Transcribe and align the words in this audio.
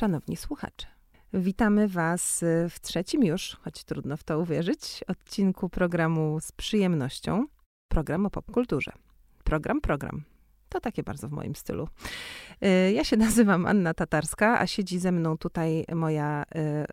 szanowni 0.00 0.36
słuchacze. 0.36 0.86
Witamy 1.32 1.88
Was 1.88 2.44
w 2.70 2.80
trzecim 2.80 3.24
już, 3.24 3.56
choć 3.60 3.84
trudno 3.84 4.16
w 4.16 4.24
to 4.24 4.38
uwierzyć, 4.38 5.04
odcinku 5.08 5.68
programu 5.68 6.40
z 6.40 6.52
przyjemnością. 6.52 7.46
Program 7.88 8.26
o 8.26 8.30
popkulturze. 8.30 8.92
Program, 9.44 9.80
program. 9.80 10.22
To 10.68 10.80
takie 10.80 11.02
bardzo 11.02 11.28
w 11.28 11.32
moim 11.32 11.54
stylu. 11.54 11.88
Y, 12.64 12.92
ja 12.92 13.04
się 13.04 13.16
nazywam 13.26 13.66
Anna 13.66 13.94
Tatarska, 13.94 14.60
a 14.60 14.66
siedzi 14.66 14.98
ze 14.98 15.12
mną 15.12 15.38
tutaj 15.38 15.84
moja 15.94 16.44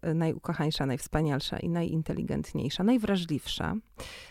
y, 0.09 0.13
najukochańsza, 0.13 0.85
najwspanialsza 0.85 1.59
i 1.59 1.69
najinteligentniejsza, 1.69 2.83
najwrażliwsza, 2.83 3.75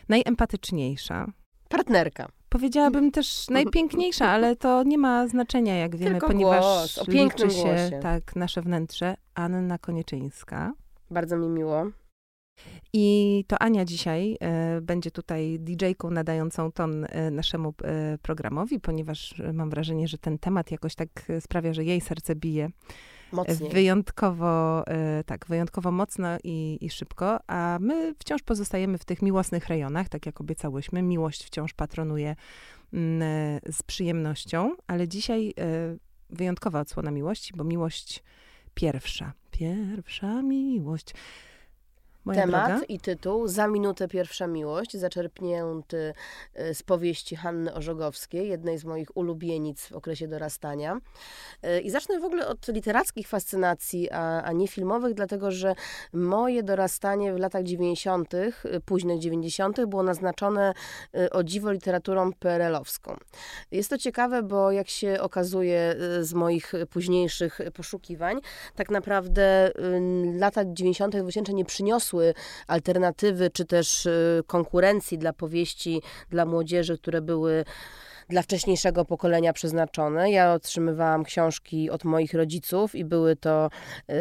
najempatyczniejsza. 0.08 1.27
Partnerka. 1.68 2.29
Powiedziałabym 2.57 3.11
też 3.11 3.46
najpiękniejsza, 3.50 4.29
ale 4.29 4.57
to 4.57 4.82
nie 4.82 4.99
ma 4.99 5.29
znaczenia, 5.29 5.76
jak 5.76 5.96
wiemy, 5.96 6.11
Tylko 6.11 6.26
ponieważ 6.26 6.61
głos, 6.61 6.99
o 6.99 7.07
pięknym 7.07 7.49
liczy 7.49 7.61
się 7.61 7.64
głosie. 7.64 7.99
tak 8.03 8.36
nasze 8.36 8.63
wnętrze. 8.63 9.17
Anna 9.35 9.79
Konieczyńska. 9.79 10.72
Bardzo 11.11 11.36
mi 11.36 11.49
miło. 11.49 11.86
I 12.93 13.44
to 13.49 13.58
Ania 13.58 13.85
dzisiaj 13.85 14.36
e, 14.40 14.80
będzie 14.80 15.11
tutaj 15.11 15.58
DJ-ką 15.61 16.11
nadającą 16.11 16.72
ton 16.72 17.07
e, 17.08 17.30
naszemu 17.30 17.75
e, 17.85 18.18
programowi, 18.22 18.80
ponieważ 18.80 19.35
mam 19.52 19.71
wrażenie, 19.71 20.08
że 20.08 20.18
ten 20.18 20.38
temat 20.38 20.71
jakoś 20.71 20.94
tak 20.94 21.08
sprawia, 21.41 21.72
że 21.72 21.85
jej 21.85 22.00
serce 22.00 22.35
bije 22.35 22.68
Mocniej. 23.32 23.71
wyjątkowo, 23.71 24.86
e, 24.86 25.25
tak, 25.25 25.46
wyjątkowo 25.46 25.93
mocno 25.93 26.29
i, 26.44 26.79
i 26.80 26.90
szybko, 26.90 27.39
a 27.46 27.79
my 27.80 28.14
wciąż 28.18 28.43
pozostajemy 28.43 28.99
w 28.99 29.04
tych 29.04 29.22
miłosnych 29.22 29.66
rejonach, 29.66 30.08
tak 30.08 30.26
jak 30.26 30.40
obiecałyśmy. 30.40 31.02
Miłość 31.02 31.44
wciąż 31.44 31.75
patronuje 31.75 32.36
mm, 32.92 33.22
e, 33.22 33.72
z 33.72 33.83
przyjemnością, 33.83 34.70
ale 34.86 35.08
dzisiaj 35.08 35.48
e, 35.48 35.52
wyjątkowa 36.30 36.80
odsłona 36.80 37.10
miłości, 37.10 37.52
bo 37.56 37.64
miłość 37.64 38.22
pierwsza. 38.74 39.32
Pierwsza 39.50 40.42
miłość. 40.42 41.14
Moja 42.27 42.41
Temat 42.41 42.69
droga, 42.69 42.84
i 42.84 43.00
tytuł 43.00 43.48
Za 43.48 43.69
minutę 43.69 44.08
pierwsza 44.08 44.46
miłość, 44.46 44.96
zaczerpnięty 44.96 46.14
y, 46.60 46.74
z 46.74 46.82
powieści 46.82 47.36
Hanny 47.36 47.74
Orzogowskiej, 47.74 48.48
jednej 48.48 48.78
z 48.78 48.84
moich 48.84 49.16
ulubienic 49.16 49.86
w 49.86 49.92
okresie 49.92 50.28
dorastania. 50.28 51.00
Y, 51.64 51.80
I 51.80 51.91
zacznę 51.91 52.20
w 52.20 52.24
ogóle 52.24 52.48
od 52.48 52.69
literackich 52.69 53.28
fascynacji, 53.28 54.10
a, 54.10 54.42
a 54.42 54.52
nie 54.52 54.69
filmowych, 54.69 55.14
dlatego 55.14 55.50
że 55.50 55.74
moje 56.12 56.62
dorastanie 56.62 57.34
w 57.34 57.38
latach 57.38 57.62
90., 57.62 58.34
y, 58.34 58.52
późnych 58.84 59.19
90., 59.19 59.86
było 59.86 60.02
naznaczone 60.02 60.72
o 61.30 61.44
dziwo 61.44 61.72
literaturą 61.72 62.32
PRL-owską. 62.32 63.16
Jest 63.70 63.91
to 63.91 63.98
ciekawe, 63.98 64.42
bo 64.42 64.72
jak 64.72 64.88
się 64.88 65.20
okazuje 65.20 65.97
z 66.20 66.34
moich 66.34 66.72
późniejszych 66.91 67.60
poszukiwań, 67.74 68.41
tak 68.74 68.91
naprawdę 68.91 69.70
lata 70.38 70.62
90., 70.64 71.16
2000 71.16 71.54
nie 71.54 71.64
przyniosły 71.64 72.16
alternatywy, 72.67 73.50
czy 73.50 73.64
też 73.64 74.06
y, 74.06 74.42
konkurencji 74.47 75.19
dla 75.19 75.33
powieści 75.33 76.03
dla 76.31 76.47
młodzieży, 76.47 76.98
które 76.98 77.20
były 77.20 77.64
dla 78.28 78.42
wcześniejszego 78.42 79.05
pokolenia 79.05 79.52
przeznaczone. 79.52 80.30
Ja 80.30 80.52
otrzymywałam 80.52 81.24
książki 81.24 81.91
od 81.91 82.05
moich 82.05 82.34
rodziców 82.34 82.94
i 82.94 83.05
były 83.05 83.36
to 83.36 83.70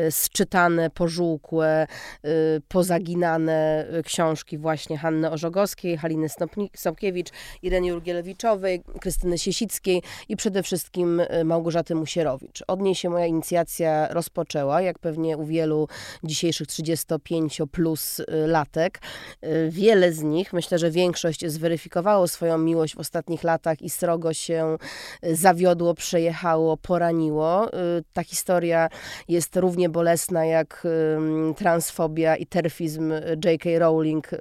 y, 0.08 0.12
sczytane, 0.12 0.90
pożółkłe, 0.90 1.88
y, 2.26 2.62
pozaginane 2.68 3.88
y, 4.00 4.04
książki 4.04 4.58
właśnie 4.58 4.98
Hanny 4.98 5.32
Orzogowskiej, 5.32 5.98
Haliny 5.98 6.28
Stopkiewicz, 6.76 7.30
Ireny 7.62 7.88
Jurgielewiczowej, 7.88 8.84
Krystyny 9.02 9.38
Siesickiej 9.38 10.02
i 10.30 10.36
przede 10.36 10.64
wszystkim 10.64 11.20
y, 11.20 11.44
Małgorzaty 11.44 11.96
Musierowicz. 11.96 12.64
Od 12.68 12.82
niej 12.82 12.96
się 12.96 13.10
moja 13.10 13.26
inicjacja 13.26 14.08
rozpoczęła, 14.08 14.82
jak 14.82 15.00
pewnie 15.00 15.38
u 15.38 15.46
wielu 15.46 15.88
dzisiejszych 16.24 16.68
35 16.68 17.62
plus 17.72 18.20
y, 18.20 18.26
latek. 18.48 19.02
Y, 19.44 19.70
Wiele 19.72 20.14
z 20.14 20.24
nich, 20.24 20.54
myślę, 20.54 20.80
że 20.80 20.92
większość 20.92 21.46
zweryfikowało 21.48 22.28
swoją 22.28 22.58
miłość 22.58 22.96
w 22.96 23.00
ostatnich 23.00 23.44
latach 23.44 23.82
i 23.82 23.90
srogo 23.96 24.34
się 24.34 24.78
y, 25.26 25.36
zawiodło, 25.36 25.94
przejechało, 25.94 26.78
poraniło. 26.78 27.68
Y, 27.68 27.72
Ta 28.14 28.24
historia 28.24 28.90
jest 29.28 29.56
równie 29.56 29.90
bolesna 29.90 30.46
jak 30.46 30.88
transfobia 31.58 32.36
i 32.36 32.46
terfizm 32.46 33.14
J.K. 33.46 33.70
Rowling, 33.80 34.34
y, 34.34 34.38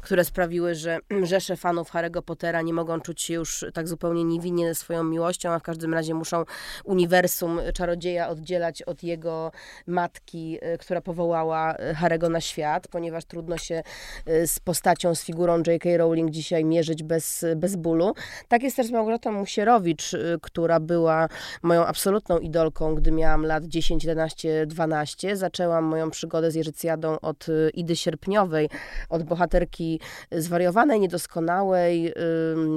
które 0.00 0.24
sprawiły, 0.24 0.74
że 0.74 0.98
rzesze 1.22 1.56
fanów 1.56 1.90
Harry'ego 1.92 2.22
Pottera 2.22 2.62
nie 2.62 2.72
mogą 2.72 3.00
czuć 3.00 3.22
się 3.22 3.34
już 3.34 3.64
tak 3.74 3.88
zupełnie 3.88 4.24
niewinnie 4.24 4.74
swoją 4.74 5.04
miłością, 5.04 5.50
a 5.50 5.58
w 5.58 5.62
każdym 5.62 5.94
razie 5.94 6.14
muszą 6.14 6.44
uniwersum 6.84 7.60
czarodzieja 7.74 8.28
oddzielać 8.28 8.82
od 8.82 9.02
jego 9.02 9.52
matki, 9.86 10.58
y, 10.74 10.78
która 10.78 11.00
powołała 11.00 11.74
y, 11.74 11.94
Harego 11.94 12.28
na 12.28 12.40
świat, 12.40 12.88
ponieważ 12.88 13.24
trudno 13.24 13.58
się 13.58 13.82
y, 14.28 14.46
z 14.46 14.60
postacią, 14.60 15.14
z 15.14 15.24
figurą 15.24 15.62
J.K. 15.66 15.96
Rowling 15.96 16.30
dzisiaj 16.30 16.64
mierzyć 16.64 17.02
bez, 17.02 17.44
bez 17.56 17.76
bólu. 17.76 18.14
Tak 18.48 18.62
jest 18.62 18.77
też 18.78 18.86
z 18.86 18.90
Małgorzatą 18.90 19.32
Musierowicz, 19.32 20.14
y, 20.14 20.38
która 20.42 20.80
była 20.80 21.28
moją 21.62 21.86
absolutną 21.86 22.38
idolką, 22.38 22.94
gdy 22.94 23.12
miałam 23.12 23.46
lat 23.46 23.64
10, 23.64 24.04
11, 24.04 24.66
12. 24.66 25.36
Zaczęłam 25.36 25.84
moją 25.84 26.10
przygodę 26.10 26.50
z 26.50 26.54
Jerzycjadą 26.54 27.20
od 27.20 27.48
y, 27.48 27.70
Idy 27.74 27.96
Sierpniowej, 27.96 28.68
od 29.08 29.22
bohaterki 29.22 30.00
zwariowanej, 30.32 31.00
niedoskonałej, 31.00 32.14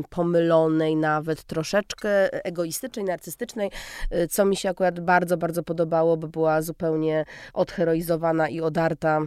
pomylonej 0.09 0.95
nawet, 0.95 1.43
troszeczkę 1.43 2.33
egoistycznej, 2.45 3.05
narcystycznej, 3.05 3.71
y, 4.13 4.27
co 4.27 4.45
mi 4.45 4.55
się 4.55 4.69
akurat 4.69 4.99
bardzo, 4.99 5.37
bardzo 5.37 5.63
podobało, 5.63 6.17
bo 6.17 6.27
była 6.27 6.61
zupełnie 6.61 7.25
odheroizowana 7.53 8.49
i 8.49 8.61
odarta 8.61 9.21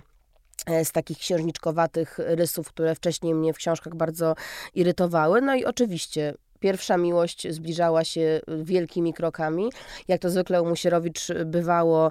e, 0.66 0.84
z 0.84 0.92
takich 0.92 1.18
księżniczkowatych 1.18 2.18
rysów, 2.18 2.68
które 2.68 2.94
wcześniej 2.94 3.34
mnie 3.34 3.52
w 3.52 3.56
książkach 3.56 3.94
bardzo 3.94 4.34
irytowały. 4.74 5.40
No 5.40 5.54
i 5.54 5.64
oczywiście 5.64 6.34
pierwsza 6.64 6.96
miłość 6.96 7.52
zbliżała 7.52 8.04
się 8.04 8.40
wielkimi 8.48 9.14
krokami. 9.14 9.70
Jak 10.08 10.20
to 10.20 10.30
zwykle 10.30 10.62
u 10.62 10.66
Musierowicz 10.66 11.28
bywało, 11.44 12.10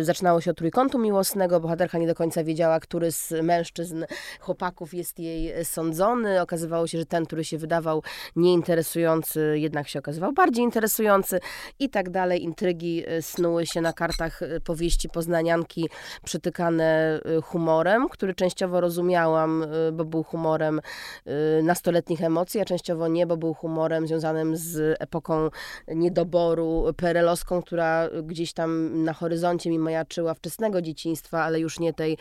y, 0.00 0.04
zaczynało 0.04 0.40
się 0.40 0.50
od 0.50 0.56
trójkątu 0.56 0.98
miłosnego. 0.98 1.60
Bohaterka 1.60 1.98
nie 1.98 2.06
do 2.06 2.14
końca 2.14 2.44
wiedziała, 2.44 2.80
który 2.80 3.12
z 3.12 3.30
mężczyzn, 3.42 4.04
chłopaków 4.40 4.94
jest 4.94 5.18
jej 5.18 5.64
sądzony. 5.64 6.40
Okazywało 6.40 6.86
się, 6.86 6.98
że 6.98 7.06
ten, 7.06 7.26
który 7.26 7.44
się 7.44 7.58
wydawał 7.58 8.02
nieinteresujący, 8.36 9.54
jednak 9.58 9.88
się 9.88 9.98
okazywał 9.98 10.32
bardziej 10.32 10.64
interesujący 10.64 11.40
i 11.78 11.90
tak 11.90 12.10
dalej. 12.10 12.42
Intrygi 12.42 13.08
y, 13.08 13.22
snuły 13.22 13.66
się 13.66 13.80
na 13.80 13.92
kartach 13.92 14.42
y, 14.42 14.60
powieści 14.60 15.08
poznanianki 15.08 15.88
przytykane 16.24 17.20
y, 17.38 17.42
humorem, 17.42 18.08
który 18.08 18.34
częściowo 18.34 18.80
rozumiałam, 18.80 19.62
y, 19.62 19.92
bo 19.92 20.04
był 20.04 20.22
humorem 20.22 20.80
y, 21.26 21.62
nastoletnich 21.62 22.22
emocji, 22.22 22.60
a 22.60 22.64
częściowo 22.64 23.08
nie, 23.08 23.26
bo 23.26 23.36
był 23.36 23.54
humorem 23.54 23.71
związanym 24.04 24.56
z 24.56 24.96
epoką 25.00 25.50
niedoboru 25.88 26.84
perelowską, 26.96 27.62
która 27.62 28.08
gdzieś 28.22 28.52
tam 28.52 29.02
na 29.04 29.12
horyzoncie 29.12 29.70
mi 29.70 29.78
majaczyła 29.78 30.34
wczesnego 30.34 30.82
dzieciństwa, 30.82 31.42
ale 31.42 31.60
już 31.60 31.80
nie 31.80 31.92
tej, 31.92 32.18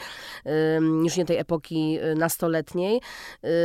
już 1.03 1.17
nie 1.17 1.25
tej 1.25 1.37
epoki 1.37 1.99
y, 1.99 2.15
nastoletniej. 2.15 3.01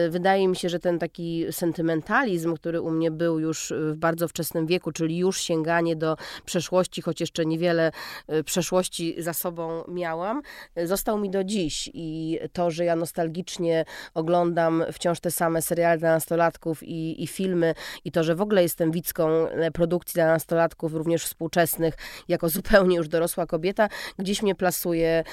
Y, 0.07 0.11
Wydaje 0.11 0.49
mi 0.49 0.57
się, 0.57 0.69
że 0.69 0.79
ten 0.79 0.99
taki 0.99 1.47
sentymentalizm, 1.51 2.55
który 2.55 2.81
u 2.81 2.91
mnie 2.91 3.11
był 3.11 3.39
już 3.39 3.73
w 3.77 3.97
bardzo 3.97 4.29
wczesnym 4.29 4.67
wieku, 4.67 4.93
czyli 4.93 5.19
już 5.19 5.41
sięganie 5.41 5.97
do 5.97 6.17
przeszłości, 6.45 7.03
choć 7.03 7.21
jeszcze 7.21 7.47
niewiele 7.47 7.93
y, 8.33 8.45
przeszłości 8.45 9.15
za 9.19 9.33
sobą 9.33 9.85
miałam, 9.89 10.43
został 10.85 11.19
mi 11.19 11.31
do 11.31 11.45
dziś 11.45 11.91
i 11.95 12.39
to, 12.53 12.71
że 12.71 12.85
ja 12.85 12.97
nostalgicznie 12.97 13.85
oglądam 14.15 14.85
wciąż 14.93 15.21
te 15.21 15.31
same 15.31 15.63
seriale 15.63 15.99
dla 15.99 16.11
nastolatków 16.11 16.83
i, 16.83 17.23
i 17.23 17.27
filmy 17.27 17.75
i 18.05 18.13
to, 18.13 18.25
że 18.25 18.35
w 18.35 18.41
ogóle 18.41 18.63
jestem 18.63 18.91
widzką 18.91 19.29
e, 19.29 19.71
produkcji 19.71 20.15
dla 20.15 20.27
nastolatków, 20.27 20.95
również 20.95 21.25
współczesnych, 21.25 21.95
jako 22.29 22.49
zupełnie 22.49 22.97
już 22.97 23.09
dorosła 23.09 23.47
kobieta, 23.47 23.89
gdzieś 24.19 24.43
mnie 24.43 24.55
plasuje 24.55 25.25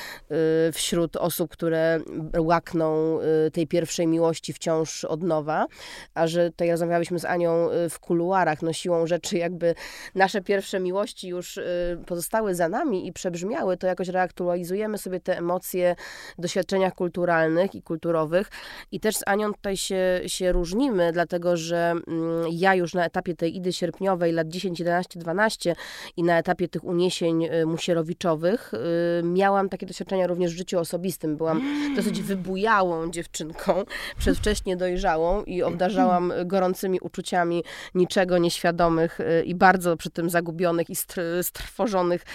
y, 0.67 0.71
wśród 0.71 1.15
osób, 1.15 1.51
które 1.51 1.99
łakną 2.37 3.19
y, 3.47 3.51
tej 3.51 3.67
pierwszej 3.67 4.07
miłości 4.07 4.53
wciąż 4.53 5.05
od 5.05 5.23
nowa, 5.23 5.65
a 6.13 6.27
że 6.27 6.49
tutaj 6.49 6.71
rozmawiałyśmy 6.71 7.19
z 7.19 7.25
Anią 7.25 7.71
y, 7.71 7.89
w 7.89 7.99
kuluarach, 7.99 8.61
no 8.61 8.73
siłą 8.73 9.07
rzeczy 9.07 9.37
jakby 9.37 9.75
nasze 10.15 10.41
pierwsze 10.41 10.79
miłości 10.79 11.27
już 11.27 11.59
pozostały 12.05 12.55
za 12.55 12.69
nami 12.69 13.07
i 13.07 13.13
przebrzmiały, 13.13 13.77
to 13.77 13.87
jakoś 13.87 14.07
reaktualizujemy 14.07 14.97
sobie 14.97 15.19
te 15.19 15.37
emocje 15.37 15.95
w 16.37 16.41
doświadczeniach 16.41 16.93
kulturalnych 16.93 17.75
i 17.75 17.81
kulturowych. 17.81 18.49
I 18.91 18.99
też 18.99 19.15
z 19.15 19.23
Anią 19.25 19.53
tutaj 19.53 19.77
się, 19.77 20.21
się 20.27 20.51
różnimy, 20.51 21.11
dlatego 21.11 21.57
że 21.57 21.93
mm, 22.07 22.22
ja 22.51 22.75
już 22.75 22.93
na 22.93 23.05
etapie 23.05 23.35
tej 23.35 23.55
idy 23.55 23.73
sierpniowej 23.73 24.31
lat 24.31 24.47
10, 24.47 24.79
11, 24.79 25.19
12 25.19 25.75
i 26.17 26.23
na 26.23 26.37
etapie 26.37 26.67
tych 26.67 26.83
uniesień 26.83 27.45
y, 27.45 27.65
musierowiczowych 27.65 28.73
y, 28.73 29.23
miałam 29.23 29.69
takie 29.69 29.85
doświadczenia 29.85 30.27
również 30.27 30.53
w 30.53 30.57
życiu 30.57 30.79
osobistym. 30.79 31.37
Byłam 31.37 31.61
dosyć 31.95 32.21
wybujałą 32.21 33.11
dziewczynką, 33.11 33.83
przedwcześnie 34.19 34.77
dojrzałą 34.77 35.43
i 35.43 35.63
obdarzałam 35.63 36.33
gorącymi 36.45 36.99
uczuciami 36.99 37.63
niczego 37.95 38.37
nieświadomych 38.37 39.19
y, 39.19 39.43
i 39.43 39.55
bardzo 39.55 39.97
przy 39.97 40.09
tym 40.09 40.29
zagubionych 40.29 40.89
i 40.89 40.95
strwożonych 41.41 42.25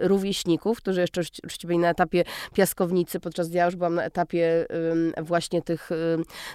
rówieśników, 0.00 0.78
którzy 0.78 1.00
jeszcze 1.00 1.20
oczywiście 1.20 1.68
byli 1.68 1.78
na 1.78 1.90
etapie 1.90 2.24
piaskownicy, 2.54 3.20
podczas 3.20 3.48
gdy 3.48 3.58
ja 3.58 3.64
już 3.64 3.76
byłam 3.76 3.94
na 3.94 4.04
etapie 4.04 4.66
właśnie 5.22 5.62
tych, 5.62 5.90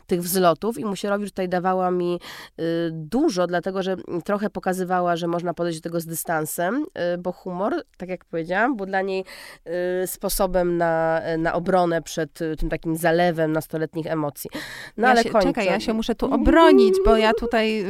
tych 0.08 0.22
wzlotów. 0.22 0.80
I 0.80 0.86
Musierowicz 0.86 1.30
tutaj 1.30 1.50
dawała 1.50 1.92
mi 1.92 2.20
dużo, 2.92 3.48
dlatego 3.48 3.84
że 3.84 3.96
trochę 4.24 4.50
pokazywała, 4.50 5.16
że 5.16 5.28
można 5.28 5.54
podejść 5.54 5.80
do 5.80 5.84
tego 5.84 6.00
z 6.00 6.06
dystansem, 6.06 6.86
bo 7.20 7.32
humor, 7.32 7.84
tak 7.98 8.10
jak 8.10 8.26
powiedziałam, 8.26 8.76
był 8.76 8.86
dla 8.86 9.02
niej 9.02 9.26
sposobem 10.06 10.78
na, 10.78 11.22
na 11.38 11.54
obronę 11.54 12.02
przed 12.02 12.40
tym 12.60 12.70
takim 12.70 12.96
zalewem 12.96 13.52
nastoletnich 13.52 14.08
emocji. 14.08 14.50
No 14.98 15.08
ja 15.08 15.12
ale 15.12 15.24
się, 15.24 15.30
kończę. 15.30 15.48
Czekaj, 15.48 15.66
ja 15.66 15.80
się 15.80 15.94
muszę 15.94 16.16
tu 16.16 16.34
obronić, 16.34 16.96
bo 17.06 17.18
ja 17.18 17.34
tutaj 17.34 17.86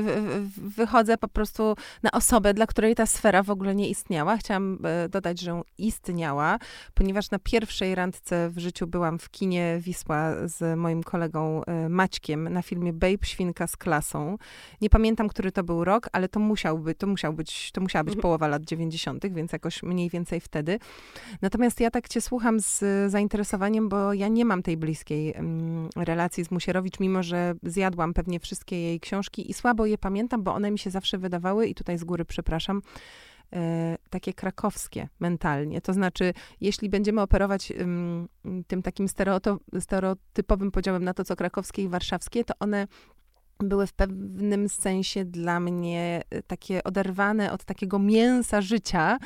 wychodzę 0.58 1.18
po 1.18 1.28
prostu 1.28 1.76
na 2.04 2.12
osobę, 2.12 2.54
dla 2.54 2.68
której 2.68 2.96
ta 2.96 3.06
sfera 3.06 3.44
w 3.44 3.50
ogóle 3.50 3.76
nie 3.76 3.90
istniała. 3.90 4.38
Chciałam 4.38 4.80
e, 4.84 5.10
dodać, 5.10 5.40
że 5.40 5.62
istniała, 5.78 6.60
ponieważ 6.94 7.32
na 7.32 7.40
pierwszej 7.40 7.96
randce 7.96 8.50
w 8.50 8.60
życiu 8.60 8.88
byłam 8.88 9.20
w 9.20 9.30
kinie 9.30 9.78
Wisła 9.80 10.48
z 10.48 10.80
moim 10.80 11.04
kolegą 11.04 11.64
e, 11.64 11.90
Maćkiem 11.90 12.50
na 12.50 12.62
filmie 12.62 12.94
Babe 12.94 13.26
Świnka 13.26 13.68
z 13.68 13.78
klasą. 13.78 14.38
Nie 14.82 14.90
pamiętam, 14.90 15.28
który 15.28 15.52
to 15.52 15.64
był 15.64 15.84
rok, 15.84 16.10
ale 16.12 16.30
to 16.30 16.40
musiał 16.40 16.80
być, 16.80 16.98
to 16.98 17.08
musiał 17.08 17.34
być, 17.34 17.72
to 17.72 17.82
musiała 17.82 18.04
być 18.04 18.12
mhm. 18.12 18.22
połowa 18.22 18.48
lat 18.48 18.64
90., 18.64 19.28
więc 19.28 19.52
jakoś 19.52 19.84
mniej 19.84 20.10
więcej 20.10 20.40
wtedy. 20.40 20.80
Natomiast 21.42 21.80
ja 21.80 21.92
tak 21.92 22.08
cię 22.08 22.22
słucham 22.22 22.60
z 22.60 22.84
zainteresowaniem, 23.12 23.90
bo 23.90 24.14
ja 24.14 24.28
nie 24.28 24.46
mam 24.46 24.64
tej 24.64 24.78
bliskiej 24.78 25.34
relacji 25.96 26.46
z 26.46 26.52
Musierowicz, 26.52 27.00
mimo 27.00 27.24
że 27.24 27.56
zjadłam 27.64 28.14
pewnie 28.14 28.40
wszystkie 28.40 28.82
jej 28.82 29.00
książki 29.00 29.52
i 29.52 29.54
słabo 29.54 29.86
je 29.86 29.98
pamiętam, 29.98 30.44
bo 30.44 30.54
one 30.54 30.72
mi 30.72 30.80
się 30.80 30.90
zawsze 30.90 31.18
wydawały, 31.18 31.68
i 31.68 31.76
tutaj 31.76 31.98
z 31.98 32.04
góry 32.04 32.26
przepraszam, 32.26 32.82
e, 33.54 33.98
takie 34.10 34.34
krakowskie 34.34 35.08
mentalnie. 35.20 35.82
To 35.82 35.94
znaczy, 35.94 36.34
jeśli 36.62 36.90
będziemy 36.90 37.22
operować 37.22 37.74
tym 38.68 38.82
takim 38.82 39.08
stereotypowym 39.80 40.72
podziałem 40.72 41.04
na 41.04 41.14
to, 41.14 41.24
co 41.24 41.36
krakowskie 41.36 41.84
i 41.84 41.88
warszawskie, 41.88 42.44
to 42.44 42.54
one 42.60 42.88
były 43.60 43.88
w 43.88 43.94
pewnym 43.94 44.70
sensie 44.70 45.26
dla 45.26 45.60
mnie 45.60 46.24
e, 46.30 46.44
takie 46.44 46.84
oderwane 46.84 47.52
od 47.52 47.66
takiego 47.66 48.00
mięsa 48.00 48.62
życia, 48.62 49.18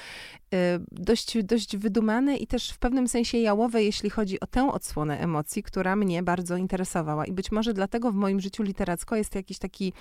e, 0.53 0.79
dość, 0.91 1.43
dość 1.43 1.77
wydumane 1.77 2.37
i 2.37 2.47
też 2.47 2.71
w 2.71 2.77
pewnym 2.77 3.07
sensie 3.07 3.37
jałowe, 3.37 3.83
jeśli 3.83 4.09
chodzi 4.09 4.39
o 4.39 4.47
tę 4.47 4.71
odsłonę 4.71 5.19
emocji, 5.19 5.63
która 5.63 5.95
mnie 5.95 6.23
bardzo 6.23 6.57
interesowała. 6.57 7.25
I 7.25 7.31
być 7.31 7.51
może 7.51 7.73
dlatego 7.73 8.11
w 8.11 8.15
moim 8.15 8.39
życiu 8.39 8.63
literacko 8.63 9.15
jest 9.15 9.35
jakiś 9.35 9.59
taki 9.59 9.93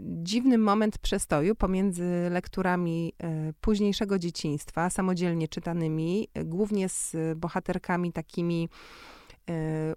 dziwny 0.00 0.58
moment 0.58 0.98
przestoju 0.98 1.54
pomiędzy 1.54 2.28
lekturami 2.30 3.12
e, 3.18 3.52
późniejszego 3.60 4.18
dzieciństwa, 4.18 4.90
samodzielnie 4.90 5.48
czytanymi, 5.48 6.28
głównie 6.44 6.88
z 6.88 7.16
bohaterkami 7.36 8.12
takimi 8.12 8.68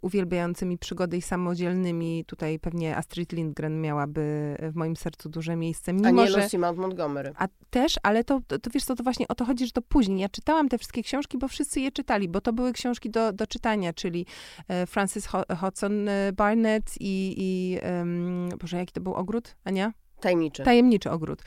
uwielbiającymi 0.02 0.78
przygody 0.78 1.18
i 1.18 1.22
samodzielnymi. 1.22 2.26
Tutaj 2.26 2.60
pewnie 2.60 2.98
Astrid 2.98 3.32
Lindgren 3.32 3.82
miałaby 3.82 4.56
w 4.62 4.76
moim 4.76 4.96
sercu 4.96 5.30
duże 5.30 5.56
miejsce. 5.56 5.94
Mimo, 5.94 6.08
a 6.08 6.12
nie 6.12 6.28
że, 6.28 6.44
Lucy 6.44 6.60
Mount 6.60 6.80
Montgomery. 6.80 7.34
A 7.38 7.48
też, 7.70 7.96
ale 8.04 8.24
to, 8.24 8.42
to, 8.48 8.60
to 8.60 8.70
wiesz 8.74 8.84
co, 8.84 8.96
to 8.96 9.04
właśnie 9.04 9.28
o 9.28 9.36
to 9.36 9.46
chodzi, 9.46 9.66
że 9.66 9.72
to 9.72 9.82
później. 9.82 10.20
Ja 10.20 10.30
czytałam 10.30 10.70
te 10.70 10.78
wszystkie 10.78 11.04
książki, 11.04 11.38
bo 11.38 11.48
wszyscy 11.48 11.82
je 11.82 11.92
czytali, 11.92 12.30
bo 12.30 12.42
to 12.42 12.54
były 12.54 12.74
książki 12.74 13.10
do, 13.10 13.34
do 13.34 13.48
czytania, 13.48 13.94
czyli 13.94 14.26
e, 14.68 14.88
Francis 14.88 15.28
Hodgson 15.60 16.10
e, 16.10 16.34
Barnett 16.34 16.96
i, 17.00 17.36
i 17.38 17.78
um, 17.86 18.50
Boże, 18.62 18.78
jaki 18.78 18.94
to 18.94 19.02
był 19.02 19.14
ogród, 19.14 19.56
Ania? 19.64 19.94
Tajemniczy. 20.20 20.64
Tajemniczy 20.64 21.12
ogród. 21.12 21.42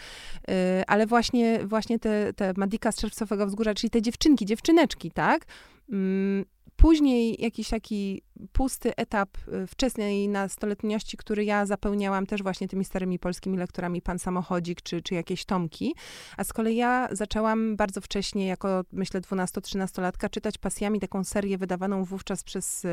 ale 0.86 1.06
właśnie, 1.06 1.60
właśnie 1.64 1.98
te, 1.98 2.32
te 2.32 2.52
Madika 2.56 2.92
z 2.92 2.96
Czerwcowego 2.96 3.46
Wzgórza, 3.46 3.74
czyli 3.74 3.90
te 3.90 4.02
dziewczynki, 4.02 4.46
dziewczyneczki, 4.46 5.10
tak? 5.10 5.46
Mm, 5.92 6.44
Później 6.80 7.36
jakiś 7.42 7.68
taki 7.68 8.22
pusty 8.52 8.96
etap 8.96 9.28
y, 9.48 9.66
wczesnej 9.66 10.28
nastoletniości, 10.28 11.16
który 11.16 11.44
ja 11.44 11.66
zapełniałam 11.66 12.26
też 12.26 12.42
właśnie 12.42 12.68
tymi 12.68 12.84
starymi 12.84 13.18
polskimi 13.18 13.58
lekturami, 13.58 14.02
Pan 14.02 14.18
Samochodzik 14.18 14.82
czy, 14.82 15.02
czy 15.02 15.14
jakieś 15.14 15.44
tomki. 15.44 15.94
A 16.36 16.44
z 16.44 16.52
kolei 16.52 16.76
ja 16.76 17.08
zaczęłam 17.12 17.76
bardzo 17.76 18.00
wcześnie, 18.00 18.46
jako 18.46 18.84
myślę 18.92 19.20
12-13-latka, 19.20 20.30
czytać 20.30 20.58
pasjami 20.58 21.00
taką 21.00 21.24
serię 21.24 21.58
wydawaną 21.58 22.04
wówczas 22.04 22.44
przez 22.44 22.86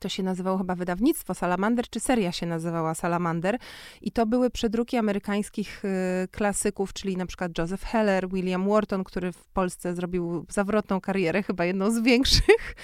to 0.00 0.08
się 0.08 0.22
nazywało 0.22 0.58
chyba 0.58 0.74
wydawnictwo 0.74 1.34
Salamander, 1.34 1.88
czy 1.88 2.00
seria 2.00 2.32
się 2.32 2.46
nazywała 2.46 2.94
Salamander. 2.94 3.58
I 4.00 4.12
to 4.12 4.26
były 4.26 4.50
przedruki 4.50 4.96
amerykańskich 4.96 5.84
y, 5.84 6.28
klasyków, 6.28 6.92
czyli 6.92 7.16
na 7.16 7.26
przykład 7.26 7.58
Joseph 7.58 7.82
Heller, 7.82 8.28
William 8.28 8.68
Wharton, 8.68 9.04
który 9.04 9.32
w 9.32 9.48
Polsce 9.48 9.94
zrobił 9.94 10.46
zawrotną 10.48 11.00
karierę, 11.00 11.42
chyba 11.42 11.64
jedną 11.64 11.90
z 11.90 12.02
większych. 12.02 12.74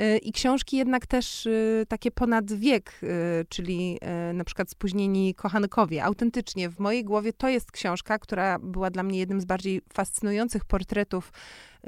Y, 0.00 0.18
I 0.18 0.32
książki 0.32 0.76
jednak 0.76 1.06
też 1.06 1.46
y, 1.46 1.86
takie 1.88 2.10
ponad 2.10 2.52
wiek, 2.52 2.92
y, 3.02 3.08
czyli 3.48 3.98
y, 4.30 4.32
na 4.32 4.44
przykład 4.44 4.70
Spóźnieni 4.70 5.34
kochankowie. 5.34 6.04
Autentycznie 6.04 6.70
w 6.70 6.78
mojej 6.78 7.04
głowie 7.04 7.32
to 7.32 7.48
jest 7.48 7.72
książka, 7.72 8.18
która 8.18 8.58
była 8.58 8.90
dla 8.90 9.02
mnie 9.02 9.18
jednym 9.18 9.40
z 9.40 9.44
bardziej 9.44 9.80
fascynujących 9.92 10.64
portretów 10.64 11.32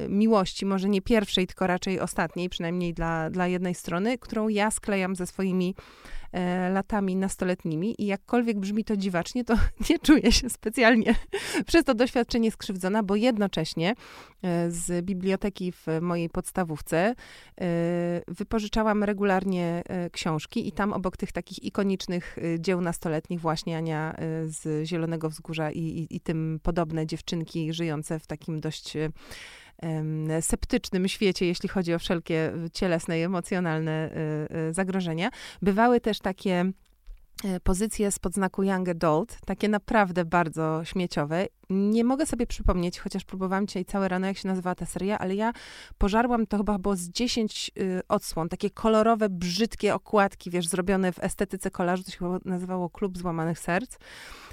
miłości, 0.08 0.66
może 0.66 0.88
nie 0.88 1.02
pierwszej, 1.02 1.46
tylko 1.46 1.66
raczej 1.66 2.00
ostatniej, 2.00 2.48
przynajmniej 2.48 2.94
dla, 2.94 3.30
dla 3.30 3.46
jednej 3.46 3.74
strony, 3.74 4.18
którą 4.18 4.48
ja 4.48 4.70
sklejam 4.70 5.16
ze 5.16 5.26
swoimi 5.26 5.74
e, 6.32 6.70
latami 6.70 7.16
nastoletnimi. 7.16 7.94
I 7.98 8.06
jakkolwiek 8.06 8.58
brzmi 8.58 8.84
to 8.84 8.96
dziwacznie, 8.96 9.44
to 9.44 9.54
nie 9.90 9.98
czuję 9.98 10.32
się 10.32 10.50
specjalnie 10.50 11.14
przez 11.66 11.84
to 11.84 11.94
doświadczenie 11.94 12.50
skrzywdzona, 12.50 13.02
bo 13.02 13.16
jednocześnie 13.16 13.94
e, 14.42 14.70
z 14.70 15.04
biblioteki 15.04 15.72
w 15.72 15.86
mojej 16.00 16.30
podstawówce 16.30 16.96
e, 16.98 17.14
wypożyczałam 18.28 19.04
regularnie 19.04 19.82
e, 19.86 20.10
książki 20.10 20.68
i 20.68 20.72
tam 20.72 20.92
obok 20.92 21.16
tych 21.16 21.32
takich 21.32 21.64
ikonicznych 21.64 22.38
e, 22.38 22.60
dzieł 22.60 22.80
nastoletnich 22.80 23.40
właśnie 23.40 23.76
Ania 23.76 24.12
e, 24.12 24.16
z 24.46 24.86
Zielonego 24.86 25.30
Wzgórza 25.30 25.70
i, 25.70 25.78
i, 25.78 26.16
i 26.16 26.20
tym 26.20 26.60
podobne 26.62 27.06
dziewczynki 27.06 27.72
żyjące 27.72 28.18
w 28.18 28.26
takim 28.26 28.60
dość 28.60 28.94
sceptycznym 30.40 31.08
świecie, 31.08 31.46
jeśli 31.46 31.68
chodzi 31.68 31.94
o 31.94 31.98
wszelkie 31.98 32.52
cielesne 32.72 33.20
i 33.20 33.22
emocjonalne 33.22 34.10
y, 34.50 34.56
y, 34.70 34.74
zagrożenia. 34.74 35.30
Bywały 35.62 36.00
też 36.00 36.18
takie 36.18 36.72
pozycje 37.62 38.12
spod 38.12 38.34
znaku 38.34 38.62
Young 38.62 38.88
Adult, 38.88 39.38
takie 39.46 39.68
naprawdę 39.68 40.24
bardzo 40.24 40.84
śmieciowe. 40.84 41.46
Nie 41.70 42.04
mogę 42.04 42.26
sobie 42.26 42.46
przypomnieć, 42.46 42.98
chociaż 43.00 43.24
próbowałam 43.24 43.66
dzisiaj 43.66 43.84
całe 43.84 44.08
rano, 44.08 44.26
jak 44.26 44.38
się 44.38 44.48
nazywała 44.48 44.74
ta 44.74 44.86
seria, 44.86 45.18
ale 45.18 45.34
ja 45.34 45.52
pożarłam, 45.98 46.46
to 46.46 46.56
chyba 46.56 46.78
było 46.78 46.96
z 46.96 47.08
10 47.08 47.70
y, 47.78 48.00
odsłon, 48.08 48.48
takie 48.48 48.70
kolorowe, 48.70 49.28
brzydkie 49.28 49.94
okładki, 49.94 50.50
wiesz, 50.50 50.68
zrobione 50.68 51.12
w 51.12 51.18
estetyce 51.24 51.70
kolażu, 51.70 52.04
to 52.04 52.10
się 52.10 52.18
chyba 52.18 52.38
nazywało 52.44 52.90
Klub 52.90 53.18
Złamanych 53.18 53.58
Serc. 53.58 53.96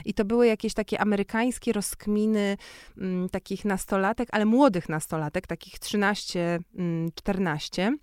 I 0.05 0.13
to 0.13 0.25
były 0.25 0.47
jakieś 0.47 0.73
takie 0.73 1.01
amerykańskie 1.01 1.73
rozkminy 1.73 2.57
mm, 2.97 3.29
takich 3.29 3.65
nastolatek, 3.65 4.29
ale 4.31 4.45
młodych 4.45 4.89
nastolatek, 4.89 5.47
takich 5.47 5.79
13, 5.79 6.59
14 7.15 7.83
mm, 7.83 7.99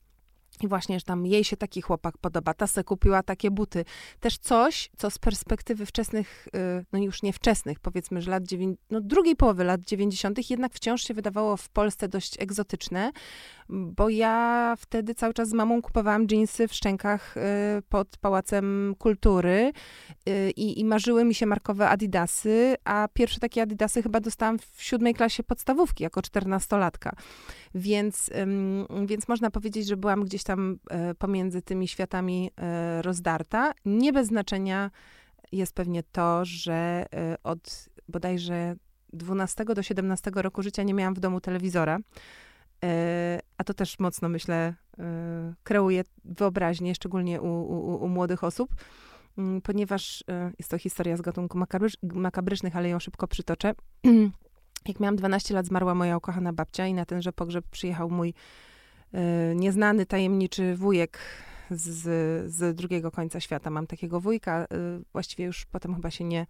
i 0.63 0.69
właśnie, 0.69 0.99
że 0.99 1.05
tam 1.05 1.27
jej 1.27 1.45
się 1.45 1.57
taki 1.57 1.83
chłopak 1.83 2.19
podoba, 2.19 2.55
ta 2.55 2.67
se 2.67 2.85
kupiła 2.85 3.23
takie 3.23 3.51
buty. 3.51 3.85
Też 4.21 4.39
coś, 4.39 4.91
co 4.97 5.11
z 5.11 5.19
perspektywy 5.19 5.87
wczesnych, 5.87 6.49
y, 6.81 6.85
no 6.93 6.99
już 6.99 7.23
nie 7.23 7.33
wczesnych, 7.33 7.81
powiedzmy, 7.81 8.23
że 8.23 8.31
lat 8.31 8.45
dziewięć, 8.45 8.79
no 8.91 9.01
drugiej 9.01 9.37
połowy 9.37 9.65
lat 9.65 9.81
90. 9.81 10.51
jednak 10.51 10.75
wciąż 10.75 11.03
się 11.03 11.15
wydawało 11.15 11.57
w 11.57 11.69
Polsce 11.69 12.09
dość 12.09 12.41
egzotyczne, 12.41 13.13
bo 13.69 14.09
ja 14.09 14.75
wtedy 14.79 15.15
cały 15.15 15.35
czas 15.35 15.49
z 15.49 15.53
mamą 15.53 15.83
kupowałam 15.83 16.27
dżinsy 16.27 16.69
w 16.69 16.75
szczękach 16.75 17.37
y, 17.37 17.41
pod 17.89 18.17
Pałacem 18.17 18.95
Kultury 18.99 19.73
y, 20.29 20.51
i, 20.51 20.81
i 20.81 20.85
marzyły 20.85 21.25
mi 21.25 21.35
się 21.35 21.47
markowe 21.47 21.89
adidasy, 21.89 22.75
a 22.85 23.09
pierwsze 23.13 23.41
takie 23.41 23.63
adidasy 23.63 24.03
chyba 24.03 24.21
dostałam 24.21 24.59
w 24.59 24.83
siódmej 24.83 25.15
klasie 25.15 25.43
podstawówki, 25.43 26.05
jako 26.05 26.23
czternastolatka. 26.23 27.17
Więc, 27.75 28.31
więc 29.07 29.29
można 29.29 29.51
powiedzieć, 29.51 29.87
że 29.87 29.97
byłam 29.97 30.25
gdzieś 30.25 30.43
tam 30.49 30.79
e, 30.91 31.15
pomiędzy 31.15 31.63
tymi 31.63 31.89
światami 31.89 32.51
e, 32.57 33.03
rozdarta. 33.03 33.73
Nie 33.85 34.13
bez 34.13 34.29
znaczenia 34.29 34.91
jest 35.53 35.75
pewnie 35.75 36.03
to, 36.03 36.45
że 36.45 37.07
e, 37.15 37.37
od 37.43 37.89
bodajże 38.09 38.77
12 39.13 39.65
do 39.65 39.83
17 39.83 40.31
roku 40.35 40.63
życia 40.63 40.83
nie 40.83 40.95
miałam 40.95 41.15
w 41.15 41.21
domu 41.21 41.41
telewizora. 41.41 41.99
A 43.59 43.65
to 43.65 43.75
też 43.75 43.99
mocno, 43.99 44.29
myślę, 44.29 44.75
kreuje 45.63 46.05
wyobraźnię, 46.25 46.95
szczególnie 46.95 47.41
u, 47.41 47.63
u, 47.63 48.05
u 48.05 48.09
młodych 48.09 48.45
osób. 48.45 48.71
mm, 49.39 49.61
ponieważ 49.61 50.25
jest 50.59 50.71
to 50.71 50.79
historia 50.79 51.17
z 51.17 51.21
gatunku 51.21 51.59
makabrycznych, 52.03 52.77
ale 52.77 52.89
ją 52.89 52.99
szybko 52.99 53.29
przytoczę. 53.29 53.75
Jak 54.89 55.01
miałam 55.01 55.17
12 55.17 55.55
lat, 55.55 55.67
zmarła 55.67 55.95
moja 55.95 56.17
ukochana 56.17 56.53
babcia 56.53 56.87
i 56.87 56.95
na 56.95 57.05
tenże 57.05 57.33
pogrzeb 57.33 57.65
przyjechał 57.71 58.11
mój 58.11 58.35
nieznany, 59.55 60.07
tajemniczy 60.07 60.77
wujek 60.77 61.19
z, 61.71 62.03
z 62.53 62.77
drugiego 62.77 63.11
końca 63.11 63.41
świata. 63.41 63.71
Mam 63.71 63.87
takiego 63.87 64.21
wujka, 64.21 64.65
y, 64.65 64.67
właściwie 65.13 65.45
już 65.45 65.67
potem 65.67 65.95
chyba 65.95 66.11
się 66.11 66.25
nie, 66.25 66.47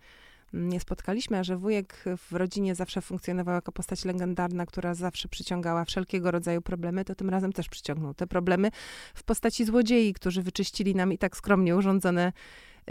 nie 0.53 0.81
spotkaliśmy, 0.81 1.39
a 1.39 1.45
że 1.45 1.57
wujek 1.57 2.05
w 2.29 2.33
rodzinie 2.33 2.75
zawsze 2.75 3.01
funkcjonował 3.01 3.55
jako 3.55 3.73
postać 3.73 4.05
legendarna, 4.05 4.67
która 4.67 4.95
zawsze 4.95 5.29
przyciągała 5.29 5.85
wszelkiego 5.85 6.31
rodzaju 6.31 6.63
problemy, 6.63 7.05
to 7.05 7.15
tym 7.15 7.31
razem 7.31 7.53
też 7.53 7.69
przyciągnął 7.69 8.15
te 8.15 8.27
problemy 8.27 8.71
w 9.15 9.23
postaci 9.23 9.65
złodziei, 9.65 10.13
którzy 10.15 10.43
wyczyścili 10.43 10.95
nam 10.95 11.13
i 11.13 11.19
tak 11.19 11.37
skromnie 11.37 11.77
urządzone 11.77 12.33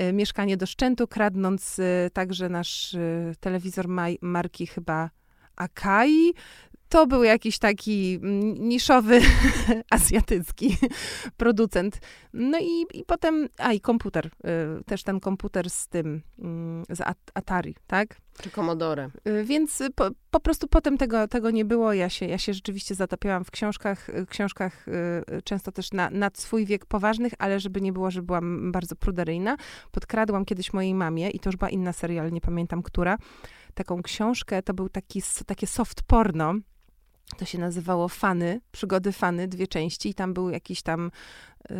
y, 0.02 0.14
mieszkanie 0.14 0.58
do 0.58 0.66
szczętu, 0.66 1.08
kradnąc 1.08 1.82
także 2.14 2.50
nasz 2.50 2.96
telewizor 3.40 3.88
marki 4.22 4.68
chyba 4.68 5.10
Akai, 5.56 6.34
to 6.90 7.08
był 7.08 7.24
jakiś 7.24 7.60
taki 7.60 8.20
niszowy 8.60 9.22
azjatycki 9.90 10.78
producent. 11.38 12.00
No 12.34 12.60
i, 12.60 12.86
i 12.94 13.04
potem, 13.04 13.50
a 13.58 13.74
i 13.74 13.82
komputer, 13.82 14.26
y, 14.26 14.84
też 14.84 15.04
ten 15.04 15.20
komputer 15.20 15.70
z 15.70 15.88
tym, 15.88 16.22
y, 16.90 16.96
z 16.96 17.02
Atari, 17.34 17.76
tak? 17.88 18.18
Czy 18.42 18.52
Commodore. 18.52 19.10
Y, 19.28 19.44
więc 19.44 19.84
po, 19.96 20.10
po, 20.32 20.40
prostu 20.40 20.68
potem 20.68 20.98
tego, 20.98 21.28
tego 21.28 21.52
nie 21.52 21.66
było. 21.66 21.94
Ja 21.94 22.10
się, 22.10 22.26
ja 22.26 22.38
się 22.38 22.54
rzeczywiście 22.54 22.96
zatopiałam 22.96 23.44
w 23.44 23.52
książkach, 23.52 24.10
y, 24.10 24.26
książkach 24.26 24.86
często 25.44 25.72
też 25.72 25.92
na, 25.92 26.10
nad 26.10 26.38
swój 26.38 26.66
wiek 26.66 26.86
poważnych, 26.86 27.34
ale 27.40 27.60
żeby 27.60 27.82
nie 27.82 27.94
było, 27.94 28.12
że 28.12 28.22
byłam 28.22 28.72
bardzo 28.72 28.96
pruderyjna. 28.96 29.58
Podkradłam 29.92 30.46
kiedyś 30.46 30.74
mojej 30.74 30.94
mamie 30.94 31.30
i 31.30 31.40
to 31.40 31.50
już 31.50 31.58
była 31.58 31.70
inna 31.70 31.94
serial, 31.94 32.32
nie 32.32 32.42
pamiętam 32.42 32.84
która, 32.84 33.18
taką 33.74 34.04
książkę, 34.04 34.64
to 34.64 34.74
był 34.74 34.90
taki, 34.90 35.22
takie 35.46 35.68
soft 35.68 36.02
porno, 36.04 36.54
to 37.38 37.46
się 37.46 37.58
nazywało 37.58 38.08
Fany, 38.08 38.62
Przygody 38.72 39.12
Fany, 39.12 39.48
dwie 39.48 39.68
części 39.68 40.10
i 40.10 40.14
tam 40.14 40.34
był 40.34 40.50
jakiś 40.50 40.82
tam, 40.82 41.12
yy, 41.70 41.76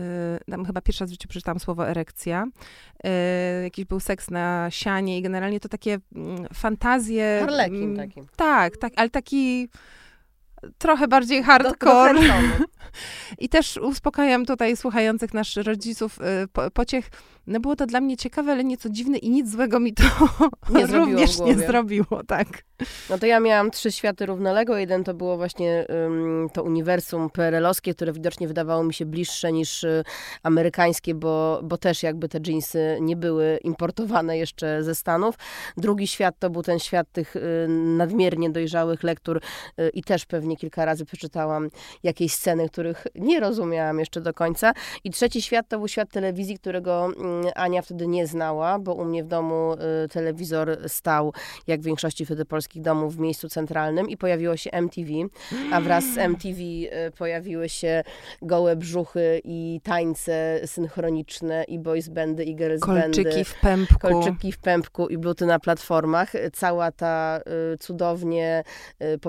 tam 0.52 0.66
chyba 0.66 0.82
pierwszy 0.82 1.04
raz 1.04 1.10
w 1.10 1.14
życiu 1.14 1.28
przeczytałam 1.28 1.60
słowo 1.60 1.90
erekcja, 1.90 2.46
yy, 3.04 3.10
jakiś 3.64 3.86
był 3.86 4.00
seks 4.00 4.30
na 4.30 4.68
sianie 4.70 5.18
i 5.18 5.22
generalnie 5.22 5.60
to 5.60 5.70
takie 5.70 5.92
yy, 5.92 6.00
fantazje. 6.54 7.38
Harlekin 7.40 7.84
mm, 7.84 7.98
taki. 7.98 8.22
Tak, 8.36 8.78
tak, 8.78 8.94
ale 8.96 9.10
taki 9.10 9.70
trochę 10.78 11.08
bardziej 11.08 11.44
hardcore. 11.44 12.14
Do, 12.14 12.20
do 12.22 12.66
I 13.40 13.50
też 13.50 13.78
uspokajam 13.78 14.46
tutaj 14.46 14.78
słuchających 14.78 15.34
naszych 15.34 15.66
rodziców 15.66 16.20
y, 16.44 16.48
po, 16.48 16.72
pociech. 16.72 17.10
No 17.48 17.60
było 17.60 17.76
to 17.76 17.86
dla 17.86 18.02
mnie 18.02 18.18
ciekawe, 18.18 18.52
ale 18.52 18.64
nieco 18.64 18.90
dziwne 18.90 19.18
i 19.18 19.30
nic 19.30 19.52
złego 19.52 19.80
mi 19.80 19.94
to 19.94 20.04
nie 20.76 20.86
również 20.86 21.40
nie 21.40 21.56
zrobiło, 21.56 22.24
tak. 22.28 22.48
No 23.10 23.18
to 23.18 23.26
ja 23.26 23.40
miałam 23.40 23.72
trzy 23.72 23.92
światy 23.92 24.26
równoległe. 24.26 24.80
Jeden 24.80 25.04
to 25.04 25.14
było 25.14 25.38
właśnie 25.38 25.86
um, 25.90 26.50
to 26.54 26.64
uniwersum 26.64 27.30
PRL-owskie, 27.30 27.94
które 27.94 28.14
widocznie 28.14 28.48
wydawało 28.48 28.84
mi 28.84 28.94
się 28.94 29.06
bliższe 29.06 29.52
niż 29.52 29.84
y, 29.84 30.04
amerykańskie, 30.44 31.16
bo, 31.16 31.60
bo 31.64 31.78
też 31.78 32.04
jakby 32.04 32.30
te 32.30 32.40
jeansy 32.48 32.98
nie 33.02 33.16
były 33.16 33.60
importowane 33.64 34.38
jeszcze 34.38 34.84
ze 34.84 34.96
Stanów. 34.96 35.36
Drugi 35.78 36.08
świat 36.08 36.36
to 36.40 36.50
był 36.50 36.64
ten 36.64 36.80
świat 36.80 37.12
tych 37.12 37.36
y, 37.36 37.68
nadmiernie 37.70 38.50
dojrzałych 38.50 39.04
lektur 39.04 39.42
y, 39.80 39.90
i 39.90 40.04
też 40.04 40.26
pewnie 40.26 40.58
kilka 40.58 40.86
razy 40.86 41.06
przeczytałam 41.06 41.70
jakieś 42.04 42.34
sceny, 42.34 42.70
których 42.70 43.08
nie 43.16 43.40
rozumiałam 43.40 44.00
jeszcze 44.00 44.22
do 44.22 44.34
końca. 44.34 44.74
I 45.04 45.10
trzeci 45.10 45.42
świat 45.42 45.68
to 45.68 45.78
był 45.78 45.88
świat 45.88 46.10
telewizji, 46.10 46.60
którego 46.60 47.10
Ania 47.56 47.82
wtedy 47.82 48.08
nie 48.08 48.28
znała, 48.28 48.80
bo 48.80 48.94
u 48.94 49.06
mnie 49.06 49.24
w 49.24 49.28
domu 49.28 49.74
y, 50.06 50.08
telewizor 50.08 50.78
stał, 50.88 51.34
jak 51.68 51.82
w 51.82 51.84
większości 51.84 52.26
wtedy 52.26 52.46
polskich 52.46 52.82
domów, 52.82 53.16
w 53.16 53.20
miejscu 53.20 53.50
centralnym 53.50 54.10
i 54.10 54.18
pojawiło 54.18 54.58
się 54.58 54.72
MTV, 54.72 55.12
a 55.72 55.82
wraz 55.82 56.04
z 56.14 56.18
MTV 56.18 56.60
y, 56.60 57.12
pojawiły 57.18 57.70
się 57.70 58.04
gołe 58.42 58.76
brzuchy 58.76 59.42
i 59.44 59.82
tańce 59.84 60.60
synchroniczne 60.66 61.64
i 61.64 61.80
boys 61.80 62.10
bandy 62.10 62.44
i 62.44 62.56
girls 62.56 62.82
Kolczyki 62.82 63.24
bandy. 63.24 63.44
w 63.44 63.60
pępku. 63.62 64.00
Kolczyki 64.00 64.52
w 64.52 64.58
pępku 64.58 65.08
i 65.08 65.18
bluty 65.18 65.46
na 65.46 65.60
platformach. 65.60 66.34
Cała 66.54 66.92
ta 66.92 67.40
y, 67.74 67.78
cudownie 67.78 68.64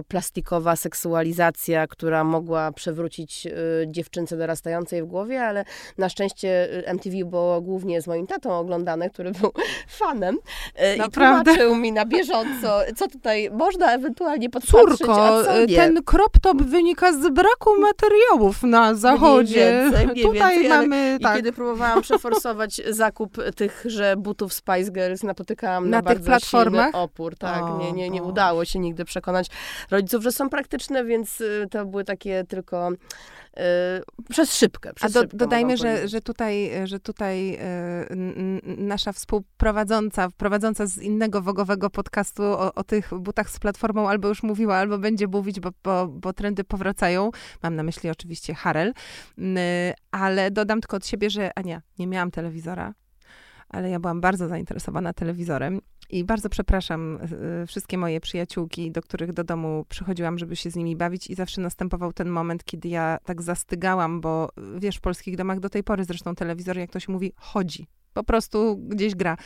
plastikowa 0.09 0.77
seksualizacja, 0.77 1.87
która 1.87 2.25
mogła 2.25 2.73
przewrócić 2.73 3.47
dziewczynce 3.87 4.37
dorastającej 4.37 5.03
w 5.03 5.07
głowie, 5.07 5.43
ale 5.43 5.65
na 5.99 6.09
szczęście 6.09 6.69
MTV 6.87 7.17
było 7.25 7.61
głównie 7.61 7.98
z 8.03 8.07
moim 8.07 8.27
tatą 8.27 8.59
oglądane, 8.59 9.11
który 9.11 9.31
był 9.31 9.53
fanem 9.99 10.39
y, 10.95 10.99
Naprawdę? 10.99 11.53
i 11.53 11.55
tłumaczył 11.55 11.77
mi 11.77 11.93
na 11.93 12.07
bieżąco, 12.07 12.81
co 12.97 13.09
tutaj 13.09 13.51
można 13.51 13.93
ewentualnie 13.93 14.51
podpatrzeć, 14.51 14.99
Córko, 14.99 15.43
ten 15.77 16.03
crop 16.05 16.39
top 16.43 16.63
wynika 16.63 17.13
z 17.13 17.33
braku 17.33 17.71
materiałów 17.81 18.63
na 18.63 18.95
zachodzie. 18.95 19.71
Mniej 19.71 19.83
więcej, 19.83 20.07
mniej 20.07 20.25
tutaj 20.25 20.61
więcej, 20.61 20.69
mamy, 20.69 21.19
tak. 21.23 21.33
I 21.33 21.37
kiedy 21.37 21.53
próbowałam 21.53 22.03
przeforsować 22.03 22.81
zakup 22.91 23.37
tychże 23.57 24.15
butów 24.17 24.53
Spice 24.53 24.91
Girls, 24.91 25.23
napotykałam 25.23 25.91
na, 25.91 25.97
na 25.97 26.03
bardzo 26.03 26.25
platformach? 26.25 26.95
opór. 26.95 27.37
Tak, 27.37 27.63
o, 27.63 27.79
nie, 27.79 27.93
nie, 27.93 28.11
nie 28.11 28.23
udało 28.23 28.65
się 28.65 28.79
nigdy 28.79 29.05
przekonać 29.05 29.47
rodziców, 29.91 30.23
że 30.23 30.33
są 30.33 30.49
praktyczne, 30.49 31.05
więc 31.05 31.43
to 31.71 31.87
były 31.87 32.05
takie 32.05 32.45
tylko 32.49 32.91
Y, 33.48 33.48
przez 34.31 34.55
szybkę. 34.57 34.95
Przez 34.95 35.17
A 35.17 35.21
do, 35.21 35.37
dodajmy, 35.37 35.77
że, 35.77 36.09
że 36.09 36.21
tutaj, 36.21 36.71
że 36.85 37.01
tutaj 37.01 37.55
y, 37.55 37.59
nasza 38.65 39.13
współprowadząca, 39.13 40.29
prowadząca 40.37 40.87
z 40.87 40.99
innego 40.99 41.43
wogowego 41.43 41.91
podcastu 41.91 42.43
o, 42.43 42.75
o, 42.75 42.85
tych 42.85 43.11
butach 43.19 43.51
z 43.51 43.59
platformą 43.59 44.09
albo 44.09 44.29
już 44.29 44.43
mówiła, 44.43 44.77
albo 44.77 44.99
będzie 44.99 45.27
mówić, 45.27 45.61
bo, 45.61 45.71
bo, 45.85 46.07
bo 46.09 46.33
trendy 46.33 46.65
powracają. 46.65 47.31
Mam 47.63 47.77
na 47.77 47.83
myśli 47.83 48.11
oczywiście 48.11 48.55
Harel. 48.55 48.93
Y, 49.39 49.43
ale 50.11 50.51
dodam 50.51 50.81
tylko 50.81 50.97
od 50.97 51.07
siebie, 51.07 51.31
że 51.31 51.59
Ania, 51.59 51.83
nie 51.99 52.07
miałam 52.07 52.31
telewizora, 52.31 52.95
ale 53.69 53.91
ja 53.91 54.01
byłam 54.01 54.21
bardzo 54.21 54.49
zainteresowana 54.49 55.13
telewizorem 55.13 55.81
i 56.11 56.25
bardzo 56.25 56.49
przepraszam 56.49 57.19
y, 57.63 57.67
wszystkie 57.67 57.99
moje 57.99 58.21
przyjaciółki, 58.21 58.91
do 58.91 59.03
których 59.03 59.33
do 59.33 59.45
domu 59.45 59.87
przychodziłam, 59.89 60.39
żeby 60.39 60.57
się 60.57 60.71
z 60.71 60.77
nimi 60.77 60.97
bawić 60.97 61.31
i 61.31 61.35
zawsze 61.35 61.61
następował 61.61 62.13
ten 62.13 62.29
moment, 62.29 62.65
kiedy 62.65 62.89
ja 62.89 63.19
tak 63.25 63.43
zastygałam, 63.43 64.21
bo 64.21 64.49
wiesz, 64.79 64.97
w 64.97 65.01
polskich 65.01 65.37
domach 65.37 65.61
do 65.61 65.69
tej 65.69 65.85
pory 65.85 66.05
zresztą 66.05 66.35
telewizor, 66.35 66.79
jak 66.79 66.91
ktoś 66.91 67.09
mówi, 67.09 67.33
chodzi. 67.37 67.87
Po 68.13 68.25
prostu 68.25 68.77
gdzieś 68.77 69.15
gra. 69.15 69.37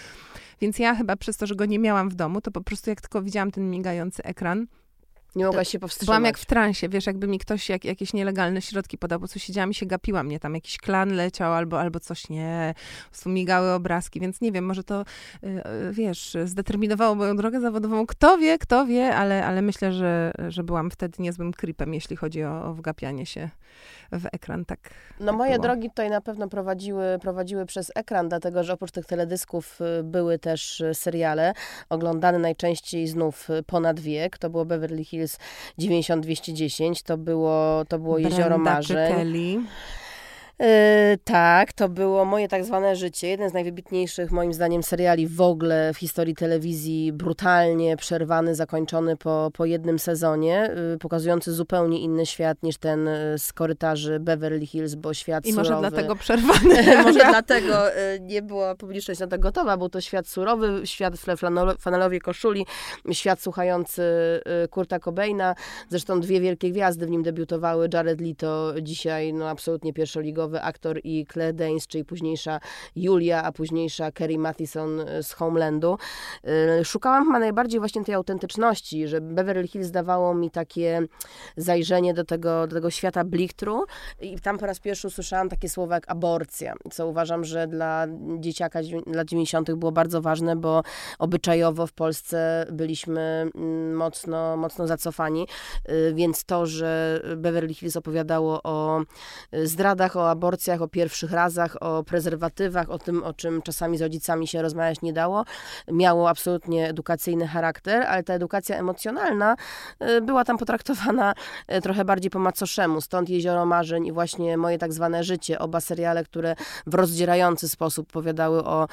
Więc 0.61 0.79
ja 0.79 0.95
chyba 0.95 1.17
przez 1.17 1.37
to, 1.37 1.47
że 1.47 1.55
go 1.55 1.67
nie 1.67 1.79
miałam 1.79 2.09
w 2.09 2.15
domu, 2.15 2.41
to 2.41 2.51
po 2.51 2.61
prostu 2.61 2.91
jak 2.91 3.01
tylko 3.01 3.23
widziałam 3.23 3.51
ten 3.51 3.71
migający 3.71 4.23
ekran, 4.23 4.67
nie 5.37 5.47
mogłaś 5.47 5.69
się 5.69 5.79
powstrzymać. 5.79 6.07
Byłam 6.07 6.25
jak 6.25 6.39
w 6.39 6.47
transie, 6.47 6.89
wiesz, 6.89 7.07
jakby 7.07 7.27
mi 7.27 7.39
ktoś 7.39 7.69
jak, 7.69 7.85
jakieś 7.85 8.13
nielegalne 8.13 8.63
środki 8.63 8.99
podał, 8.99 9.21
bo 9.21 9.29
co 9.29 9.39
siedziałam 9.39 9.71
i 9.71 9.75
się 9.75 9.87
gapiła 9.87 10.23
mnie, 10.23 10.41
tam 10.41 10.55
jakiś 10.55 10.79
klan 10.79 11.15
leciał 11.15 11.53
albo, 11.53 11.81
albo 11.81 12.01
coś, 12.01 12.29
nie, 12.29 12.75
migały 13.27 13.71
obrazki, 13.71 14.21
więc 14.21 14.41
nie 14.41 14.53
wiem, 14.53 14.65
może 14.67 14.85
to, 14.85 15.05
yy, 15.43 15.63
wiesz, 15.93 16.37
zdeterminowało 16.45 17.15
moją 17.15 17.37
drogę 17.37 17.61
zawodową, 17.61 18.07
kto 18.07 18.39
wie, 18.39 18.59
kto 18.59 18.87
wie, 18.87 19.17
ale, 19.17 19.47
ale 19.47 19.63
myślę, 19.63 19.93
że, 19.93 20.33
że 20.49 20.65
byłam 20.65 20.91
wtedy 20.91 21.23
niezłym 21.23 21.53
creepem, 21.53 21.95
jeśli 21.95 22.17
chodzi 22.17 22.45
o, 22.45 22.65
o 22.65 22.75
wgapianie 22.75 23.27
się 23.27 23.51
w 24.13 24.27
ekran, 24.33 24.65
tak 24.65 24.79
No 25.21 25.27
tak 25.27 25.35
moje 25.37 25.51
było. 25.53 25.63
drogi 25.63 25.89
tutaj 25.89 26.11
na 26.11 26.21
pewno 26.21 26.49
prowadziły, 26.49 27.05
prowadziły 27.21 27.67
przez 27.67 27.93
ekran, 27.95 28.29
dlatego, 28.29 28.65
że 28.65 28.73
oprócz 28.73 28.91
tych 28.91 29.07
teledysków 29.07 29.81
y, 30.01 30.03
były 30.03 30.39
też 30.39 30.81
y, 30.81 30.95
seriale, 30.95 31.53
oglądane 31.89 32.39
najczęściej 32.39 33.07
znów 33.09 33.51
y, 33.51 33.63
ponad 33.63 34.01
wiek, 34.01 34.39
to 34.39 34.51
było 34.51 34.65
Beverly 34.65 35.05
Hills 35.05 35.39
90210, 35.79 37.03
to 37.03 37.17
było, 37.19 37.85
to 37.89 37.99
było 37.99 38.15
Brenda 38.15 38.29
Jezioro 38.37 38.59
Marzeń. 38.59 39.67
Yy, 40.63 41.19
tak, 41.25 41.73
to 41.73 41.89
było 41.89 42.25
moje 42.25 42.49
tak 42.49 42.65
zwane 42.65 42.97
życie. 42.97 43.29
Jeden 43.29 43.51
z 43.51 43.53
najwybitniejszych, 43.53 44.31
moim 44.31 44.53
zdaniem, 44.53 44.83
seriali 44.83 45.27
w 45.29 45.41
ogóle 45.41 45.95
w 45.95 45.99
historii 45.99 46.35
telewizji. 46.35 47.13
Brutalnie 47.13 47.97
przerwany, 47.97 48.55
zakończony 48.55 49.17
po, 49.17 49.51
po 49.55 49.65
jednym 49.65 49.99
sezonie, 49.99 50.71
yy, 50.93 50.99
pokazujący 50.99 51.53
zupełnie 51.53 52.01
inny 52.01 52.27
świat 52.27 52.63
niż 52.63 52.79
ten 52.79 53.07
yy, 53.07 53.39
z 53.39 53.53
korytarzy 53.53 54.21
Beverly 54.21 54.67
Hills, 54.67 54.95
bo 54.95 55.15
świat 55.15 55.47
I 55.47 55.53
surowy. 55.53 55.71
może 55.71 55.81
dlatego 55.81 56.17
przerwany. 56.17 57.03
może 57.03 57.21
dlatego 57.31 57.75
nie 58.21 58.43
była 58.43 58.75
publiczność 58.75 59.21
na 59.21 59.27
to 59.27 59.39
gotowa. 59.39 59.77
Był 59.77 59.89
to 59.89 60.01
świat 60.01 60.29
surowy, 60.29 60.81
świat 60.85 61.17
w 61.17 61.25
flanelowej 61.79 62.21
koszuli, 62.21 62.67
świat 63.13 63.41
słuchający 63.41 64.03
Kurta 64.71 64.99
Cobaina. 64.99 65.55
Zresztą 65.89 66.21
dwie 66.21 66.41
wielkie 66.41 66.71
gwiazdy 66.71 67.07
w 67.07 67.11
nim 67.11 67.23
debiutowały. 67.23 67.89
Jared 67.95 68.21
Leto, 68.21 68.75
dzisiaj 68.83 69.33
no 69.33 69.49
absolutnie 69.49 69.93
pierwszoligowy 69.93 70.52
aktor 70.61 71.01
i 71.05 71.27
Claire 71.33 71.55
Danes, 71.55 71.87
czyli 71.87 72.05
późniejsza 72.05 72.61
Julia, 72.97 73.43
a 73.43 73.53
późniejsza 73.53 74.13
Kerry 74.13 74.39
Mathison 74.39 75.01
z 75.23 75.33
Homelandu. 75.33 75.99
Szukałam 76.85 77.25
chyba 77.25 77.39
najbardziej 77.39 77.81
właśnie 77.81 78.05
tej 78.05 78.15
autentyczności, 78.15 79.09
że 79.09 79.21
Beverly 79.21 79.69
Hills 79.69 79.91
dawało 79.91 80.35
mi 80.35 80.51
takie 80.51 81.03
zajrzenie 81.57 82.15
do 82.15 82.25
tego, 82.25 82.67
do 82.67 82.75
tego 82.75 82.91
świata 82.91 83.25
blichtru 83.25 83.85
i 84.21 84.41
tam 84.41 84.59
po 84.59 84.67
raz 84.67 84.81
pierwszy 84.81 85.07
usłyszałam 85.07 85.49
takie 85.49 85.69
słowa 85.69 85.95
jak 85.95 86.11
aborcja, 86.11 86.75
co 86.91 87.09
uważam, 87.09 87.45
że 87.45 87.67
dla 87.67 88.07
dzieciaka 88.39 88.81
lat 89.07 89.29
90. 89.29 89.73
było 89.73 89.93
bardzo 89.93 90.23
ważne, 90.23 90.57
bo 90.57 90.83
obyczajowo 91.19 91.87
w 91.87 91.93
Polsce 91.93 92.67
byliśmy 92.73 93.51
mm, 93.55 93.95
mocno, 93.95 94.57
mocno 94.57 94.87
zacofani, 94.87 95.47
y, 95.89 96.13
więc 96.15 96.45
to, 96.45 96.67
że 96.67 97.21
Beverly 97.37 97.75
Hills 97.75 97.97
opowiadało 97.97 98.63
o 98.63 99.03
zdradach, 99.65 100.17
o 100.17 100.31
aborcjach, 100.43 100.83
o 100.83 100.89
pierwszych 100.89 101.33
razach, 101.33 101.77
o 101.81 102.05
prezerwatywach, 102.05 102.91
o 102.91 102.99
tym, 102.99 103.23
o 103.23 103.33
czym 103.33 103.63
czasami 103.63 103.99
z 103.99 104.03
rodzicami 104.03 104.47
się 104.47 104.63
rozmawiać 104.63 105.03
nie 105.03 105.13
dało, 105.13 105.45
miało 105.89 106.29
absolutnie 106.29 106.89
edukacyjny 106.89 107.47
charakter, 107.47 108.03
ale 108.03 108.23
ta 108.23 108.35
edukacja 108.35 108.79
emocjonalna 108.79 109.57
y, 110.03 110.21
była 110.21 110.45
tam 110.45 110.59
potraktowana 110.59 111.35
trochę 111.83 112.05
bardziej 112.05 112.31
po 112.31 112.39
macoszemu. 112.39 113.01
Stąd 113.01 113.29
Jezioro 113.29 113.67
Marzeń 113.67 114.07
i 114.07 114.13
właśnie 114.13 114.57
moje 114.57 114.79
tak 114.79 114.93
zwane 114.93 115.25
życie. 115.25 115.59
Oba 115.59 115.81
seriale, 115.81 116.25
które 116.25 116.57
w 116.87 116.95
rozdzierający 116.95 117.69
sposób 117.69 118.09
opowiadały 118.11 118.65
o, 118.65 118.89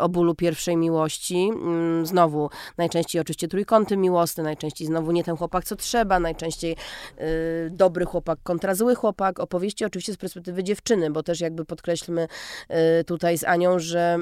o 0.00 0.08
bólu 0.08 0.34
pierwszej 0.34 0.76
miłości. 0.76 1.50
Mm, 1.52 2.06
znowu, 2.06 2.50
najczęściej 2.78 3.20
oczywiście 3.20 3.48
trójkąty 3.48 3.96
miłosne, 3.96 4.42
najczęściej 4.42 4.86
znowu 4.86 5.12
nie 5.12 5.24
ten 5.24 5.36
chłopak, 5.36 5.64
co 5.64 5.76
trzeba, 5.76 6.20
najczęściej 6.20 6.76
y, 7.20 7.70
dobry 7.70 8.04
chłopak 8.04 8.38
kontra 8.42 8.74
zły 8.74 8.94
chłopak. 8.94 9.40
Opowieści 9.40 9.84
oczywiście 9.84 10.12
z 10.12 10.16
perspektywy 10.16 10.64
dziewczyny, 10.64 10.77
bo 11.10 11.22
też 11.22 11.40
jakby 11.40 11.64
podkreślmy 11.64 12.28
y, 13.00 13.04
tutaj 13.04 13.38
z 13.38 13.44
Anią, 13.44 13.78
że 13.78 14.18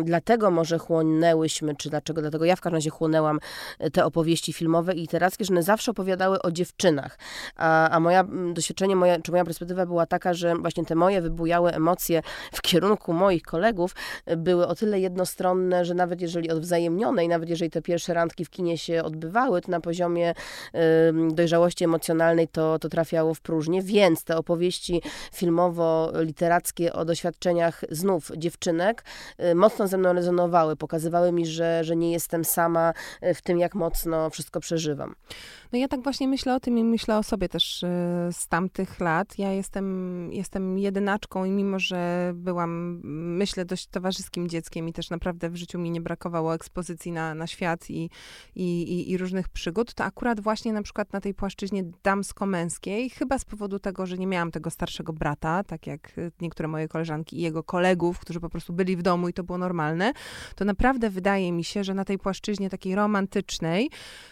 y, 0.00 0.04
dlatego 0.04 0.50
może 0.50 0.78
chłonęłyśmy, 0.78 1.76
czy 1.76 1.90
dlaczego, 1.90 2.20
dlatego 2.20 2.44
ja 2.44 2.56
w 2.56 2.60
każdym 2.60 2.76
razie 2.76 2.90
chłonęłam 2.90 3.40
y, 3.84 3.90
te 3.90 4.04
opowieści 4.04 4.52
filmowe 4.52 4.94
i 4.94 5.00
literackie, 5.00 5.44
że 5.44 5.54
one 5.54 5.62
zawsze 5.62 5.90
opowiadały 5.90 6.42
o 6.42 6.52
dziewczynach. 6.52 7.18
A, 7.56 7.90
a 7.90 8.00
moja 8.00 8.24
doświadczenie, 8.52 8.96
moja, 8.96 9.20
czy 9.20 9.30
moja 9.30 9.44
perspektywa 9.44 9.86
była 9.86 10.06
taka, 10.06 10.34
że 10.34 10.54
właśnie 10.56 10.84
te 10.84 10.94
moje 10.94 11.22
wybujałe 11.22 11.74
emocje 11.74 12.22
w 12.52 12.62
kierunku 12.62 13.12
moich 13.12 13.42
kolegów 13.42 13.94
y, 14.30 14.36
były 14.36 14.66
o 14.66 14.74
tyle 14.74 15.00
jednostronne, 15.00 15.84
że 15.84 15.94
nawet 15.94 16.20
jeżeli 16.20 16.50
odwzajemnione 16.50 17.24
i 17.24 17.28
nawet 17.28 17.48
jeżeli 17.48 17.70
te 17.70 17.82
pierwsze 17.82 18.14
randki 18.14 18.44
w 18.44 18.50
kinie 18.50 18.78
się 18.78 19.02
odbywały, 19.02 19.60
to 19.60 19.70
na 19.70 19.80
poziomie 19.80 20.34
dojrzałości 21.30 21.84
emocjonalnej 21.84 22.48
to, 22.48 22.78
to 22.78 22.88
trafiało 22.88 23.34
w 23.34 23.40
próżnię, 23.40 23.82
więc 23.82 24.24
te 24.24 24.36
opowieści 24.36 25.02
filmowo-literackie 25.32 25.95
o 26.92 27.04
doświadczeniach 27.04 27.84
znów 27.90 28.30
dziewczynek 28.36 29.04
y, 29.40 29.54
mocno 29.54 29.88
ze 29.88 29.98
mną 29.98 30.12
rezonowały, 30.12 30.76
pokazywały 30.76 31.32
mi, 31.32 31.46
że, 31.46 31.84
że 31.84 31.96
nie 31.96 32.12
jestem 32.12 32.44
sama 32.44 32.92
y, 33.22 33.34
w 33.34 33.42
tym, 33.42 33.58
jak 33.58 33.74
mocno 33.74 34.30
wszystko 34.30 34.60
przeżywam. 34.60 35.14
No 35.72 35.78
ja 35.78 35.88
tak 35.88 36.02
właśnie 36.02 36.28
myślę 36.28 36.54
o 36.54 36.60
tym 36.60 36.78
i 36.78 36.84
myślę 36.84 37.18
o 37.18 37.22
sobie 37.22 37.48
też 37.48 37.82
y, 37.82 37.86
z 38.32 38.48
tamtych 38.48 39.00
lat. 39.00 39.38
Ja 39.38 39.52
jestem, 39.52 40.32
jestem 40.32 40.78
jedynaczką 40.78 41.44
i 41.44 41.50
mimo, 41.50 41.78
że 41.78 42.32
byłam, 42.34 43.00
myślę, 43.36 43.64
dość 43.64 43.86
towarzyskim 43.86 44.48
dzieckiem 44.48 44.88
i 44.88 44.92
też 44.92 45.10
naprawdę 45.10 45.50
w 45.50 45.56
życiu 45.56 45.78
mi 45.78 45.90
nie 45.90 46.00
brakowało 46.00 46.54
ekspozycji 46.54 47.12
na, 47.12 47.34
na 47.34 47.46
świat 47.46 47.90
i, 47.90 48.10
i, 48.54 48.82
i, 48.82 49.10
i 49.10 49.18
różnych 49.18 49.48
przygód, 49.48 49.94
to 49.94 50.04
akurat 50.04 50.40
właśnie 50.40 50.72
na 50.72 50.82
przykład 50.82 51.12
na 51.12 51.20
tej 51.20 51.34
płaszczyźnie 51.34 51.84
damsko-męskiej, 52.02 53.10
chyba 53.10 53.38
z 53.38 53.44
powodu 53.44 53.78
tego, 53.78 54.06
że 54.06 54.18
nie 54.18 54.26
miałam 54.26 54.50
tego 54.50 54.70
starszego 54.70 55.12
brata, 55.12 55.64
tak 55.64 55.86
jak 55.86 56.12
niektóre 56.40 56.68
moje 56.68 56.88
koleżanki 56.88 57.38
i 57.38 57.42
jego 57.42 57.62
kolegów, 57.62 58.18
którzy 58.18 58.40
po 58.40 58.50
prostu 58.50 58.72
byli 58.72 58.96
w 58.96 59.02
domu 59.02 59.28
i 59.28 59.32
to 59.32 59.44
było 59.44 59.58
normalne, 59.58 60.12
to 60.54 60.64
naprawdę 60.64 61.10
wydaje 61.10 61.52
mi 61.52 61.64
się, 61.64 61.84
że 61.84 61.94
na 61.94 62.04
tej 62.04 62.18
płaszczyźnie 62.18 62.70
takiej 62.70 62.94
romantycznej, 62.94 63.90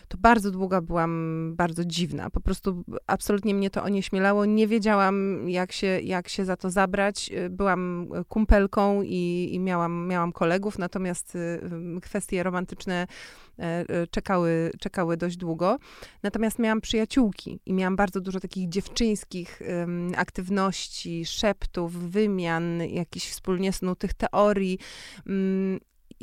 to 0.09 0.19
bardzo 0.19 0.51
długo 0.51 0.83
byłam 0.83 1.24
bardzo 1.57 1.85
dziwna. 1.85 2.31
Po 2.31 2.41
prostu 2.41 2.85
absolutnie 3.07 3.55
mnie 3.55 3.71
to 3.71 3.83
onieśmielało. 3.83 4.45
Nie 4.45 4.69
wiedziałam, 4.69 5.49
jak 5.49 5.73
się, 5.73 5.87
jak 5.87 6.29
się 6.29 6.45
za 6.45 6.57
to 6.57 6.71
zabrać. 6.71 7.31
Byłam 7.51 8.09
kumpelką 8.29 9.03
i, 9.03 9.51
i 9.53 9.61
miałam, 9.61 10.09
miałam 10.09 10.33
kolegów, 10.33 10.79
natomiast 10.79 11.37
y, 11.37 11.61
kwestie 12.03 12.43
romantyczne 12.43 13.07
e, 13.59 13.63
e, 13.89 14.07
czekały, 14.07 14.71
czekały 14.81 15.17
dość 15.17 15.37
długo. 15.37 15.79
Natomiast 16.23 16.59
miałam 16.59 16.81
przyjaciółki 16.81 17.61
i 17.67 17.73
miałam 17.73 17.97
bardzo 17.97 18.21
dużo 18.21 18.41
takich 18.41 18.69
dziewczyńskich 18.69 19.63
aktywności, 20.17 21.25
szeptów, 21.25 22.11
wymian, 22.11 22.83
jakichś 22.89 23.31
wspólnie 23.31 23.73
snutych 23.73 24.15
teorii. 24.15 24.79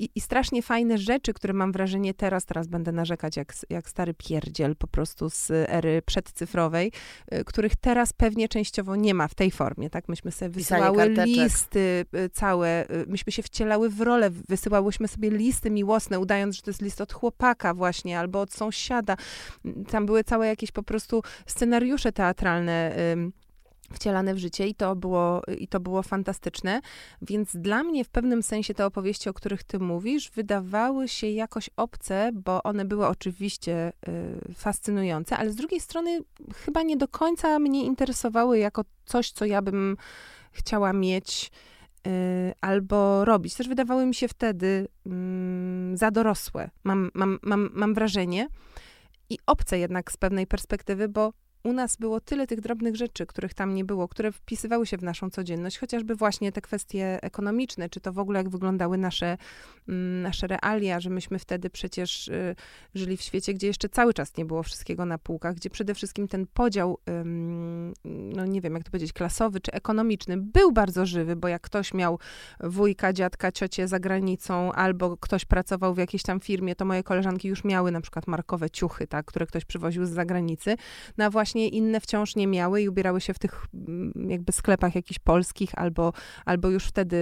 I, 0.02 0.10
i, 0.16 0.22
strasznie 0.22 0.62
fajne 0.62 0.98
rzeczy, 0.98 1.34
które 1.34 1.54
mam 1.54 1.72
wrażenie 1.72 2.14
teraz, 2.14 2.46
teraz 2.46 2.68
będę 2.68 2.92
narzekać 2.92 3.38
jak, 3.38 3.54
jak 3.70 3.90
stary 3.90 4.14
pierdziel 4.14 4.76
po 4.76 4.88
prostu 4.88 5.30
z 5.30 5.52
ery 5.52 6.02
przedcyfrowej, 6.06 6.92
y, 7.34 7.44
których 7.46 7.76
teraz 7.76 8.14
pewnie 8.14 8.50
częściowo 8.50 8.96
nie 8.96 9.14
ma 9.14 9.28
w 9.28 9.36
tej 9.36 9.52
formie, 9.52 9.90
tak? 9.90 10.10
Myśmy 10.10 10.32
sobie 10.32 10.50
wysyłały 10.50 11.10
listy 11.10 12.06
y, 12.16 12.30
całe, 12.30 12.86
y, 12.92 13.06
myśmy 13.08 13.32
się 13.32 13.44
wcielały 13.44 13.90
w 13.90 14.02
rolę, 14.02 14.30
wysyłałyśmy 14.30 15.08
sobie 15.08 15.30
listy 15.30 15.72
miłosne, 15.72 16.20
udając, 16.20 16.56
że 16.56 16.62
to 16.62 16.70
jest 16.70 16.82
list 16.82 17.02
od 17.02 17.14
chłopaka 17.14 17.74
właśnie, 17.74 18.20
albo 18.20 18.42
od 18.42 18.54
sąsiada. 18.54 19.18
Tam 19.92 20.06
były 20.06 20.24
całe 20.24 20.48
jakieś 20.48 20.72
po 20.72 20.84
prostu 20.84 21.24
scenariusze 21.46 22.12
teatralne, 22.12 22.96
wcielane 23.94 24.34
w 24.34 24.38
życie 24.38 24.68
i 24.68 24.76
to, 24.76 24.96
było, 24.96 25.42
i 25.58 25.68
to 25.68 25.80
było 25.80 26.04
fantastyczne. 26.04 26.82
Więc 27.22 27.56
dla 27.56 27.84
mnie 27.84 28.04
w 28.04 28.10
pewnym 28.10 28.44
sensie 28.44 28.74
te 28.74 28.86
opowieści, 28.86 29.30
o 29.30 29.34
których 29.34 29.64
ty 29.64 29.80
mówisz, 29.80 30.32
wydawały 30.32 31.08
się 31.08 31.28
jakoś 31.28 31.70
obce, 31.78 32.32
bo 32.34 32.64
one 32.64 32.86
były 32.86 33.08
oczywiście 33.08 33.94
y, 34.50 34.54
fascynujące, 34.54 35.38
ale 35.38 35.52
z 35.52 35.56
drugiej 35.56 35.80
strony 35.80 36.20
chyba 36.56 36.84
nie 36.84 36.98
do 36.98 37.08
końca 37.08 37.60
mnie 37.60 37.86
interesowały 37.86 38.60
jako 38.60 38.84
coś, 39.06 39.32
co 39.32 39.46
ja 39.46 39.62
bym 39.62 39.98
chciała 40.52 40.94
mieć 40.94 41.52
y, 42.08 42.12
albo 42.62 43.26
robić. 43.26 43.56
Też 43.56 43.68
wydawały 43.68 44.06
mi 44.06 44.16
się 44.16 44.28
wtedy 44.28 44.88
y, 45.08 45.98
za 45.98 46.12
dorosłe, 46.12 46.70
mam, 46.84 47.12
mam, 47.14 47.40
mam, 47.42 47.70
mam 47.74 47.94
wrażenie. 47.94 48.48
I 49.30 49.38
obce 49.46 49.80
jednak 49.80 50.12
z 50.12 50.18
pewnej 50.18 50.48
perspektywy, 50.48 51.10
bo 51.10 51.34
u 51.64 51.74
nas 51.74 51.96
było 51.96 52.20
tyle 52.20 52.48
tych 52.48 52.62
drobnych 52.62 52.96
rzeczy, 52.96 53.26
których 53.26 53.54
tam 53.54 53.76
nie 53.76 53.86
było, 53.86 54.08
które 54.08 54.32
wpisywały 54.32 54.86
się 54.88 54.98
w 54.98 55.04
naszą 55.04 55.30
codzienność, 55.30 55.78
chociażby 55.78 56.16
właśnie 56.16 56.52
te 56.52 56.62
kwestie 56.62 57.20
ekonomiczne, 57.22 57.90
czy 57.90 58.00
to 58.00 58.14
w 58.14 58.20
ogóle 58.20 58.40
jak 58.40 58.50
wyglądały 58.50 58.98
nasze, 58.98 59.38
mm, 59.88 60.22
nasze 60.22 60.48
realia, 60.48 61.00
że 61.00 61.10
myśmy 61.10 61.40
wtedy 61.40 61.70
przecież 61.70 62.28
y, 62.28 62.56
żyli 62.96 63.18
w 63.18 63.22
świecie, 63.22 63.54
gdzie 63.54 63.68
jeszcze 63.68 63.90
cały 63.90 64.14
czas 64.14 64.38
nie 64.38 64.46
było 64.46 64.64
wszystkiego 64.64 65.06
na 65.06 65.18
półkach, 65.18 65.56
gdzie 65.56 65.70
przede 65.70 65.94
wszystkim 65.94 66.28
ten 66.28 66.48
podział, 66.54 66.98
no 68.06 68.46
nie 68.46 68.62
wiem 68.62 68.74
jak 68.74 68.84
to 68.84 68.92
powiedzieć, 68.92 69.14
klasowy 69.14 69.60
czy 69.60 69.72
ekonomiczny 69.72 70.38
był 70.38 70.72
bardzo 70.72 71.06
żywy, 71.06 71.36
bo 71.36 71.48
jak 71.48 71.62
ktoś 71.62 71.94
miał 71.94 72.20
wujka, 72.60 73.14
dziadka, 73.14 73.52
ciocię 73.52 73.88
za 73.88 74.00
granicą, 74.00 74.72
albo 74.72 75.18
ktoś 75.18 75.46
pracował 75.46 75.94
w 75.94 75.98
jakiejś 75.98 76.24
tam 76.24 76.40
firmie, 76.40 76.76
to 76.76 76.86
moje 76.86 77.04
koleżanki 77.04 77.48
już 77.48 77.64
miały 77.64 77.92
na 77.92 78.02
przykład 78.02 78.28
markowe 78.28 78.70
ciuchy, 78.70 79.08
tak, 79.08 79.26
które 79.26 79.46
ktoś 79.46 79.66
przywoził 79.66 80.06
z 80.06 80.10
zagranicy, 80.10 80.76
no 81.18 81.32
właśnie 81.32 81.51
właśnie 81.52 81.68
inne 81.68 82.00
wciąż 82.00 82.36
nie 82.36 82.48
miały 82.48 82.82
i 82.82 82.90
ubierały 82.90 83.22
się 83.22 83.34
w 83.34 83.40
tych 83.40 83.66
mm, 83.74 84.14
jakby 84.30 84.52
sklepach 84.52 84.96
jakichś 84.96 85.20
polskich 85.20 85.70
albo, 85.76 86.14
albo 86.46 86.70
już 86.70 86.86
wtedy 86.86 87.18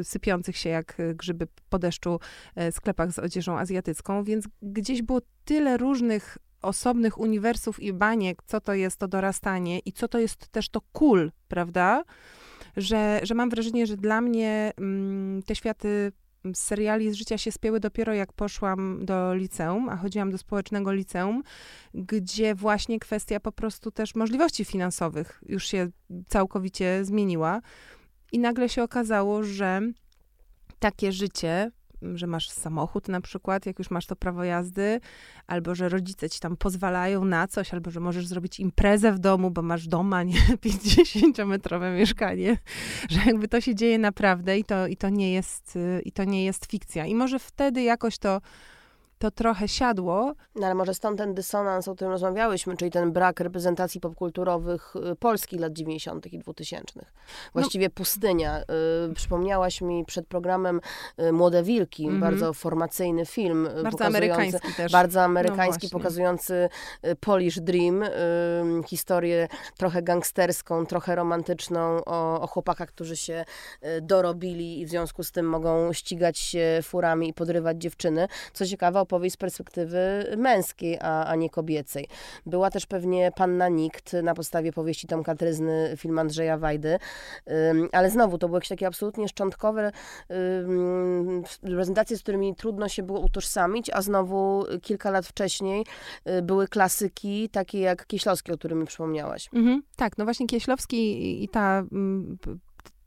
y, 0.00 0.04
sypiących 0.04 0.56
się 0.56 0.68
jak 0.68 0.96
grzyby 1.14 1.46
po 1.68 1.78
deszczu 1.78 2.20
y, 2.68 2.72
sklepach 2.72 3.12
z 3.12 3.18
odzieżą 3.18 3.58
azjatycką, 3.58 4.24
więc 4.24 4.48
gdzieś 4.62 5.02
było 5.02 5.20
tyle 5.44 5.76
różnych 5.76 6.38
osobnych 6.62 7.18
uniwersów 7.18 7.80
i 7.80 7.92
baniek, 7.92 8.42
co 8.46 8.60
to 8.60 8.74
jest 8.74 8.96
to 8.96 9.08
dorastanie 9.08 9.78
i 9.78 9.92
co 9.92 10.08
to 10.08 10.18
jest 10.18 10.48
też 10.48 10.68
to 10.68 10.80
kul, 10.92 11.32
prawda? 11.48 12.04
Że, 12.76 13.20
że 13.22 13.34
mam 13.34 13.50
wrażenie, 13.50 13.86
że 13.86 13.96
dla 13.96 14.20
mnie 14.20 14.72
mm, 14.76 15.42
te 15.42 15.54
światy 15.54 16.12
seriali 16.54 17.10
z 17.10 17.14
życia 17.14 17.38
się 17.38 17.52
spięły 17.52 17.80
dopiero 17.80 18.14
jak 18.14 18.32
poszłam 18.32 19.04
do 19.04 19.34
liceum, 19.34 19.88
a 19.88 19.96
chodziłam 19.96 20.30
do 20.30 20.38
społecznego 20.38 20.92
liceum, 20.92 21.42
gdzie 21.94 22.54
właśnie 22.54 22.98
kwestia 22.98 23.40
po 23.40 23.52
prostu 23.52 23.90
też 23.90 24.14
możliwości 24.14 24.64
finansowych 24.64 25.44
już 25.46 25.66
się 25.66 25.88
całkowicie 26.28 27.04
zmieniła. 27.04 27.60
I 28.32 28.38
nagle 28.38 28.68
się 28.68 28.82
okazało, 28.82 29.42
że 29.42 29.80
takie 30.78 31.12
życie 31.12 31.70
że 32.14 32.26
masz 32.26 32.50
samochód 32.50 33.08
na 33.08 33.20
przykład, 33.20 33.66
jak 33.66 33.78
już 33.78 33.90
masz 33.90 34.06
to 34.06 34.16
prawo 34.16 34.44
jazdy, 34.44 35.00
albo 35.46 35.74
że 35.74 35.88
rodzice 35.88 36.30
ci 36.30 36.40
tam 36.40 36.56
pozwalają 36.56 37.24
na 37.24 37.46
coś, 37.46 37.74
albo 37.74 37.90
że 37.90 38.00
możesz 38.00 38.26
zrobić 38.26 38.60
imprezę 38.60 39.12
w 39.12 39.18
domu, 39.18 39.50
bo 39.50 39.62
masz 39.62 39.88
doma, 39.88 40.22
nie 40.22 40.40
50-metrowe 40.64 41.96
mieszkanie, 41.96 42.58
że 43.08 43.20
jakby 43.26 43.48
to 43.48 43.60
się 43.60 43.74
dzieje 43.74 43.98
naprawdę 43.98 44.58
i 44.58 44.64
to, 44.64 44.86
i 44.86 44.96
to 44.96 45.08
nie 45.08 45.32
jest, 45.32 45.78
i 46.04 46.12
to 46.12 46.24
nie 46.24 46.44
jest 46.44 46.66
fikcja. 46.66 47.06
I 47.06 47.14
może 47.14 47.38
wtedy 47.38 47.82
jakoś 47.82 48.18
to 48.18 48.40
to 49.20 49.30
trochę 49.30 49.68
siadło. 49.68 50.34
No 50.54 50.66
ale 50.66 50.74
może 50.74 50.94
stąd 50.94 51.18
ten 51.18 51.34
dysonans, 51.34 51.88
o 51.88 51.94
którym 51.94 52.12
rozmawiałyśmy, 52.12 52.76
czyli 52.76 52.90
ten 52.90 53.12
brak 53.12 53.40
reprezentacji 53.40 54.00
popkulturowych 54.00 54.94
y, 55.12 55.16
Polski 55.16 55.58
lat 55.58 55.72
90. 55.72 56.26
i 56.26 56.38
2000. 56.38 56.92
No. 56.96 57.02
Właściwie 57.52 57.86
no. 57.86 57.90
pustynia. 57.94 58.60
Y, 59.10 59.14
przypomniałaś 59.14 59.80
mi 59.80 60.04
przed 60.04 60.26
programem 60.26 60.80
y, 61.20 61.32
Młode 61.32 61.62
Wilki, 61.62 62.04
mm 62.04 62.16
-hmm. 62.16 62.20
bardzo 62.20 62.52
formacyjny 62.52 63.26
film. 63.26 63.68
Bardzo 63.82 64.04
amerykański 64.04 64.74
też. 64.76 64.92
Bardzo 64.92 65.22
amerykański, 65.22 65.88
no 65.92 65.98
pokazujący 65.98 66.68
Polish 67.20 67.60
Dream, 67.60 68.04
historię 68.86 69.48
trochę 69.76 70.02
gangsterską, 70.02 70.86
trochę 70.86 71.14
romantyczną 71.14 72.04
o, 72.06 72.40
o 72.40 72.46
chłopakach, 72.46 72.88
którzy 72.88 73.16
się 73.16 73.44
dorobili 74.02 74.80
i 74.80 74.86
w 74.86 74.88
związku 74.88 75.22
z 75.22 75.32
tym 75.32 75.48
mogą 75.48 75.92
ścigać 75.92 76.38
się 76.38 76.80
furami 76.82 77.28
i 77.28 77.34
podrywać 77.34 77.78
dziewczyny. 77.78 78.28
Co 78.52 78.66
ciekawe, 78.66 79.00
opowieść 79.10 79.34
z 79.34 79.36
perspektywy 79.36 80.24
męskiej, 80.36 80.98
a, 81.00 81.24
a 81.24 81.36
nie 81.36 81.50
kobiecej. 81.50 82.08
Była 82.46 82.70
też 82.70 82.86
pewnie 82.86 83.32
Panna 83.36 83.68
Nikt 83.68 84.12
na 84.12 84.34
podstawie 84.34 84.72
powieści 84.72 85.06
Tomka 85.06 85.34
Tryzny, 85.34 85.94
film 85.96 86.18
Andrzeja 86.18 86.58
Wajdy, 86.58 86.98
ale 87.92 88.10
znowu 88.10 88.38
to 88.38 88.48
były 88.48 88.56
jakieś 88.56 88.68
takie 88.68 88.86
absolutnie 88.86 89.28
szczątkowe 89.28 89.92
prezentacje, 91.60 92.16
z 92.16 92.22
którymi 92.22 92.54
trudno 92.54 92.88
się 92.88 93.02
było 93.02 93.20
utożsamić, 93.20 93.90
a 93.90 94.02
znowu 94.02 94.64
kilka 94.82 95.10
lat 95.10 95.26
wcześniej 95.26 95.84
y, 96.28 96.42
były 96.42 96.68
klasyki 96.68 97.48
takie 97.48 97.80
jak 97.80 98.06
Kieślowski, 98.06 98.52
o 98.52 98.58
którym 98.58 98.80
mi 98.80 98.86
przypomniałaś. 98.86 99.48
Mhm, 99.52 99.82
tak, 99.96 100.18
no 100.18 100.24
właśnie 100.24 100.46
Kieślowski 100.46 101.44
i 101.44 101.48
ta 101.48 101.78
mm, 101.78 102.38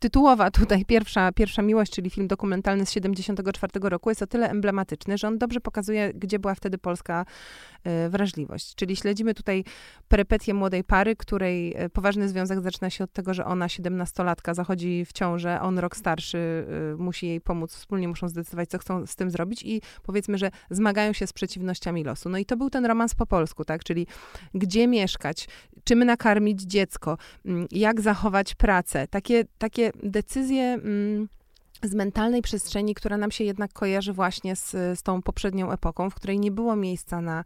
tytułowa 0.03 0.51
tutaj 0.51 0.85
pierwsza, 0.85 1.31
pierwsza 1.31 1.61
miłość, 1.61 1.91
czyli 1.91 2.09
film 2.09 2.27
dokumentalny 2.27 2.85
z 2.85 2.91
74 2.91 3.89
roku, 3.89 4.09
jest 4.09 4.21
o 4.21 4.27
tyle 4.27 4.49
emblematyczny, 4.49 5.17
że 5.17 5.27
on 5.27 5.37
dobrze 5.37 5.59
pokazuje, 5.59 6.13
gdzie 6.13 6.39
była 6.39 6.55
wtedy 6.55 6.77
polska 6.77 7.25
wrażliwość. 8.09 8.75
Czyli 8.75 8.95
śledzimy 8.95 9.33
tutaj 9.33 9.63
perypetię 10.07 10.53
młodej 10.53 10.83
pary, 10.83 11.15
której 11.15 11.83
y, 11.83 11.89
poważny 11.89 12.29
związek 12.29 12.61
zaczyna 12.61 12.89
się 12.89 13.03
od 13.03 13.13
tego, 13.13 13.33
że 13.33 13.45
ona, 13.45 13.67
17-latka, 13.67 14.53
zachodzi 14.53 15.05
w 15.05 15.13
ciążę, 15.13 15.61
on 15.61 15.79
rok 15.79 15.95
starszy 15.97 16.65
y, 16.93 16.97
musi 16.97 17.27
jej 17.27 17.41
pomóc, 17.41 17.75
wspólnie 17.75 18.07
muszą 18.07 18.27
zdecydować, 18.27 18.69
co 18.69 18.77
chcą 18.77 19.05
z 19.05 19.15
tym 19.15 19.31
zrobić 19.31 19.63
i 19.63 19.81
powiedzmy, 20.03 20.37
że 20.37 20.51
zmagają 20.69 21.13
się 21.13 21.27
z 21.27 21.33
przeciwnościami 21.33 22.03
losu. 22.03 22.29
No 22.29 22.37
i 22.37 22.45
to 22.45 22.57
był 22.57 22.69
ten 22.69 22.85
romans 22.85 23.15
po 23.15 23.25
polsku, 23.25 23.65
tak? 23.65 23.83
Czyli 23.83 24.07
gdzie 24.53 24.87
mieszkać, 24.87 25.47
czym 25.83 26.03
nakarmić 26.03 26.61
dziecko, 26.61 27.17
mm, 27.45 27.67
jak 27.71 28.01
zachować 28.01 28.55
pracę. 28.55 29.07
Takie, 29.07 29.43
takie 29.57 29.91
decyzje 30.03 30.63
mm, 30.63 31.27
z 31.83 31.93
mentalnej 31.93 32.41
przestrzeni, 32.41 32.95
która 32.95 33.17
nam 33.17 33.31
się 33.31 33.43
jednak 33.43 33.73
kojarzy 33.73 34.13
właśnie 34.13 34.55
z, 34.55 34.71
z 34.71 35.03
tą 35.03 35.21
poprzednią 35.21 35.71
epoką, 35.71 36.09
w 36.09 36.15
której 36.15 36.39
nie 36.39 36.51
było 36.51 36.75
miejsca 36.75 37.21
na 37.21 37.43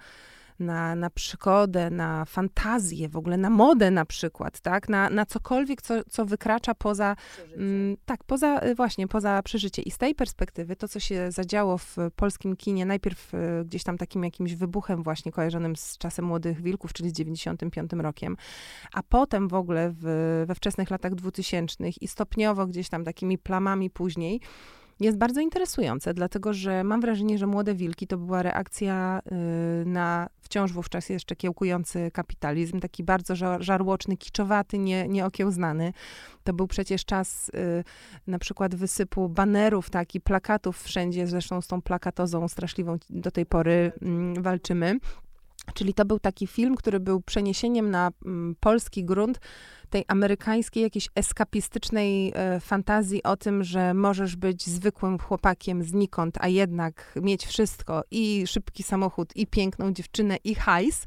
na, 0.59 0.95
na 0.95 1.09
przygodę, 1.09 1.89
na 1.89 2.25
fantazję, 2.25 3.09
w 3.09 3.17
ogóle 3.17 3.37
na 3.37 3.49
modę 3.49 3.91
na 3.91 4.05
przykład, 4.05 4.59
tak? 4.59 4.89
Na, 4.89 5.09
na 5.09 5.25
cokolwiek, 5.25 5.81
co, 5.81 6.03
co 6.09 6.25
wykracza 6.25 6.75
poza, 6.75 7.15
mm, 7.57 7.97
tak, 8.05 8.23
poza, 8.23 8.65
y, 8.65 8.75
właśnie, 8.75 9.07
poza 9.07 9.43
przeżycie. 9.43 9.81
I 9.81 9.91
z 9.91 9.97
tej 9.97 10.15
perspektywy 10.15 10.75
to, 10.75 10.87
co 10.87 10.99
się 10.99 11.31
zadziało 11.31 11.77
w 11.77 11.97
polskim 12.15 12.55
kinie, 12.55 12.85
najpierw 12.85 13.33
y, 13.33 13.37
gdzieś 13.65 13.83
tam 13.83 13.97
takim 13.97 14.23
jakimś 14.23 14.55
wybuchem 14.55 15.03
właśnie 15.03 15.31
kojarzonym 15.31 15.75
z 15.75 15.97
czasem 15.97 16.25
Młodych 16.25 16.61
Wilków, 16.61 16.93
czyli 16.93 17.09
z 17.09 17.13
95 17.13 17.91
rokiem, 17.93 18.37
a 18.93 19.03
potem 19.03 19.47
w 19.47 19.53
ogóle 19.53 19.93
w, 20.01 20.43
we 20.47 20.55
wczesnych 20.55 20.91
latach 20.91 21.15
2000 21.15 21.89
i 22.01 22.07
stopniowo 22.07 22.67
gdzieś 22.67 22.89
tam 22.89 23.03
takimi 23.03 23.37
plamami 23.37 23.89
później, 23.89 24.41
jest 24.99 25.17
bardzo 25.17 25.41
interesujące, 25.41 26.13
dlatego 26.13 26.53
że 26.53 26.83
mam 26.83 27.01
wrażenie, 27.01 27.37
że 27.37 27.47
Młode 27.47 27.75
Wilki 27.75 28.07
to 28.07 28.17
była 28.17 28.43
reakcja 28.43 29.21
y, 29.81 29.85
na 29.85 30.29
wciąż 30.41 30.73
wówczas 30.73 31.09
jeszcze 31.09 31.35
kiełkujący 31.35 32.11
kapitalizm, 32.13 32.79
taki 32.79 33.03
bardzo 33.03 33.35
żarłoczny, 33.59 34.17
kiczowaty, 34.17 34.77
nie, 34.77 35.07
nieokiełznany. 35.07 35.93
To 36.43 36.53
był 36.53 36.67
przecież 36.67 37.05
czas 37.05 37.49
y, 37.49 37.83
na 38.27 38.39
przykład 38.39 38.75
wysypu 38.75 39.29
banerów, 39.29 39.89
tak, 39.89 40.15
i 40.15 40.21
plakatów 40.21 40.83
wszędzie, 40.83 41.27
zresztą 41.27 41.61
z 41.61 41.67
tą 41.67 41.81
plakatozą 41.81 42.47
straszliwą 42.47 42.97
do 43.09 43.31
tej 43.31 43.45
pory 43.45 43.91
mm, 44.01 44.43
walczymy. 44.43 44.99
Czyli 45.73 45.93
to 45.93 46.05
był 46.05 46.19
taki 46.19 46.47
film, 46.47 46.75
który 46.75 46.99
był 46.99 47.21
przeniesieniem 47.21 47.91
na 47.91 48.11
mm, 48.25 48.55
polski 48.59 49.05
grunt 49.05 49.39
tej 49.89 50.05
amerykańskiej, 50.07 50.83
jakiejś 50.83 51.09
eskapistycznej 51.15 52.33
e, 52.35 52.59
fantazji 52.59 53.23
o 53.23 53.37
tym, 53.37 53.63
że 53.63 53.93
możesz 53.93 54.35
być 54.35 54.65
zwykłym 54.65 55.19
chłopakiem 55.19 55.83
znikąd, 55.83 56.37
a 56.39 56.47
jednak 56.47 57.13
mieć 57.21 57.45
wszystko 57.45 58.03
i 58.11 58.47
szybki 58.47 58.83
samochód, 58.83 59.35
i 59.35 59.47
piękną 59.47 59.93
dziewczynę, 59.93 60.37
i 60.43 60.55
hajs, 60.55 61.05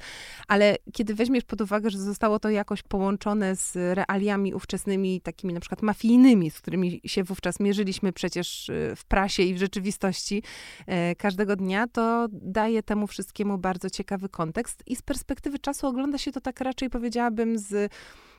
ale 0.48 0.76
kiedy 0.92 1.14
weźmiesz 1.14 1.44
pod 1.44 1.60
uwagę, 1.60 1.90
że 1.90 1.98
zostało 1.98 2.38
to 2.38 2.50
jakoś 2.50 2.82
połączone 2.82 3.56
z 3.56 3.76
realiami 3.76 4.54
ówczesnymi, 4.54 5.20
takimi 5.20 5.54
na 5.54 5.60
przykład 5.60 5.82
mafijnymi, 5.82 6.50
z 6.50 6.60
którymi 6.60 7.00
się 7.04 7.24
wówczas 7.24 7.60
mierzyliśmy 7.60 8.12
przecież 8.12 8.70
e, 8.70 8.96
w 8.96 9.04
prasie 9.04 9.42
i 9.42 9.54
w 9.54 9.58
rzeczywistości 9.58 10.42
e, 10.86 11.14
każdego 11.14 11.56
dnia, 11.56 11.86
to 11.86 12.28
daje 12.32 12.82
temu 12.82 13.06
wszystkiemu 13.06 13.58
bardzo 13.58 13.90
ciekawy 13.90 14.28
kontekst. 14.28 14.82
I 14.86 14.96
z 14.96 15.02
perspektywy 15.02 15.58
czasu 15.58 15.86
ogląda 15.86 16.18
się 16.18 16.32
to 16.32 16.40
tak 16.40 16.60
raczej, 16.60 16.90
powiedziałabym, 16.90 17.58
z 17.58 17.92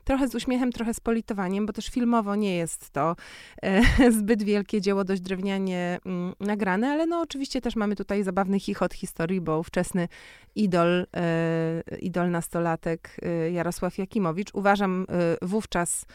trochę 0.03 0.27
z 0.27 0.35
uśmiechem, 0.35 0.71
trochę 0.71 0.93
z 0.93 0.99
politowaniem, 0.99 1.65
bo 1.65 1.73
też 1.73 1.87
filmowo 1.87 2.35
nie 2.35 2.55
jest 2.55 2.89
to 2.89 3.15
e, 3.61 4.11
zbyt 4.19 4.43
wielkie 4.43 4.81
dzieło, 4.81 5.03
dość 5.03 5.21
drewnianie 5.21 5.99
mm, 6.05 6.33
nagrane, 6.39 6.89
ale 6.89 7.05
no 7.05 7.21
oczywiście 7.21 7.61
też 7.61 7.75
mamy 7.75 7.95
tutaj 7.95 8.23
zabawny 8.23 8.59
chichot 8.59 8.93
historii, 8.93 9.41
bo 9.41 9.59
ówczesny 9.59 10.07
idol, 10.55 11.07
e, 11.15 11.83
idol 11.99 12.31
nastolatek 12.31 13.17
e, 13.21 13.51
Jarosław 13.51 13.97
Jakimowicz, 13.97 14.49
uważam 14.53 15.05
e, 15.09 15.45
wówczas 15.47 16.05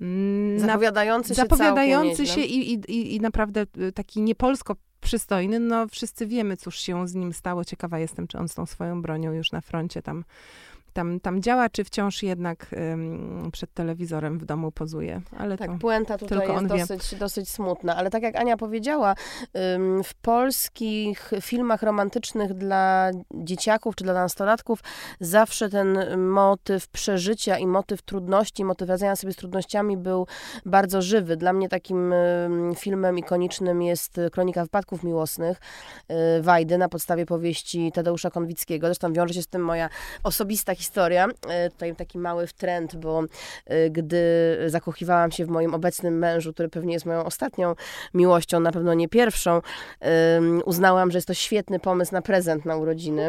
mm, 0.00 0.58
zapowiadający 0.58 1.28
się, 1.28 1.34
zapowiadający 1.34 2.26
się 2.26 2.40
i, 2.40 2.72
i, 2.72 3.14
i 3.16 3.20
naprawdę 3.20 3.60
e, 3.60 3.92
taki 3.92 4.22
niepolsko 4.22 4.76
przystojny, 5.04 5.60
no 5.60 5.88
wszyscy 5.88 6.26
wiemy, 6.26 6.56
cóż 6.56 6.78
się 6.78 7.08
z 7.08 7.14
nim 7.14 7.32
stało. 7.32 7.64
Ciekawa 7.64 7.98
jestem, 7.98 8.26
czy 8.26 8.38
on 8.38 8.48
z 8.48 8.54
tą 8.54 8.66
swoją 8.66 9.02
bronią 9.02 9.32
już 9.32 9.52
na 9.52 9.60
froncie 9.60 10.02
tam 10.02 10.24
tam, 10.94 11.20
tam 11.20 11.42
działa, 11.42 11.68
czy 11.68 11.84
wciąż 11.84 12.22
jednak 12.22 12.66
ym, 12.92 13.50
przed 13.52 13.74
telewizorem 13.74 14.38
w 14.38 14.44
domu 14.44 14.72
pozuje. 14.72 15.20
Ale 15.38 15.58
tak, 15.58 15.78
puenta 15.78 16.18
tutaj 16.18 16.48
jest 16.48 16.66
dosyć, 16.66 17.14
dosyć 17.14 17.48
smutna, 17.48 17.96
ale 17.96 18.10
tak 18.10 18.22
jak 18.22 18.36
Ania 18.36 18.56
powiedziała, 18.56 19.14
ym, 19.74 20.04
w 20.04 20.14
polskich 20.14 21.30
filmach 21.40 21.82
romantycznych 21.82 22.54
dla 22.54 23.10
dzieciaków 23.34 23.96
czy 23.96 24.04
dla 24.04 24.14
nastolatków 24.14 24.80
zawsze 25.20 25.68
ten 25.68 26.18
motyw 26.20 26.88
przeżycia 26.88 27.58
i 27.58 27.66
motyw 27.66 28.02
trudności, 28.02 28.64
motyw 28.64 28.88
radzenia 28.88 29.16
sobie 29.16 29.32
z 29.32 29.36
trudnościami 29.36 29.96
był 29.96 30.26
bardzo 30.66 31.02
żywy. 31.02 31.36
Dla 31.36 31.52
mnie 31.52 31.68
takim 31.68 32.12
ym, 32.12 32.74
filmem 32.74 33.18
ikonicznym 33.18 33.82
jest 33.82 34.20
Kronika 34.32 34.62
Wypadków 34.62 35.02
Miłosnych 35.02 35.60
y, 36.38 36.42
Wajdy 36.42 36.78
na 36.78 36.88
podstawie 36.88 37.26
powieści 37.26 37.92
Tadeusza 37.94 38.30
Konwickiego. 38.30 38.86
Zresztą 38.86 39.12
wiąże 39.12 39.34
się 39.34 39.42
z 39.42 39.46
tym 39.46 39.64
moja 39.64 39.88
osobista 40.22 40.74
historia 40.74 40.83
historia. 40.84 41.28
E, 41.48 41.70
tutaj 41.70 41.96
taki 41.96 42.18
mały 42.18 42.46
trend, 42.56 42.96
bo 42.96 43.22
e, 43.66 43.90
gdy 43.90 44.22
zakochiwałam 44.66 45.32
się 45.32 45.44
w 45.44 45.48
moim 45.48 45.74
obecnym 45.74 46.18
mężu, 46.18 46.52
który 46.52 46.68
pewnie 46.68 46.94
jest 46.94 47.06
moją 47.06 47.24
ostatnią 47.24 47.74
miłością, 48.14 48.60
na 48.60 48.72
pewno 48.72 48.94
nie 48.94 49.08
pierwszą, 49.08 49.60
uznałam, 50.64 51.10
że 51.10 51.18
jest 51.18 51.28
to 51.28 51.34
świetny 51.34 51.80
pomysł 51.80 52.12
na 52.12 52.22
prezent 52.22 52.64
na 52.64 52.76
urodziny. 52.76 53.28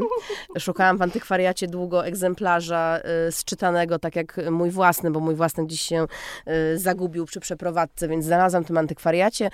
Szukałam 0.59 0.97
w 0.97 1.01
antykwariacie 1.01 1.67
długo 1.67 2.05
egzemplarza 2.05 2.99
e, 3.03 3.31
sczytanego, 3.31 3.99
tak 3.99 4.15
jak 4.15 4.39
mój 4.51 4.69
własny, 4.71 5.11
bo 5.11 5.19
mój 5.19 5.35
własny 5.35 5.67
dziś 5.67 5.81
się 5.81 6.05
zagubił 6.75 7.25
przy 7.25 7.39
przeprowadzce, 7.39 8.07
więc 8.07 8.25
znalazłam 8.25 8.63
w 8.63 8.67
tym 8.67 8.77
antykwariacie, 8.77 9.49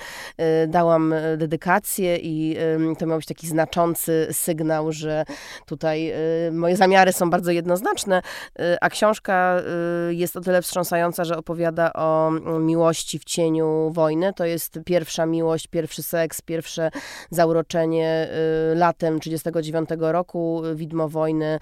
dałam 0.67 1.13
dedykację 1.37 2.17
i 2.17 2.57
to 2.99 3.05
miał 3.05 3.17
być 3.17 3.27
taki 3.27 3.47
znaczący 3.47 4.27
sygnał, 4.31 4.91
że 4.91 5.25
tutaj 5.65 6.13
moje 6.51 6.77
zamiary 6.77 7.13
są 7.13 7.29
bardzo 7.29 7.51
jednoznaczne 7.51 7.90
Y, 7.91 8.77
a 8.81 8.89
książka 8.89 9.61
y, 10.09 10.13
jest 10.13 10.37
o 10.37 10.41
tyle 10.41 10.61
wstrząsająca, 10.61 11.23
że 11.23 11.37
opowiada 11.37 11.93
o 11.93 12.31
miłości 12.59 13.19
w 13.19 13.23
cieniu 13.23 13.91
wojny. 13.93 14.33
To 14.33 14.45
jest 14.45 14.79
pierwsza 14.85 15.25
miłość, 15.25 15.67
pierwszy 15.67 16.03
seks, 16.03 16.41
pierwsze 16.41 16.91
zauroczenie 17.29 18.27
y, 18.71 18.75
latem 18.75 19.19
1939 19.19 20.11
roku. 20.11 20.61
Widmo 20.75 21.09
wojny 21.09 21.59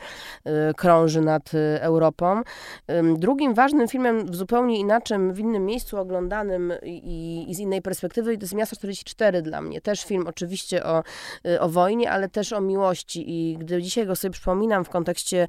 krąży 0.78 1.22
nad 1.22 1.52
Europą. 1.80 2.42
Drugim 3.18 3.54
ważnym 3.54 3.88
filmem, 3.88 4.26
w 4.26 4.36
zupełnie 4.36 4.80
inaczej, 4.80 5.18
w 5.32 5.40
innym 5.40 5.66
miejscu 5.66 5.98
oglądanym 5.98 6.74
i, 6.84 7.46
i 7.48 7.56
z 7.56 7.60
innej 7.60 7.82
perspektywy, 7.82 8.38
to 8.38 8.44
jest 8.44 8.54
Miasto 8.54 8.76
44 8.76 9.42
dla 9.42 9.62
mnie. 9.62 9.82
Też 9.82 10.04
film 10.04 10.28
oczywiście 10.28 10.84
o, 10.86 11.04
o 11.60 11.70
wojnie, 11.70 12.12
ale 12.12 12.30
też 12.30 12.54
o 12.54 12.62
miłości. 12.62 13.24
I 13.28 13.58
gdy 13.58 13.82
dzisiaj 13.82 14.08
go 14.08 14.16
sobie 14.16 14.32
przypominam 14.32 14.86
w 14.86 14.90
kontekście 14.90 15.48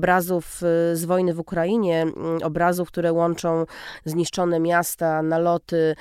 obrazów 0.00 0.62
y, 0.92 0.96
z 0.96 1.04
wojny 1.04 1.34
w 1.34 1.40
Ukrainie, 1.40 2.02
mm, 2.02 2.42
obrazów, 2.42 2.88
które 2.88 3.12
łączą 3.12 3.66
zniszczone 4.04 4.60
miasta, 4.60 5.22
naloty, 5.22 5.94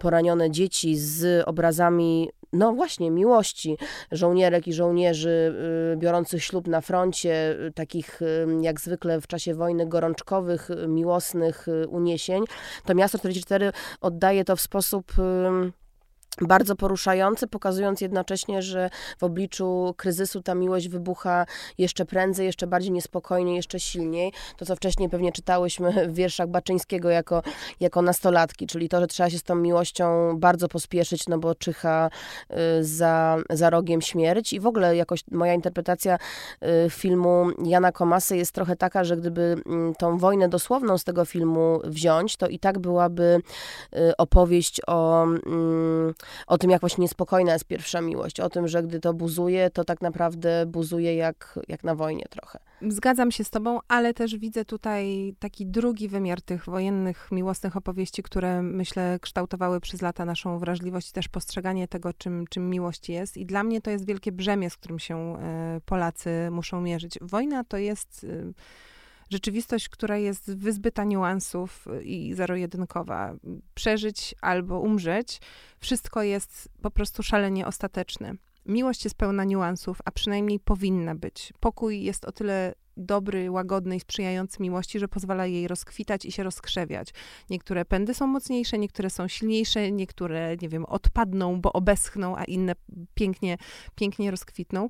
poranione 0.00 0.50
dzieci 0.50 0.98
z 0.98 1.44
obrazami 1.48 2.30
no 2.52 2.72
właśnie, 2.72 3.10
miłości 3.10 3.78
żołnierek 4.12 4.68
i 4.68 4.72
żołnierzy 4.72 5.54
y, 5.94 5.96
biorących 5.96 6.44
ślub 6.44 6.68
na 6.68 6.80
froncie, 6.80 7.56
y, 7.66 7.72
takich 7.72 8.20
jak 8.60 8.80
zwykle 8.80 9.20
w 9.20 9.26
czasie 9.26 9.54
wojny 9.54 9.86
gorączkowych, 9.86 10.68
miłosnych 10.88 11.66
uniesień, 11.88 12.44
to 12.84 12.94
Miasto 12.94 13.18
44 13.18 13.72
oddaje 14.00 14.44
to 14.44 14.56
w 14.56 14.60
sposób 14.60 15.12
bardzo 16.40 16.76
poruszający, 16.76 17.46
pokazując 17.46 18.00
jednocześnie, 18.00 18.62
że 18.62 18.90
w 19.18 19.24
obliczu 19.24 19.94
kryzysu 19.96 20.42
ta 20.42 20.54
miłość 20.54 20.88
wybucha 20.88 21.46
jeszcze 21.78 22.04
prędzej, 22.04 22.46
jeszcze 22.46 22.66
bardziej 22.66 22.92
niespokojnie, 22.92 23.56
jeszcze 23.56 23.80
silniej. 23.80 24.32
To, 24.56 24.66
co 24.66 24.76
wcześniej 24.76 25.08
pewnie 25.08 25.32
czytałyśmy 25.32 26.08
w 26.08 26.14
wierszach 26.14 26.48
Baczyńskiego 26.48 27.10
jako, 27.10 27.42
jako 27.80 28.02
nastolatki, 28.02 28.66
czyli 28.66 28.88
to, 28.88 29.00
że 29.00 29.06
trzeba 29.06 29.30
się 29.30 29.38
z 29.38 29.42
tą 29.42 29.54
miłością 29.54 30.36
bardzo 30.38 30.68
pospieszyć, 30.68 31.28
no 31.28 31.38
bo 31.38 31.54
czyha 31.54 32.10
y, 32.50 32.84
za, 32.84 33.36
za 33.50 33.70
rogiem 33.70 34.02
śmierć. 34.02 34.52
I 34.52 34.60
w 34.60 34.66
ogóle 34.66 34.96
jakoś 34.96 35.24
moja 35.30 35.54
interpretacja 35.54 36.18
y, 36.86 36.90
filmu 36.90 37.50
Jana 37.64 37.92
Komasy 37.92 38.36
jest 38.36 38.52
trochę 38.52 38.76
taka, 38.76 39.04
że 39.04 39.16
gdyby 39.16 39.56
mm, 39.66 39.94
tą 39.94 40.18
wojnę 40.18 40.48
dosłowną 40.48 40.98
z 40.98 41.04
tego 41.04 41.24
filmu 41.24 41.80
wziąć, 41.84 42.36
to 42.36 42.48
i 42.48 42.58
tak 42.58 42.78
byłaby 42.78 43.40
y, 43.96 44.16
opowieść 44.16 44.80
o 44.86 45.24
mm, 45.24 46.14
o 46.46 46.58
tym, 46.58 46.70
jak 46.70 46.80
właśnie 46.80 47.02
niespokojna 47.02 47.52
jest 47.52 47.64
pierwsza 47.64 48.00
miłość, 48.00 48.40
o 48.40 48.50
tym, 48.50 48.68
że 48.68 48.82
gdy 48.82 49.00
to 49.00 49.14
buzuje, 49.14 49.70
to 49.70 49.84
tak 49.84 50.00
naprawdę 50.00 50.66
buzuje 50.66 51.16
jak, 51.16 51.58
jak 51.68 51.84
na 51.84 51.94
wojnie 51.94 52.24
trochę. 52.30 52.58
Zgadzam 52.88 53.32
się 53.32 53.44
z 53.44 53.50
tobą, 53.50 53.78
ale 53.88 54.14
też 54.14 54.36
widzę 54.36 54.64
tutaj 54.64 55.34
taki 55.38 55.66
drugi 55.66 56.08
wymiar 56.08 56.42
tych 56.42 56.64
wojennych, 56.64 57.28
miłosnych 57.32 57.76
opowieści, 57.76 58.22
które 58.22 58.62
myślę 58.62 59.18
kształtowały 59.20 59.80
przez 59.80 60.02
lata 60.02 60.24
naszą 60.24 60.58
wrażliwość 60.58 61.10
i 61.10 61.12
też 61.12 61.28
postrzeganie 61.28 61.88
tego, 61.88 62.12
czym, 62.12 62.44
czym 62.50 62.70
miłość 62.70 63.08
jest. 63.08 63.36
I 63.36 63.46
dla 63.46 63.64
mnie 63.64 63.80
to 63.80 63.90
jest 63.90 64.06
wielkie 64.06 64.32
brzemię, 64.32 64.70
z 64.70 64.76
którym 64.76 64.98
się 64.98 65.36
y, 65.76 65.80
Polacy 65.80 66.48
muszą 66.50 66.80
mierzyć. 66.80 67.18
Wojna 67.20 67.64
to 67.64 67.76
jest... 67.76 68.24
Y, 68.24 68.54
rzeczywistość, 69.32 69.88
która 69.88 70.16
jest 70.16 70.56
wyzbyta 70.56 71.04
niuansów 71.04 71.86
i 72.04 72.34
zero-jedynkowa. 72.34 73.34
Przeżyć 73.74 74.34
albo 74.40 74.80
umrzeć, 74.80 75.40
wszystko 75.78 76.22
jest 76.22 76.68
po 76.82 76.90
prostu 76.90 77.22
szalenie 77.22 77.66
ostateczne. 77.66 78.34
Miłość 78.66 79.04
jest 79.04 79.16
pełna 79.16 79.44
niuansów, 79.44 79.98
a 80.04 80.10
przynajmniej 80.10 80.60
powinna 80.60 81.14
być. 81.14 81.52
Pokój 81.60 82.02
jest 82.02 82.24
o 82.24 82.32
tyle 82.32 82.74
dobry, 82.96 83.50
łagodny 83.50 83.96
i 83.96 84.00
sprzyjający 84.00 84.62
miłości, 84.62 84.98
że 84.98 85.08
pozwala 85.08 85.46
jej 85.46 85.68
rozkwitać 85.68 86.24
i 86.24 86.32
się 86.32 86.42
rozkrzewiać. 86.42 87.08
Niektóre 87.50 87.84
pędy 87.84 88.14
są 88.14 88.26
mocniejsze, 88.26 88.78
niektóre 88.78 89.10
są 89.10 89.28
silniejsze, 89.28 89.92
niektóre, 89.92 90.56
nie 90.62 90.68
wiem, 90.68 90.84
odpadną, 90.84 91.60
bo 91.60 91.72
obeschną, 91.72 92.36
a 92.36 92.44
inne 92.44 92.72
pięknie, 93.14 93.56
pięknie 93.94 94.30
rozkwitną. 94.30 94.88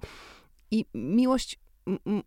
I 0.71 0.85
miłość 0.95 1.59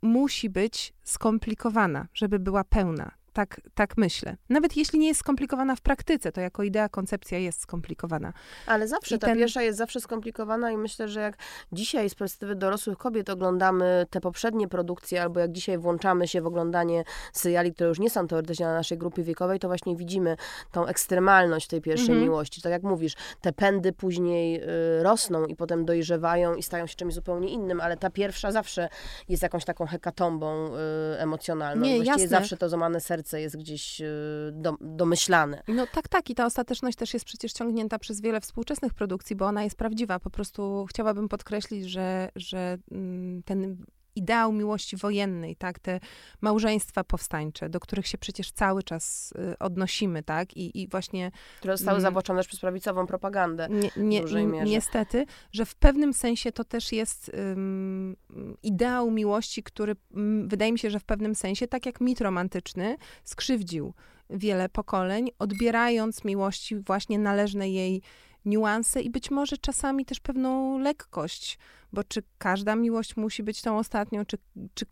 musi 0.01 0.49
być 0.49 0.93
skomplikowana, 1.03 2.07
żeby 2.13 2.39
była 2.39 2.63
pełna. 2.63 3.11
Tak, 3.35 3.61
tak 3.73 3.97
myślę. 3.97 4.35
Nawet 4.49 4.77
jeśli 4.77 4.99
nie 4.99 5.07
jest 5.07 5.19
skomplikowana 5.19 5.75
w 5.75 5.81
praktyce, 5.81 6.31
to 6.31 6.41
jako 6.41 6.63
idea, 6.63 6.89
koncepcja 6.89 7.37
jest 7.37 7.61
skomplikowana. 7.61 8.33
Ale 8.65 8.87
zawsze, 8.87 9.15
I 9.15 9.19
ta 9.19 9.27
ten... 9.27 9.37
pierwsza 9.37 9.61
jest 9.61 9.77
zawsze 9.77 9.99
skomplikowana 9.99 10.71
i 10.71 10.77
myślę, 10.77 11.07
że 11.07 11.19
jak 11.19 11.37
dzisiaj 11.71 12.09
z 12.09 12.15
perspektywy 12.15 12.55
dorosłych 12.55 12.97
kobiet 12.97 13.29
oglądamy 13.29 14.05
te 14.09 14.21
poprzednie 14.21 14.67
produkcje, 14.67 15.21
albo 15.21 15.39
jak 15.39 15.51
dzisiaj 15.51 15.77
włączamy 15.77 16.27
się 16.27 16.41
w 16.41 16.47
oglądanie 16.47 17.03
seriali, 17.33 17.73
które 17.73 17.89
już 17.89 17.99
nie 17.99 18.09
są 18.09 18.27
teoretycznie 18.27 18.65
na 18.65 18.73
naszej 18.73 18.97
grupie 18.97 19.23
wiekowej, 19.23 19.59
to 19.59 19.67
właśnie 19.67 19.95
widzimy 19.95 20.37
tą 20.71 20.85
ekstremalność 20.85 21.67
tej 21.67 21.81
pierwszej 21.81 22.09
mhm. 22.09 22.23
miłości. 22.23 22.61
Tak 22.61 22.71
jak 22.71 22.83
mówisz, 22.83 23.13
te 23.41 23.53
pędy 23.53 23.93
później 23.93 24.61
y, 24.63 25.03
rosną 25.03 25.45
i 25.45 25.55
potem 25.55 25.85
dojrzewają 25.85 26.55
i 26.55 26.63
stają 26.63 26.87
się 26.87 26.95
czymś 26.95 27.13
zupełnie 27.13 27.49
innym, 27.49 27.81
ale 27.81 27.97
ta 27.97 28.09
pierwsza 28.09 28.51
zawsze 28.51 28.89
jest 29.29 29.43
jakąś 29.43 29.65
taką 29.65 29.85
hekatombą 29.85 30.67
y, 30.67 31.19
emocjonalną. 31.19 31.85
Nie, 31.85 31.95
Właściwie 31.95 32.23
jasne. 32.23 32.37
zawsze 32.37 32.57
to 32.57 32.69
złamane 32.69 32.99
serce 32.99 33.24
serce 33.25 33.41
jest 33.41 33.57
gdzieś 33.57 34.01
y, 34.01 34.05
do, 34.53 34.77
domyślane. 34.81 35.63
No 35.67 35.87
tak, 35.87 36.07
tak. 36.07 36.29
I 36.29 36.35
ta 36.35 36.45
ostateczność 36.45 36.97
też 36.97 37.13
jest 37.13 37.25
przecież 37.25 37.53
ciągnięta 37.53 37.99
przez 37.99 38.21
wiele 38.21 38.41
współczesnych 38.41 38.93
produkcji, 38.93 39.35
bo 39.35 39.45
ona 39.45 39.63
jest 39.63 39.77
prawdziwa. 39.77 40.19
Po 40.19 40.29
prostu 40.29 40.85
chciałabym 40.89 41.29
podkreślić, 41.29 41.85
że, 41.85 42.29
że 42.35 42.77
mm, 42.91 43.43
ten 43.43 43.85
ideał 44.15 44.51
miłości 44.51 44.97
wojennej, 44.97 45.55
tak, 45.55 45.79
te 45.79 45.99
małżeństwa 46.41 47.03
powstańcze, 47.03 47.69
do 47.69 47.79
których 47.79 48.07
się 48.07 48.17
przecież 48.17 48.51
cały 48.51 48.83
czas 48.83 49.33
y, 49.53 49.57
odnosimy, 49.59 50.23
tak, 50.23 50.57
i, 50.57 50.81
i 50.81 50.87
właśnie... 50.87 51.31
Które 51.57 51.77
zostały 51.77 51.99
mm, 51.99 52.23
też 52.23 52.47
przez 52.47 52.59
prawicową 52.59 53.07
propagandę 53.07 53.67
nie, 53.69 53.89
nie, 53.97 54.19
w 54.19 54.21
dużej 54.21 54.45
mierze. 54.45 54.65
Niestety, 54.65 55.25
że 55.51 55.65
w 55.65 55.75
pewnym 55.75 56.13
sensie 56.13 56.51
to 56.51 56.63
też 56.63 56.91
jest 56.91 57.31
um, 57.33 58.15
ideał 58.63 59.11
miłości, 59.11 59.63
który 59.63 59.95
um, 60.13 60.47
wydaje 60.47 60.71
mi 60.71 60.79
się, 60.79 60.89
że 60.89 60.99
w 60.99 61.05
pewnym 61.05 61.35
sensie, 61.35 61.67
tak 61.67 61.85
jak 61.85 62.01
mit 62.01 62.21
romantyczny, 62.21 62.97
skrzywdził 63.23 63.93
wiele 64.29 64.69
pokoleń, 64.69 65.29
odbierając 65.39 66.23
miłości 66.23 66.75
właśnie 66.75 67.19
należne 67.19 67.69
jej 67.69 68.01
niuanse 68.45 69.01
i 69.01 69.09
być 69.09 69.31
może 69.31 69.57
czasami 69.57 70.05
też 70.05 70.19
pewną 70.19 70.79
lekkość, 70.79 71.57
bo 71.95 72.03
czy 72.03 72.23
każda 72.37 72.75
miłość 72.75 73.17
musi 73.17 73.43
być 73.43 73.61
tą 73.61 73.77
ostatnią, 73.77 74.25
czy, 74.25 74.37
czy, 74.73 74.85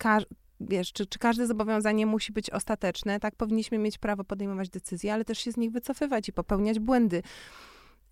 wiesz, 0.60 0.94
czy, 0.94 1.06
czy 1.06 1.20
każde 1.20 1.48
zobowiązanie 1.48 2.06
musi 2.06 2.34
być 2.34 2.50
ostateczne, 2.50 3.20
tak 3.20 3.36
powinniśmy 3.36 3.78
mieć 3.78 3.98
prawo 3.98 4.24
podejmować 4.24 4.70
decyzje, 4.70 5.14
ale 5.14 5.26
też 5.26 5.40
się 5.40 5.52
z 5.52 5.58
nich 5.58 5.72
wycofywać 5.72 6.30
i 6.30 6.34
popełniać 6.34 6.80
błędy. 6.80 7.24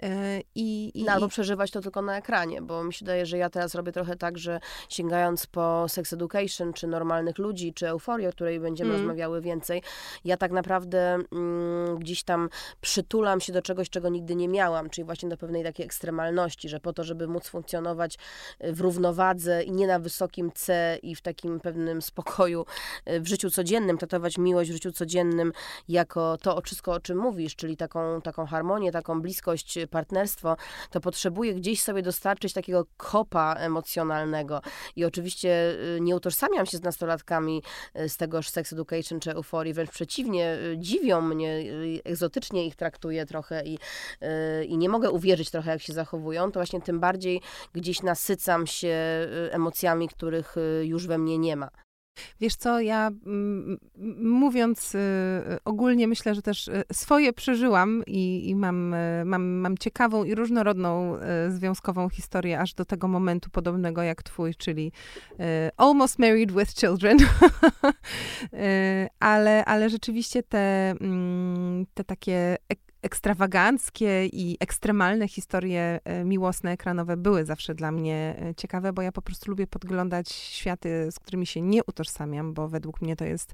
E, 0.03 0.41
I, 0.55 0.91
i, 0.99 1.03
no, 1.03 1.11
albo 1.11 1.27
przeżywać 1.27 1.71
to 1.71 1.81
tylko 1.81 2.01
na 2.01 2.17
ekranie, 2.17 2.61
bo 2.61 2.83
mi 2.83 2.93
się 2.93 3.05
wydaje, 3.05 3.25
że 3.25 3.37
ja 3.37 3.49
teraz 3.49 3.75
robię 3.75 3.91
trochę 3.91 4.15
tak, 4.15 4.37
że 4.37 4.59
sięgając 4.89 5.47
po 5.47 5.85
Sex 5.87 6.13
Education, 6.13 6.73
czy 6.73 6.87
Normalnych 6.87 7.37
Ludzi, 7.37 7.73
czy 7.73 7.87
Euforię, 7.87 8.29
o 8.29 8.31
której 8.31 8.59
będziemy 8.59 8.89
mm. 8.89 9.01
rozmawiały 9.01 9.41
więcej, 9.41 9.81
ja 10.25 10.37
tak 10.37 10.51
naprawdę 10.51 11.19
mm, 11.31 11.99
gdzieś 11.99 12.23
tam 12.23 12.49
przytulam 12.81 13.41
się 13.41 13.53
do 13.53 13.61
czegoś, 13.61 13.89
czego 13.89 14.09
nigdy 14.09 14.35
nie 14.35 14.47
miałam, 14.47 14.89
czyli 14.89 15.05
właśnie 15.05 15.29
do 15.29 15.37
pewnej 15.37 15.63
takiej 15.63 15.85
ekstremalności, 15.85 16.69
że 16.69 16.79
po 16.79 16.93
to, 16.93 17.03
żeby 17.03 17.27
móc 17.27 17.47
funkcjonować 17.47 18.17
y, 18.63 18.73
w 18.73 18.81
równowadze 18.81 19.63
i 19.63 19.71
nie 19.71 19.87
na 19.87 19.99
wysokim 19.99 20.51
C 20.51 20.97
i 21.03 21.15
w 21.15 21.21
takim 21.21 21.59
pewnym 21.59 22.01
spokoju 22.01 22.65
y, 23.09 23.21
w 23.21 23.27
życiu 23.27 23.49
codziennym, 23.49 23.97
traktować 23.97 24.37
miłość 24.37 24.69
w 24.69 24.73
życiu 24.73 24.91
codziennym 24.91 25.51
jako 25.87 26.37
to 26.37 26.61
wszystko, 26.61 26.93
o 26.93 26.99
czym 26.99 27.17
mówisz, 27.17 27.55
czyli 27.55 27.77
taką, 27.77 28.21
taką 28.21 28.45
harmonię, 28.45 28.91
taką 28.91 29.21
bliskość 29.21 29.77
partnerstwo, 29.91 30.57
to 30.89 31.01
potrzebuje 31.01 31.53
gdzieś 31.53 31.81
sobie 31.81 32.01
dostarczyć 32.01 32.53
takiego 32.53 32.85
kopa 32.97 33.55
emocjonalnego. 33.57 34.61
I 34.95 35.05
oczywiście 35.05 35.71
y, 35.97 36.01
nie 36.01 36.15
utożsamiam 36.15 36.65
się 36.65 36.77
z 36.77 36.81
nastolatkami 36.81 37.63
y, 37.99 38.09
z 38.09 38.17
tegoż 38.17 38.49
sex 38.49 38.73
education 38.73 39.19
czy 39.19 39.31
euforii, 39.31 39.73
wręcz 39.73 39.91
przeciwnie, 39.91 40.55
y, 40.55 40.77
dziwią 40.77 41.21
mnie, 41.21 41.63
egzotycznie 42.03 42.65
ich 42.65 42.75
traktuję 42.75 43.25
trochę 43.25 43.63
i, 43.65 43.79
i 44.67 44.77
nie 44.77 44.89
mogę 44.89 45.11
uwierzyć 45.11 45.51
trochę, 45.51 45.71
jak 45.71 45.81
się 45.81 45.93
zachowują, 45.93 46.51
to 46.51 46.59
właśnie 46.59 46.81
tym 46.81 46.99
bardziej 46.99 47.41
gdzieś 47.73 48.03
nasycam 48.03 48.67
się 48.67 48.97
emocjami, 49.51 50.09
których 50.09 50.55
już 50.83 51.07
we 51.07 51.17
mnie 51.17 51.37
nie 51.37 51.55
ma. 51.55 51.69
Wiesz 52.39 52.55
co, 52.55 52.79
ja 52.79 53.11
mm, 53.25 53.77
mówiąc 54.21 54.95
y, 54.95 54.99
ogólnie 55.65 56.07
myślę, 56.07 56.35
że 56.35 56.41
też 56.41 56.67
y, 56.67 56.83
swoje 56.93 57.33
przeżyłam 57.33 58.03
i, 58.07 58.49
i 58.49 58.55
mam, 58.55 58.93
y, 58.93 59.23
mam, 59.25 59.43
mam 59.43 59.77
ciekawą 59.77 60.23
i 60.23 60.35
różnorodną 60.35 61.17
związkową 61.49 62.09
historię 62.09 62.59
aż 62.59 62.73
do 62.73 62.85
tego 62.85 63.07
momentu 63.07 63.49
podobnego 63.49 64.03
jak 64.03 64.23
twój, 64.23 64.55
czyli 64.55 64.91
almost 65.77 66.19
married 66.19 66.51
with 66.51 66.73
children. 66.73 67.17
ale, 69.19 69.65
ale 69.65 69.89
rzeczywiście 69.89 70.43
te, 70.43 70.89
mm, 71.01 71.85
te 71.93 72.03
takie 72.03 72.57
ekstrawaganckie 73.01 74.25
i 74.25 74.57
ekstremalne 74.59 75.27
historie 75.27 75.99
e, 76.03 76.23
miłosne, 76.23 76.71
ekranowe 76.71 77.17
były 77.17 77.45
zawsze 77.45 77.75
dla 77.75 77.91
mnie 77.91 78.35
e, 78.41 78.55
ciekawe, 78.55 78.93
bo 78.93 79.01
ja 79.01 79.11
po 79.11 79.21
prostu 79.21 79.51
lubię 79.51 79.67
podglądać 79.67 80.31
światy, 80.31 81.07
z 81.11 81.19
którymi 81.19 81.45
się 81.45 81.61
nie 81.61 81.83
utożsamiam, 81.83 82.53
bo 82.53 82.67
według 82.67 83.01
mnie 83.01 83.15
to 83.15 83.25
jest 83.25 83.53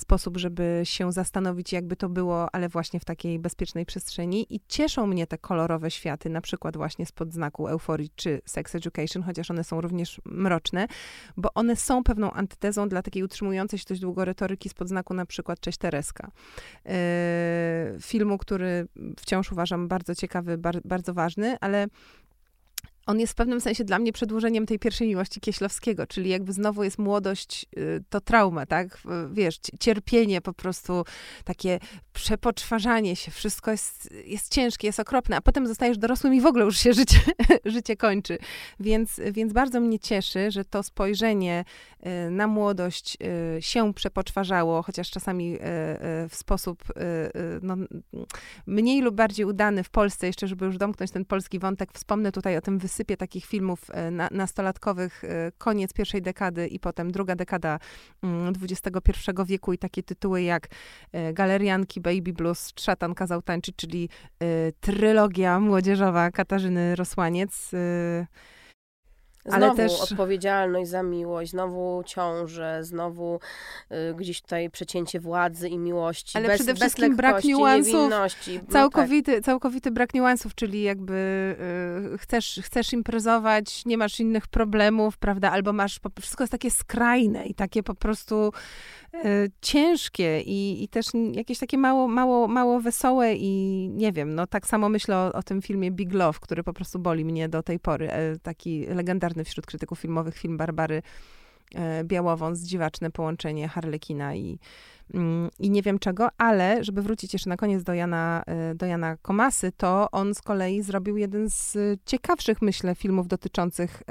sposób, 0.00 0.36
żeby 0.36 0.80
się 0.84 1.12
zastanowić, 1.12 1.72
jakby 1.72 1.96
to 1.96 2.08
było, 2.08 2.54
ale 2.54 2.68
właśnie 2.68 3.00
w 3.00 3.04
takiej 3.04 3.38
bezpiecznej 3.38 3.86
przestrzeni. 3.86 4.54
I 4.54 4.60
cieszą 4.68 5.06
mnie 5.06 5.26
te 5.26 5.38
kolorowe 5.38 5.90
światy, 5.90 6.30
na 6.30 6.40
przykład 6.40 6.76
właśnie 6.76 7.06
spod 7.06 7.32
znaku 7.32 7.68
euforii 7.68 8.10
czy 8.16 8.40
sex 8.44 8.74
education, 8.74 9.22
chociaż 9.22 9.50
one 9.50 9.64
są 9.64 9.80
również 9.80 10.20
mroczne, 10.24 10.86
bo 11.36 11.54
one 11.54 11.76
są 11.76 12.04
pewną 12.04 12.30
antytezą 12.30 12.88
dla 12.88 13.02
takiej 13.02 13.22
utrzymującej 13.22 13.78
się 13.78 13.84
dość 13.88 14.00
długo 14.00 14.24
retoryki 14.24 14.68
spod 14.68 14.88
znaku 14.88 15.14
na 15.14 15.26
przykład 15.26 15.60
Cześć 15.60 15.78
Tereska. 15.78 16.30
Yy, 16.84 16.92
filmu, 18.00 18.38
który 18.38 18.86
wciąż 19.16 19.52
uważam 19.52 19.88
bardzo 19.88 20.14
ciekawy, 20.14 20.58
bar 20.58 20.80
bardzo 20.84 21.14
ważny, 21.14 21.56
ale 21.60 21.86
on 23.08 23.20
jest 23.20 23.32
w 23.32 23.36
pewnym 23.36 23.60
sensie 23.60 23.84
dla 23.84 23.98
mnie 23.98 24.12
przedłużeniem 24.12 24.66
tej 24.66 24.78
pierwszej 24.78 25.08
miłości 25.08 25.40
Kieślowskiego, 25.40 26.06
czyli 26.06 26.30
jakby 26.30 26.52
znowu 26.52 26.84
jest 26.84 26.98
młodość, 26.98 27.66
y, 27.78 28.04
to 28.10 28.20
trauma, 28.20 28.66
tak? 28.66 28.98
Wiesz, 29.32 29.58
cierpienie 29.80 30.40
po 30.40 30.52
prostu, 30.52 31.04
takie 31.44 31.78
przepoczwarzanie 32.12 33.16
się, 33.16 33.30
wszystko 33.30 33.70
jest, 33.70 34.14
jest 34.24 34.54
ciężkie, 34.54 34.86
jest 34.86 35.00
okropne, 35.00 35.36
a 35.36 35.40
potem 35.40 35.66
zostajesz 35.66 35.98
dorosłym 35.98 36.34
i 36.34 36.40
w 36.40 36.46
ogóle 36.46 36.64
już 36.64 36.78
się 36.78 36.92
życie, 36.92 37.18
życie 37.64 37.96
kończy. 37.96 38.38
Więc, 38.80 39.20
więc 39.32 39.52
bardzo 39.52 39.80
mnie 39.80 39.98
cieszy, 39.98 40.50
że 40.50 40.64
to 40.64 40.82
spojrzenie 40.82 41.64
y, 42.26 42.30
na 42.30 42.46
młodość 42.46 43.16
y, 43.56 43.62
się 43.62 43.94
przepoczwarzało, 43.94 44.82
chociaż 44.82 45.10
czasami 45.10 45.58
w 46.28 46.34
sposób 46.34 46.84
no, 47.62 47.76
mniej 48.66 49.00
lub 49.00 49.14
bardziej 49.14 49.46
udany 49.46 49.84
w 49.84 49.90
Polsce, 49.90 50.26
jeszcze 50.26 50.48
żeby 50.48 50.66
już 50.66 50.78
domknąć 50.78 51.10
ten 51.10 51.24
polski 51.24 51.58
wątek, 51.58 51.92
wspomnę 51.92 52.32
tutaj 52.32 52.56
o 52.56 52.60
tym 52.60 52.78
wysypie 52.98 53.16
takich 53.16 53.44
filmów 53.44 53.90
e, 53.90 54.10
na, 54.10 54.28
nastolatkowych, 54.30 55.24
e, 55.24 55.52
koniec 55.58 55.92
pierwszej 55.92 56.22
dekady 56.22 56.66
i 56.66 56.80
potem 56.80 57.12
druga 57.12 57.36
dekada 57.36 57.78
XXI 58.62 58.88
mm, 59.30 59.46
wieku 59.46 59.72
i 59.72 59.78
takie 59.78 60.02
tytuły 60.02 60.42
jak 60.42 60.68
e, 61.12 61.32
Galerianki, 61.32 62.00
Baby 62.00 62.32
Blues, 62.32 62.72
Szatan 62.80 63.14
kazał 63.14 63.42
tańczyć, 63.42 63.76
czyli 63.76 64.08
trylogia 64.80 65.60
młodzieżowa 65.60 66.30
Katarzyny 66.30 66.96
Rosłaniec. 66.96 67.70
Znowu 69.44 69.64
ale 69.64 69.74
też... 69.74 70.00
odpowiedzialność 70.00 70.90
za 70.90 71.02
miłość, 71.02 71.50
znowu 71.50 72.02
ciąże, 72.06 72.84
znowu 72.84 73.40
y, 73.92 74.14
gdzieś 74.14 74.42
tutaj 74.42 74.70
przecięcie 74.70 75.20
władzy 75.20 75.68
i 75.68 75.78
miłości. 75.78 76.38
Ale 76.38 76.48
bez, 76.48 76.56
przede 76.56 76.74
wszystkim 76.74 77.16
brak 77.16 77.44
niuansów. 77.44 78.10
No 78.10 78.26
całkowity, 78.70 79.34
tak. 79.34 79.44
całkowity 79.44 79.90
brak 79.90 80.14
niuansów, 80.14 80.54
czyli 80.54 80.82
jakby 80.82 81.14
y, 82.14 82.18
chcesz, 82.18 82.60
chcesz 82.62 82.92
imprezować, 82.92 83.84
nie 83.86 83.98
masz 83.98 84.20
innych 84.20 84.48
problemów, 84.48 85.18
prawda? 85.18 85.50
Albo 85.50 85.72
masz, 85.72 86.00
wszystko 86.20 86.44
jest 86.44 86.52
takie 86.52 86.70
skrajne 86.70 87.46
i 87.46 87.54
takie 87.54 87.82
po 87.82 87.94
prostu 87.94 88.52
y, 89.14 89.50
ciężkie 89.62 90.40
i, 90.40 90.84
i 90.84 90.88
też 90.88 91.06
jakieś 91.32 91.58
takie 91.58 91.78
mało, 91.78 92.08
mało, 92.08 92.48
mało 92.48 92.80
wesołe 92.80 93.34
i 93.34 93.88
nie 93.92 94.12
wiem, 94.12 94.34
no 94.34 94.46
tak 94.46 94.66
samo 94.66 94.88
myślę 94.88 95.16
o, 95.16 95.32
o 95.32 95.42
tym 95.42 95.62
filmie 95.62 95.90
Big 95.90 96.14
Love, 96.14 96.38
który 96.40 96.62
po 96.62 96.72
prostu 96.72 96.98
boli 96.98 97.24
mnie 97.24 97.48
do 97.48 97.62
tej 97.62 97.78
pory. 97.78 98.10
E, 98.10 98.38
taki 98.38 98.86
legendarny 98.86 99.27
wśród 99.44 99.66
krytyków 99.66 99.98
filmowych 99.98 100.36
film 100.36 100.56
Barbary 100.56 101.02
e, 101.74 102.04
Białowąs, 102.04 102.60
dziwaczne 102.60 103.10
połączenie 103.10 103.68
Harlekina 103.68 104.34
i, 104.34 104.58
mm, 105.14 105.50
i 105.58 105.70
nie 105.70 105.82
wiem 105.82 105.98
czego, 105.98 106.28
ale 106.38 106.84
żeby 106.84 107.02
wrócić 107.02 107.32
jeszcze 107.32 107.50
na 107.50 107.56
koniec 107.56 107.82
do 107.82 107.94
Jana, 107.94 108.42
e, 108.46 108.74
do 108.74 108.86
Jana 108.86 109.16
Komasy, 109.16 109.72
to 109.76 110.10
on 110.10 110.34
z 110.34 110.42
kolei 110.42 110.82
zrobił 110.82 111.16
jeden 111.16 111.50
z 111.50 111.76
ciekawszych, 112.04 112.62
myślę, 112.62 112.94
filmów 112.94 113.28
dotyczących 113.28 114.02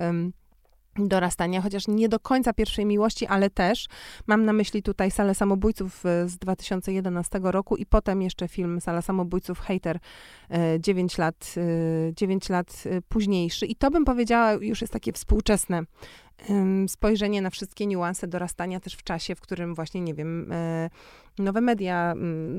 dorastania, 0.99 1.61
chociaż 1.61 1.87
nie 1.87 2.09
do 2.09 2.19
końca 2.19 2.53
pierwszej 2.53 2.85
miłości, 2.85 3.25
ale 3.25 3.49
też 3.49 3.87
mam 4.27 4.45
na 4.45 4.53
myśli 4.53 4.83
tutaj 4.83 5.11
Salę 5.11 5.35
Samobójców 5.35 6.05
e, 6.05 6.29
z 6.29 6.37
2011 6.37 7.39
roku 7.43 7.75
i 7.75 7.85
potem 7.85 8.21
jeszcze 8.21 8.47
film 8.47 8.81
Sala 8.81 9.01
Samobójców 9.01 9.59
Hater 9.59 9.99
9 10.79 11.19
e, 11.19 11.21
lat, 11.21 11.55
9 12.13 12.49
e, 12.49 12.53
lat 12.53 12.83
późniejszy. 13.09 13.65
I 13.65 13.75
to 13.75 13.91
bym 13.91 14.05
powiedziała 14.05 14.53
już 14.53 14.81
jest 14.81 14.93
takie 14.93 15.13
współczesne 15.13 15.83
spojrzenie 16.87 17.41
na 17.41 17.49
wszystkie 17.49 17.87
niuanse 17.87 18.27
dorastania 18.27 18.79
też 18.79 18.93
w 18.93 19.03
czasie, 19.03 19.35
w 19.35 19.41
którym 19.41 19.75
właśnie, 19.75 20.01
nie 20.01 20.13
wiem, 20.13 20.53
nowe 21.39 21.61
media 21.61 22.13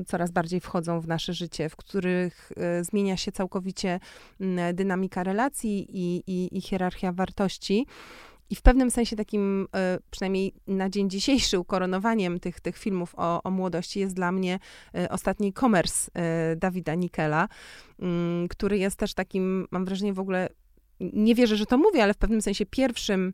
coraz 0.07 0.31
bardziej 0.31 0.59
wchodzą 0.59 1.01
w 1.01 1.07
nasze 1.07 1.33
życie, 1.33 1.69
w 1.69 1.75
których 1.75 2.51
zmienia 2.81 3.17
się 3.17 3.31
całkowicie 3.31 3.99
dynamika 4.73 5.23
relacji 5.23 5.87
i, 5.89 6.23
i, 6.27 6.57
i 6.57 6.61
hierarchia 6.61 7.11
wartości. 7.11 7.85
I 8.49 8.55
w 8.55 8.61
pewnym 8.61 8.91
sensie 8.91 9.15
takim, 9.15 9.67
e, 9.75 9.99
przynajmniej 10.11 10.53
na 10.67 10.89
dzień 10.89 11.09
dzisiejszy, 11.09 11.59
ukoronowaniem 11.59 12.39
tych, 12.39 12.59
tych 12.59 12.77
filmów 12.77 13.13
o, 13.17 13.43
o 13.43 13.51
młodości 13.51 13.99
jest 13.99 14.15
dla 14.15 14.31
mnie 14.31 14.59
e, 14.95 15.09
ostatni 15.09 15.53
e, 16.13 16.55
Dawida 16.55 16.95
Nikela, 16.95 17.47
który 18.49 18.77
jest 18.77 18.95
też 18.95 19.13
takim, 19.13 19.67
mam 19.71 19.85
wrażenie 19.85 20.13
w 20.13 20.19
ogóle, 20.19 20.49
nie 20.99 21.35
wierzę, 21.35 21.57
że 21.57 21.65
to 21.65 21.77
mówię, 21.77 22.03
ale 22.03 22.13
w 22.13 22.17
pewnym 22.17 22.41
sensie 22.41 22.65
pierwszym 22.65 23.33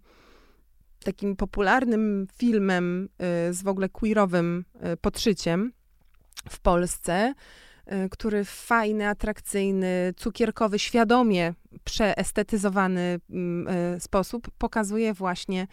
takim 1.06 1.36
popularnym 1.36 2.28
filmem 2.38 3.10
z 3.52 3.62
w 3.63 3.68
ogóle 3.68 3.89
queerowym 3.89 4.65
podszyciem 5.02 5.72
w 6.50 6.60
Polsce. 6.60 7.34
Y, 7.94 8.10
który 8.10 8.46
fajny, 8.46 9.08
atrakcyjny, 9.08 10.13
cukierkowy, 10.18 10.80
świadomie 10.80 11.54
przeestetyzowany 11.84 13.20
mm, 13.30 13.68
y, 13.96 14.00
sposób 14.00 14.48
pokazuje 14.58 15.13
właśnie 15.13 15.68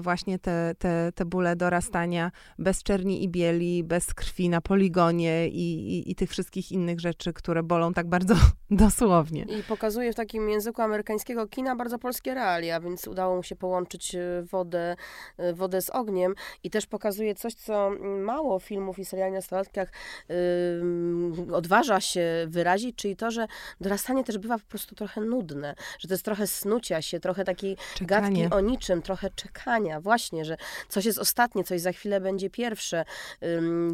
właśnie 0.00 0.38
te, 0.38 0.74
te, 0.78 1.12
te 1.14 1.24
bóle 1.24 1.56
dorastania 1.56 2.30
bez 2.58 2.82
czerni 2.82 3.24
i 3.24 3.28
bieli, 3.28 3.84
bez 3.84 4.14
krwi 4.14 4.48
na 4.48 4.60
poligonie 4.60 5.48
i, 5.48 5.98
i, 5.98 6.10
i 6.10 6.14
tych 6.14 6.30
wszystkich 6.30 6.72
innych 6.72 7.00
rzeczy, 7.00 7.32
które 7.32 7.62
bolą 7.62 7.94
tak 7.94 8.06
bardzo 8.06 8.34
dosłownie. 8.70 9.42
I 9.42 9.62
pokazuje 9.62 10.12
w 10.12 10.16
takim 10.16 10.50
języku 10.50 10.82
amerykańskiego 10.82 11.46
kina 11.46 11.76
bardzo 11.76 11.98
polskie 11.98 12.34
realia, 12.34 12.80
więc 12.80 13.08
udało 13.08 13.36
mu 13.36 13.42
się 13.42 13.56
połączyć 13.56 14.14
e, 14.14 14.20
wodę, 14.42 14.96
e, 15.36 15.54
wodę 15.54 15.82
z 15.82 15.90
ogniem 15.90 16.34
i 16.64 16.70
też 16.70 16.86
pokazuje 16.86 17.34
coś, 17.34 17.54
co 17.54 17.90
mało 18.00 18.58
filmów 18.58 18.98
i 18.98 19.04
seriali 19.04 19.32
na 19.32 19.38
nastolatkach 19.38 19.92
yy, 20.28 21.54
odważa 21.54 22.00
się 22.00 22.24
wyrazić, 22.48 22.96
czyli 22.96 23.16
to, 23.16 23.30
że 23.30 23.46
dorastanie 23.80 24.24
też 24.24 24.38
bywa 24.38 24.58
po 24.58 24.64
prostu 24.64 24.94
trochę 24.94 25.20
nudne, 25.20 25.74
że 25.98 26.08
to 26.08 26.14
jest 26.14 26.24
trochę 26.24 26.46
snucia 26.46 27.02
się, 27.02 27.20
trochę 27.20 27.44
takiej 27.44 27.76
Czekanie. 27.94 28.42
gadki 28.42 28.54
o 28.54 28.60
niczym, 28.60 29.02
trochę 29.02 29.30
czekania 29.30 29.61
właśnie, 30.00 30.44
że 30.44 30.56
coś 30.88 31.04
jest 31.04 31.18
ostatnie, 31.18 31.64
coś 31.64 31.80
za 31.80 31.92
chwilę 31.92 32.20
będzie 32.20 32.50
pierwsze. 32.50 33.04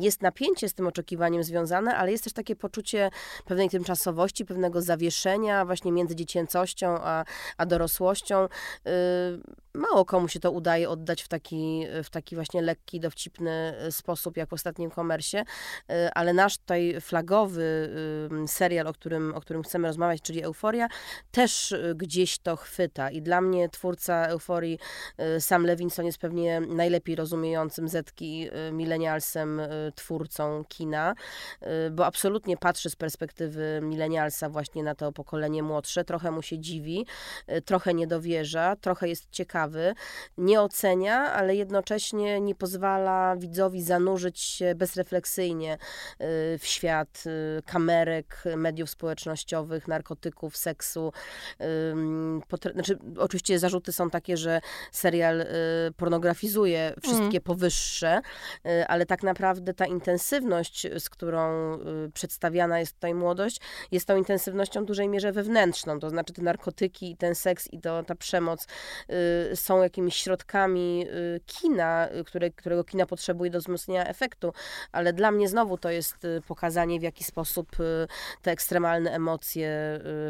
Jest 0.01 0.23
napięcie 0.23 0.69
z 0.69 0.75
tym 0.75 0.87
oczekiwaniem 0.87 1.45
związane, 1.45 1.97
ale 1.97 2.13
jest 2.13 2.25
też 2.25 2.33
takie 2.33 2.57
poczucie 2.57 3.11
pewnej 3.45 3.71
tymczasowości, 3.71 4.45
pewnego 4.45 4.83
zawieszenia 4.83 5.65
właśnie 5.65 5.93
między 5.93 6.17
dziecięcością 6.17 6.99
a, 7.01 7.25
a 7.57 7.67
dorosłością. 7.67 8.49
Mało 9.79 10.05
komu 10.05 10.29
się 10.29 10.41
to 10.41 10.51
udaje 10.51 10.91
oddać 10.91 11.23
w 11.23 11.29
taki, 11.29 11.87
w 12.05 12.11
taki 12.11 12.35
właśnie 12.35 12.63
lekki, 12.63 13.01
dowcipny 13.01 13.51
e, 13.51 13.93
sposób, 13.93 14.37
jak 14.37 14.51
w 14.51 14.53
ostatnim 14.53 14.91
komersie, 14.91 15.45
e, 15.91 16.11
ale 16.15 16.33
nasz 16.33 16.59
tutaj 16.59 17.01
flagowy 17.01 17.89
serial, 18.47 18.87
o 18.87 18.93
którym, 18.93 19.35
o 19.35 19.41
którym 19.41 19.63
chcemy 19.63 19.89
rozmawiać, 19.89 20.23
czyli 20.23 20.43
Euforia, 20.43 20.89
też 21.31 21.73
e, 21.73 21.95
gdzieś 21.97 22.39
to 22.39 22.57
chwyta. 22.57 23.11
I 23.11 23.23
dla 23.23 23.41
mnie 23.41 23.69
twórca 23.69 24.27
Euforii, 24.27 24.79
Sam 25.39 25.58
Levinson 25.65 26.07
jest 26.07 26.19
pewnie 26.19 26.61
najlepiej 26.61 27.17
rozumiejącym 27.17 27.89
Zetki 27.89 28.49
milenialsem 28.73 29.61
twórcą 29.95 30.65
kina, 30.69 31.15
bo 31.91 32.07
absolutnie 32.07 32.57
patrzy 32.57 32.91
z 32.91 32.97
perspektywy 32.97 33.81
milenialsa 33.83 34.49
właśnie 34.49 34.83
na 34.83 34.95
to 34.95 35.13
pokolenie 35.13 35.63
młodsze, 35.63 36.05
trochę 36.05 36.31
mu 36.31 36.43
się 36.43 36.59
dziwi, 36.59 37.07
trochę 37.65 37.95
nie 37.95 38.07
dowierza, 38.07 38.77
trochę 38.77 39.09
jest 39.09 39.31
ciekawy, 39.31 39.95
nie 40.39 40.61
ocenia, 40.61 41.33
ale 41.33 41.57
jednocześnie 41.57 42.41
nie 42.41 42.55
pozwala 42.55 43.37
widzowi 43.37 43.83
zanurzyć 43.83 44.41
się 44.41 44.75
bezrefleksyjnie 44.75 45.75
y, 45.75 45.79
w 46.59 46.61
świat 46.63 47.25
y, 47.27 47.63
kamerek, 47.63 48.45
mediów 48.57 48.91
społecznościowych, 48.91 49.89
narkotyków, 49.89 50.57
seksu. 50.57 51.13
Znaczy, 52.75 52.99
oczywiście 53.19 53.59
zarzuty 53.59 53.93
są 53.93 54.11
takie, 54.11 54.37
że 54.37 54.61
serial 54.93 55.38
y, 55.41 55.93
pornografizuje 55.97 56.95
wszystkie 57.03 57.25
mm. 57.25 57.43
powyższe, 57.43 58.21
ale 58.89 59.07
tak 59.07 59.23
naprawdę 59.23 59.75
ta 59.75 59.87
intensywność, 59.87 60.87
z 60.99 61.11
którą 61.11 61.49
przedstawiana 62.15 62.81
jest 62.81 62.95
tutaj 62.95 63.15
młodość, 63.15 63.61
jest 63.93 64.07
tą 64.07 64.17
intensywnością 64.17 64.83
w 64.83 64.87
dużej 64.87 65.09
mierze 65.09 65.33
wewnętrzną, 65.33 66.01
to 66.01 66.11
znaczy 66.11 66.33
te 66.33 66.43
narkotyki, 66.43 67.17
ten 67.17 67.35
seks 67.35 67.73
i 67.73 67.81
to, 67.81 68.03
ta 68.03 68.15
przemoc 68.15 68.67
są 69.55 69.83
jakimiś 69.83 70.17
środkami 70.17 71.07
y, 71.09 71.41
kina, 71.47 72.09
y, 72.11 72.25
które, 72.25 72.51
którego 72.51 72.85
kina 72.85 73.07
potrzebuje 73.07 73.51
do 73.51 73.59
wzmocnienia 73.59 74.07
efektu, 74.07 74.53
ale 74.93 75.13
dla 75.13 75.31
mnie 75.31 75.49
znowu 75.49 75.79
to 75.79 75.91
jest 75.91 76.25
y, 76.25 76.41
pokazanie, 76.49 77.01
w 77.01 77.03
jaki 77.03 77.25
sposób 77.25 77.77
te 78.43 78.51
ekstremalne 78.51 79.11
emocje 79.11 79.69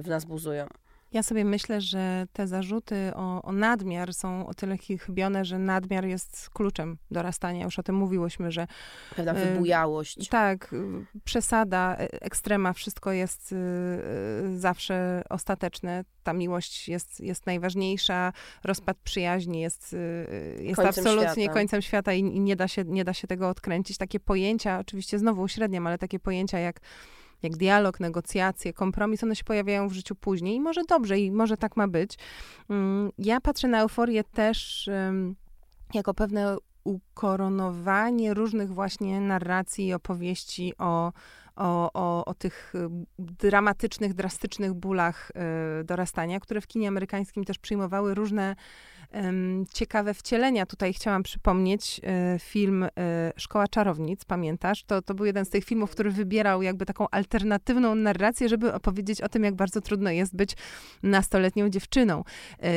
w 0.02 0.04
nas 0.06 0.24
buzują. 0.24 0.68
Ja 1.12 1.22
sobie 1.22 1.44
myślę, 1.44 1.80
że 1.80 2.26
te 2.32 2.46
zarzuty 2.46 3.10
o, 3.14 3.42
o, 3.42 3.52
nadmiar 3.52 4.14
są 4.14 4.46
o 4.46 4.54
tyle 4.54 4.76
chybione, 4.78 5.44
że 5.44 5.58
nadmiar 5.58 6.04
jest 6.04 6.50
kluczem 6.50 6.98
dorastania. 7.10 7.64
Już 7.64 7.78
o 7.78 7.82
tym 7.82 7.94
mówiłyśmy, 7.94 8.50
że... 8.50 8.66
Pewna 9.16 9.34
wybujałość. 9.34 10.26
Y, 10.26 10.30
tak, 10.30 10.74
przesada, 11.24 11.96
e, 11.98 12.22
ekstrema, 12.22 12.72
wszystko 12.72 13.12
jest 13.12 13.52
y, 13.52 13.56
y, 13.56 14.58
zawsze 14.58 15.22
ostateczne. 15.30 16.04
Ta 16.22 16.32
miłość 16.32 16.88
jest, 16.88 17.20
jest 17.20 17.46
najważniejsza, 17.46 18.32
rozpad 18.64 18.96
przyjaźni 19.04 19.60
jest, 19.60 19.96
jest 20.60 20.80
absolutnie 20.80 21.42
świata. 21.42 21.52
końcem 21.52 21.82
świata 21.82 22.12
i, 22.12 22.20
i 22.20 22.40
nie, 22.40 22.56
da 22.56 22.68
się, 22.68 22.84
nie 22.84 23.04
da 23.04 23.14
się 23.14 23.26
tego 23.26 23.48
odkręcić. 23.48 23.98
Takie 23.98 24.20
pojęcia, 24.20 24.78
oczywiście 24.78 25.18
znowu 25.18 25.42
uśredniam, 25.42 25.86
ale 25.86 25.98
takie 25.98 26.18
pojęcia 26.18 26.58
jak 26.58 26.80
jak 27.42 27.56
dialog, 27.56 28.00
negocjacje, 28.00 28.72
kompromis, 28.72 29.22
one 29.22 29.36
się 29.36 29.44
pojawiają 29.44 29.88
w 29.88 29.92
życiu 29.92 30.14
później 30.14 30.54
i 30.54 30.60
może 30.60 30.84
dobrze, 30.84 31.18
i 31.18 31.30
może 31.30 31.56
tak 31.56 31.76
ma 31.76 31.88
być. 31.88 32.18
Mm, 32.70 33.10
ja 33.18 33.40
patrzę 33.40 33.68
na 33.68 33.80
euforię 33.80 34.24
też 34.24 34.90
jako 35.94 36.14
pewne 36.14 36.56
ukoronowanie 36.84 38.34
różnych 38.34 38.74
właśnie 38.74 39.20
narracji 39.20 39.86
i 39.86 39.94
opowieści 39.94 40.72
o, 40.78 41.12
o, 41.58 41.90
o, 41.94 42.24
o 42.24 42.34
tych 42.34 42.72
dramatycznych, 43.18 44.14
drastycznych 44.14 44.74
bólach 44.74 45.32
y, 45.80 45.84
dorastania, 45.84 46.40
które 46.40 46.60
w 46.60 46.66
kinie 46.66 46.88
amerykańskim 46.88 47.44
też 47.44 47.58
przyjmowały 47.58 48.14
różne 48.14 48.56
ciekawe 49.72 50.14
wcielenia. 50.14 50.66
Tutaj 50.66 50.94
chciałam 50.94 51.22
przypomnieć 51.22 52.00
e, 52.04 52.38
film 52.38 52.86
Szkoła 53.36 53.68
Czarownic, 53.68 54.24
pamiętasz? 54.24 54.84
To, 54.84 55.02
to 55.02 55.14
był 55.14 55.26
jeden 55.26 55.44
z 55.44 55.48
tych 55.48 55.64
filmów, 55.64 55.90
który 55.90 56.10
wybierał 56.10 56.62
jakby 56.62 56.86
taką 56.86 57.06
alternatywną 57.10 57.94
narrację, 57.94 58.48
żeby 58.48 58.74
opowiedzieć 58.74 59.20
o 59.20 59.28
tym, 59.28 59.44
jak 59.44 59.54
bardzo 59.54 59.80
trudno 59.80 60.10
jest 60.10 60.36
być 60.36 60.56
nastoletnią 61.02 61.68
dziewczyną. 61.68 62.24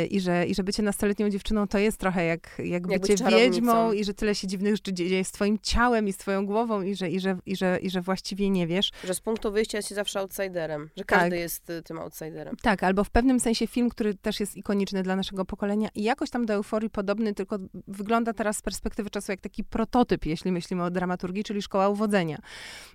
I 0.10 0.20
że, 0.20 0.46
i 0.46 0.56
że 0.56 0.64
bycie 0.64 0.84
nastoletnią 0.84 1.30
dziewczyną 1.30 1.68
to 1.68 1.78
jest 1.78 1.98
trochę 1.98 2.26
jak, 2.26 2.56
jak, 2.60 2.92
jak 2.92 3.02
bycie 3.02 3.26
wiedźmą 3.26 3.92
i 3.92 4.04
że 4.04 4.14
tyle 4.14 4.36
się 4.36 4.48
dziwnych 4.48 4.76
rzeczy 4.76 4.94
dzieje 4.94 5.24
z 5.24 5.32
twoim 5.32 5.60
ciałem 5.62 6.08
i 6.08 6.14
z 6.14 6.18
twoją 6.18 6.46
głową 6.46 6.82
i 6.82 6.96
że, 6.96 7.10
i 7.10 7.20
że, 7.20 7.38
i 7.46 7.56
że, 7.56 7.80
i 7.82 7.90
że 7.90 8.02
właściwie 8.02 8.50
nie 8.50 8.68
wiesz. 8.72 8.92
Że 9.04 9.14
z 9.14 9.20
punktu 9.20 9.52
wyjścia 9.52 9.78
jesteś 9.78 9.96
zawsze 9.96 10.20
outsiderem, 10.20 10.90
że 10.98 11.04
każdy 11.04 11.30
tak. 11.30 11.40
jest 11.40 11.72
tym 11.86 12.00
outsiderem. 12.00 12.56
Tak, 12.62 12.84
albo 12.84 13.04
w 13.04 13.10
pewnym 13.10 13.40
sensie 13.40 13.68
film, 13.68 13.90
który 13.90 14.14
też 14.14 14.40
jest 14.40 14.58
ikoniczny 14.58 15.04
dla 15.04 15.16
naszego 15.16 15.46
pokolenia 15.46 15.90
i 15.96 16.04
jak 16.04 16.22
jakoś 16.22 16.30
tam 16.30 16.46
do 16.46 16.54
euforii 16.54 16.90
podobny, 16.90 17.34
tylko 17.34 17.58
wygląda 17.88 18.34
teraz 18.34 18.58
z 18.58 18.62
perspektywy 18.62 19.10
czasu 19.10 19.32
jak 19.32 19.42
taki 19.42 19.64
prototyp, 19.64 20.26
jeśli 20.26 20.52
myślimy 20.52 20.84
o 20.84 20.92
dramaturgii, 20.92 21.44
czyli 21.44 21.62
szkoła 21.62 21.90
uwodzenia. 21.90 22.38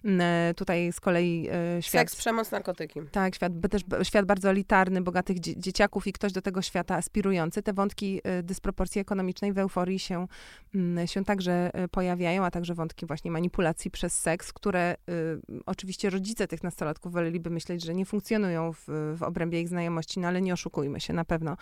Mm, 0.05 0.21
e, 0.21 0.55
tutaj 0.55 0.93
z 0.93 1.01
kolei 1.01 1.49
e, 1.49 1.83
świat... 1.83 2.01
Seks, 2.01 2.17
przemoc, 2.17 2.51
narkotyki. 2.51 3.01
Tak, 3.13 3.35
świat, 3.35 3.53
też 3.71 3.83
świat 4.03 4.27
bardzo 4.27 4.51
elitarny, 4.51 5.01
bogatych 5.01 5.41
dzie 5.41 5.57
dzieciaków 5.57 6.07
i 6.07 6.13
ktoś 6.13 6.33
do 6.33 6.43
tego 6.43 6.63
świata 6.63 6.95
aspirujący. 6.95 7.63
Te 7.63 7.73
wątki 7.73 8.21
e, 8.25 8.43
dysproporcji 8.43 9.01
ekonomicznej 9.01 9.53
w 9.53 9.59
euforii 9.59 9.99
się, 9.99 10.27
mm, 10.75 11.07
się 11.07 11.25
także 11.25 11.71
pojawiają, 11.91 12.45
a 12.45 12.51
także 12.51 12.75
wątki 12.75 13.07
właśnie 13.07 13.31
manipulacji 13.31 13.91
przez 13.91 14.21
seks, 14.21 14.53
które 14.53 14.97
y, 15.09 15.65
oczywiście 15.67 16.11
rodzice 16.11 16.49
tych 16.49 16.63
nastolatków 16.63 17.13
woleliby 17.13 17.51
myśleć, 17.51 17.85
że 17.85 17.95
nie 17.95 18.07
funkcjonują 18.07 18.73
w, 18.73 18.85
w 19.19 19.23
obrębie 19.23 19.61
ich 19.61 19.69
znajomości, 19.69 20.21
no 20.21 20.29
ale 20.29 20.43
nie 20.43 20.53
oszukujmy 20.53 21.01
się, 21.01 21.13
na 21.13 21.25
pewno, 21.25 21.57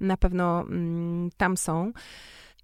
na 0.00 0.16
pewno 0.16 0.60
mm, 0.60 1.30
tam 1.36 1.56
są. 1.56 1.92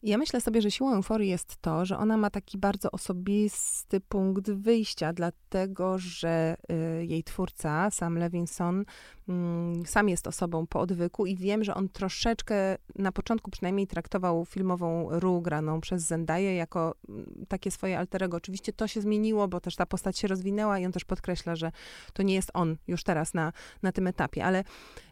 Ja 0.06 0.18
myślę 0.18 0.40
sobie, 0.40 0.62
że 0.62 0.70
siłą 0.70 0.94
euforii 0.94 1.30
jest 1.30 1.56
to, 1.60 1.84
że 1.84 1.98
ona 1.98 2.16
ma 2.16 2.30
taki 2.30 2.58
bardzo 2.58 2.90
osobisty 2.90 4.00
punkt 4.00 4.50
wyjścia, 4.50 5.12
dlatego 5.12 5.98
że 5.98 6.56
y, 7.00 7.06
jej 7.06 7.24
twórca, 7.24 7.90
Sam 7.90 8.18
Levinson, 8.18 8.84
Mm, 9.28 9.86
sam 9.86 10.08
jest 10.08 10.26
osobą 10.26 10.66
po 10.66 10.80
odwyku 10.80 11.26
i 11.26 11.36
wiem, 11.36 11.64
że 11.64 11.74
on 11.74 11.88
troszeczkę 11.88 12.76
na 12.94 13.12
początku 13.12 13.50
przynajmniej 13.50 13.86
traktował 13.86 14.44
filmową 14.44 15.08
Ru 15.10 15.40
graną 15.40 15.80
przez 15.80 16.02
Zendaję 16.02 16.54
jako 16.54 16.94
mm, 17.08 17.46
takie 17.48 17.70
swoje 17.70 17.98
alterego. 17.98 18.36
Oczywiście 18.36 18.72
to 18.72 18.88
się 18.88 19.00
zmieniło, 19.00 19.48
bo 19.48 19.60
też 19.60 19.76
ta 19.76 19.86
postać 19.86 20.18
się 20.18 20.28
rozwinęła 20.28 20.78
i 20.78 20.86
on 20.86 20.92
też 20.92 21.04
podkreśla, 21.04 21.56
że 21.56 21.72
to 22.12 22.22
nie 22.22 22.34
jest 22.34 22.50
on 22.54 22.76
już 22.88 23.04
teraz 23.04 23.34
na, 23.34 23.52
na 23.82 23.92
tym 23.92 24.06
etapie, 24.06 24.44
ale 24.44 24.64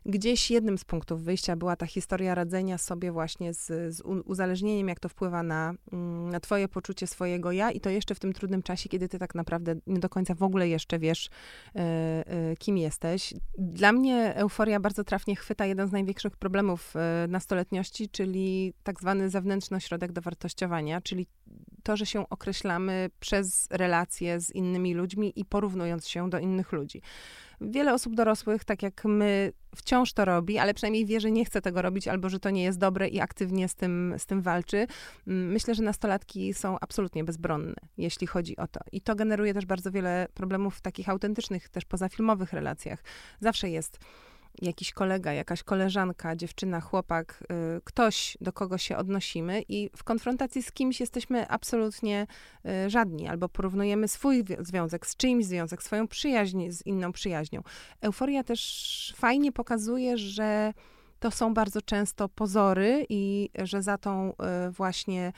gdzieś 0.07 0.51
jednym 0.51 0.79
z 0.79 0.85
punktów 0.85 1.23
wyjścia 1.23 1.57
była 1.57 1.77
ta 1.77 1.87
historia 1.87 2.35
radzenia 2.35 2.79
sobie 2.79 3.13
właśnie 3.13 3.55
z, 3.55 3.67
z 3.97 4.01
uzależnieniem, 4.25 4.89
jak 4.89 5.01
to 5.01 5.09
wpływa 5.09 5.43
na, 5.43 5.75
mm, 5.93 6.31
na 6.31 6.41
twoje 6.41 6.69
poczucie 6.69 7.07
swojego 7.07 7.53
ja 7.53 7.71
i 7.71 7.81
to 7.81 7.91
jeszcze 7.91 8.15
w 8.15 8.21
tym 8.21 8.33
trudnym 8.33 8.63
czasie, 8.63 8.89
kiedy 8.89 9.09
ty 9.09 9.19
tak 9.19 9.35
naprawdę 9.35 9.75
nie 9.87 10.01
do 10.01 10.09
końca 10.09 10.35
w 10.35 10.43
ogóle 10.43 10.69
jeszcze 10.69 10.99
wiesz, 10.99 11.27
y, 11.27 11.81
y, 12.53 12.57
kim 12.57 12.79
jesteś. 12.79 13.35
Dla 13.59 13.93
mnie 13.93 14.35
euforia 14.35 14.81
bardzo 14.81 15.05
trafnie 15.05 15.37
chwyta 15.37 15.67
jeden 15.67 15.89
z 15.89 15.93
największych 15.93 16.37
problemów 16.37 16.95
e, 16.97 17.27
nastoletniości, 17.29 18.09
czyli 18.09 18.75
tak 18.83 19.01
zwany 19.01 19.31
zewnętrzny 19.31 19.77
ośrodek 19.77 20.13
dowartościowania, 20.13 21.01
czyli 21.01 21.27
to, 21.83 21.97
że 21.97 22.07
się 22.07 22.29
określamy 22.29 23.11
przez 23.21 23.69
relacje 23.71 24.41
z 24.41 24.51
innymi 24.51 24.95
ludźmi 24.95 25.33
i 25.37 25.45
porównując 25.45 26.09
się 26.09 26.31
do 26.31 26.39
innych 26.39 26.73
ludzi. 26.73 27.03
Wiele 27.61 27.95
osób 27.95 28.15
dorosłych, 28.15 28.65
tak 28.65 28.83
jak 28.83 29.05
my, 29.05 29.53
wciąż 29.77 30.13
to 30.13 30.25
robi, 30.25 30.59
ale 30.59 30.75
przynajmniej 30.75 31.07
wie, 31.07 31.21
że 31.21 31.31
nie 31.31 31.45
chce 31.45 31.63
tego 31.63 31.83
robić 31.83 32.09
albo 32.09 32.29
że 32.29 32.41
to 32.41 32.51
nie 32.51 32.63
jest 32.63 32.79
dobre 32.79 33.09
i 33.09 33.21
aktywnie 33.21 33.69
z 33.69 33.75
tym, 33.75 34.15
z 34.19 34.27
tym 34.27 34.43
walczy. 34.43 34.87
Mm, 35.27 35.53
myślę, 35.53 35.75
że 35.75 35.83
nastolatki 35.83 36.55
są 36.55 36.77
absolutnie 36.81 37.25
bezbronne, 37.25 37.75
jeśli 37.99 38.27
chodzi 38.27 38.57
o 38.57 38.67
to. 38.67 38.81
I 38.93 39.01
to 39.01 39.15
generuje 39.15 39.55
też 39.55 39.67
bardzo 39.67 39.91
wiele 39.91 40.27
problemów 40.35 40.77
w 40.77 40.81
takich 40.81 41.09
autentycznych, 41.09 41.69
też 41.69 41.85
pozafilmowych 41.85 42.53
relacjach. 42.53 43.03
Zawsze 43.41 43.71
jest 43.71 43.99
jakiś 44.63 44.93
kolega, 44.93 45.33
jakaś 45.33 45.63
koleżanka, 45.63 46.37
dziewczyna, 46.37 46.81
chłopak, 46.81 47.45
y, 47.77 47.81
ktoś, 47.85 48.39
do 48.41 48.53
kogo 48.53 48.79
się 48.79 48.97
odnosimy 48.97 49.63
i 49.69 49.91
w 49.97 50.05
konfrontacji 50.05 50.63
z 50.63 50.73
kimś 50.73 51.01
jesteśmy 51.01 51.49
absolutnie 51.49 52.27
y, 52.87 52.91
żadni, 52.91 53.29
albo 53.29 53.49
porównujemy 53.49 54.09
swój 54.09 54.45
związek 54.59 55.07
z 55.07 55.17
czyimś 55.17 55.45
związek, 55.45 55.83
swoją 55.83 56.09
przyjaźń 56.09 56.71
z 56.71 56.87
inną 56.87 57.13
przyjaźnią. 57.13 57.63
Euforia 58.01 58.45
też 58.45 59.15
fajnie 59.17 59.53
pokazuje, 59.53 60.19
że 60.19 60.73
to 61.25 61.31
są 61.31 61.55
bardzo 61.55 61.83
często 61.83 62.29
pozory 62.29 63.07
i 63.09 63.51
że 63.63 63.83
za 63.83 63.99
tą 63.99 64.33
y, 64.33 64.71
właśnie 64.71 65.33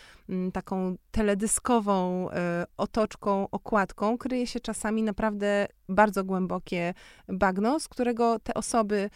taką 0.52 0.96
teledyskową 1.10 2.28
otoczką, 2.76 3.50
okładką 3.50 4.18
kryje 4.18 4.46
się 4.46 4.60
czasami 4.60 5.02
naprawdę 5.02 5.66
bardzo 5.88 6.24
głębokie 6.24 6.94
bagno, 7.28 7.80
z 7.80 7.88
którego 7.88 8.38
te 8.38 8.54
osoby 8.54 9.10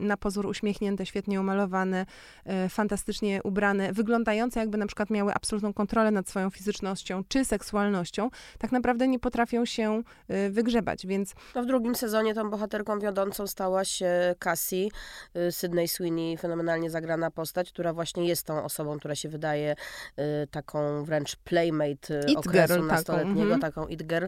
na 0.00 0.16
pozór 0.16 0.46
uśmiechnięte, 0.46 1.06
świetnie 1.06 1.40
umalowane, 1.40 2.06
e, 2.44 2.68
fantastycznie 2.68 3.40
ubrane, 3.42 3.92
wyglądające 3.92 4.60
jakby 4.60 4.78
na 4.78 4.86
przykład 4.86 5.10
miały 5.10 5.34
absolutną 5.34 5.72
kontrolę 5.72 6.10
nad 6.10 6.28
swoją 6.28 6.50
fizycznością 6.50 7.22
czy 7.28 7.44
seksualnością, 7.44 8.30
tak 8.58 8.72
naprawdę 8.72 9.08
nie 9.08 9.18
potrafią 9.18 9.64
się 9.64 10.02
e, 10.28 10.50
wygrzebać, 10.50 11.06
więc... 11.06 11.34
No 11.54 11.62
w 11.62 11.66
drugim 11.66 11.94
sezonie 11.94 12.34
tą 12.34 12.50
bohaterką 12.50 12.98
wiodącą 12.98 13.46
stała 13.46 13.84
się 13.84 14.34
Cassie, 14.38 14.90
e, 15.34 15.52
Sydney 15.52 15.88
Sweeney, 15.88 16.36
fenomenalnie 16.36 16.90
zagrana 16.90 17.30
postać, 17.30 17.72
która 17.72 17.92
właśnie 17.92 18.28
jest 18.28 18.46
tą 18.46 18.64
osobą, 18.64 18.98
która 18.98 19.14
się 19.14 19.28
wydaje 19.28 19.74
taką 20.50 21.04
wręcz 21.04 21.36
playmate 21.36 22.20
it 22.28 22.38
okresu 22.38 22.74
girl, 22.74 22.86
nastoletniego, 22.86 23.58
taką, 23.58 23.60
taką 23.60 23.86
it 23.86 24.02
girl, 24.02 24.26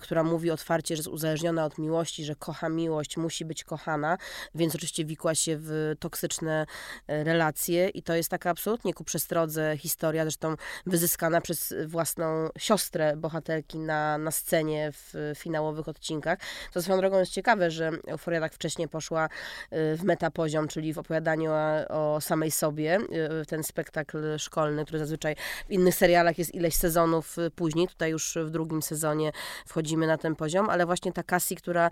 która 0.00 0.24
mówi 0.24 0.50
otwarcie, 0.50 0.96
że 0.96 1.00
jest 1.00 1.08
uzależniona 1.08 1.64
od 1.64 1.78
miłości, 1.78 2.24
że 2.24 2.34
kocha 2.34 2.68
miłość, 2.68 3.16
musi 3.16 3.44
być 3.44 3.64
kochana, 3.64 4.18
więc 4.54 4.74
oczywiście 4.74 5.04
wikła 5.04 5.34
się 5.34 5.56
w 5.60 5.94
toksyczne 5.98 6.66
e, 7.06 7.24
relacje 7.24 7.88
i 7.88 8.02
to 8.02 8.14
jest 8.14 8.28
taka 8.28 8.50
absolutnie 8.50 8.94
ku 8.94 9.04
przestrodze 9.04 9.76
historia, 9.76 10.24
zresztą 10.24 10.56
wyzyskana 10.86 11.40
przez 11.40 11.74
własną 11.86 12.48
siostrę 12.58 13.16
bohaterki 13.16 13.78
na, 13.78 14.18
na 14.18 14.30
scenie 14.30 14.92
w 14.92 15.32
finałowych 15.36 15.88
odcinkach. 15.88 16.38
To 16.72 16.82
swoją 16.82 16.98
drogą 16.98 17.18
jest 17.18 17.32
ciekawe, 17.32 17.70
że 17.70 17.90
Euforia 18.06 18.40
tak 18.40 18.54
wcześnie 18.54 18.88
poszła 18.88 19.24
e, 19.24 19.96
w 19.96 20.04
metapoziom, 20.04 20.68
czyli 20.68 20.92
w 20.92 20.98
opowiadaniu 20.98 21.50
o, 21.88 22.20
samej 22.20 22.50
sobie, 22.50 22.98
e, 23.40 23.44
ten 23.44 23.62
spektakl 23.62 24.38
szkolny, 24.38 24.84
który 24.84 24.98
zazwyczaj 24.98 25.36
w 25.68 25.70
innych 25.70 25.94
serialach 25.94 26.38
jest 26.38 26.54
ileś 26.54 26.74
sezonów 26.74 27.36
później, 27.56 27.88
tutaj 27.88 28.10
już 28.10 28.38
w 28.44 28.50
drugim 28.50 28.82
sezonie 28.82 29.32
wchodzimy 29.66 30.06
na 30.06 30.18
ten 30.18 30.36
poziom, 30.36 30.70
ale 30.70 30.86
właśnie 30.86 31.12
ta 31.12 31.22
Cassie, 31.22 31.56
która 31.56 31.90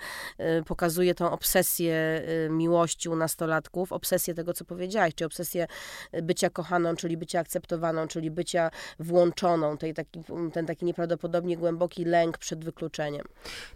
pokazuje 0.66 1.14
tą 1.14 1.30
obsesję 1.30 2.22
miłości 2.50 3.08
u 3.08 3.16
nastolatków, 3.16 3.92
obsesję 3.92 4.34
tego, 4.34 4.52
co 4.52 4.64
powiedziałaś, 4.64 5.14
czy 5.14 5.24
obsesję 5.24 5.66
y, 6.14 6.22
bycia 6.22 6.50
kochaną, 6.50 6.96
czyli 6.96 7.16
bycia 7.16 7.40
akceptowaną, 7.40 8.08
czyli 8.08 8.30
bycia 8.30 8.70
włączoną, 8.98 9.76
tej 9.76 9.94
taki, 9.94 10.20
ten 10.52 10.66
taki 10.66 10.84
nieprawdopodobnie 10.84 11.56
głęboki 11.56 12.04
lęk 12.04 12.38
przed 12.38 12.64
wykluczeniem. 12.64 13.26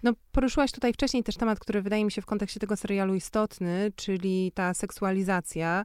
No, 0.02 0.12
poruszyłaś 0.32 0.72
tutaj 0.72 0.92
wcześniej 0.92 1.22
też 1.22 1.36
temat, 1.36 1.58
który 1.58 1.82
wydaje 1.82 2.04
mi 2.04 2.12
się 2.12 2.22
w 2.22 2.26
kontekście 2.26 2.60
tego 2.60 2.76
serialu 2.76 3.14
istotny, 3.14 3.92
czyli 3.96 4.52
ta 4.54 4.74
seksualizacja 4.74 5.84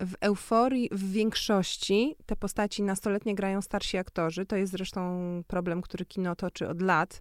w 0.00 0.14
euforii 0.20 0.88
w 0.92 1.12
większości 1.12 2.16
te 2.26 2.36
postaci 2.36 2.82
nastoletnie 2.82 3.34
grają 3.34 3.62
starsi 3.62 3.96
aktorzy. 3.96 4.46
To 4.46 4.56
jest 4.56 4.72
zresztą 4.72 5.42
problem, 5.46 5.82
który 5.82 6.04
kino 6.04 6.36
toczy 6.36 6.68
od 6.68 6.82
lat. 6.82 7.20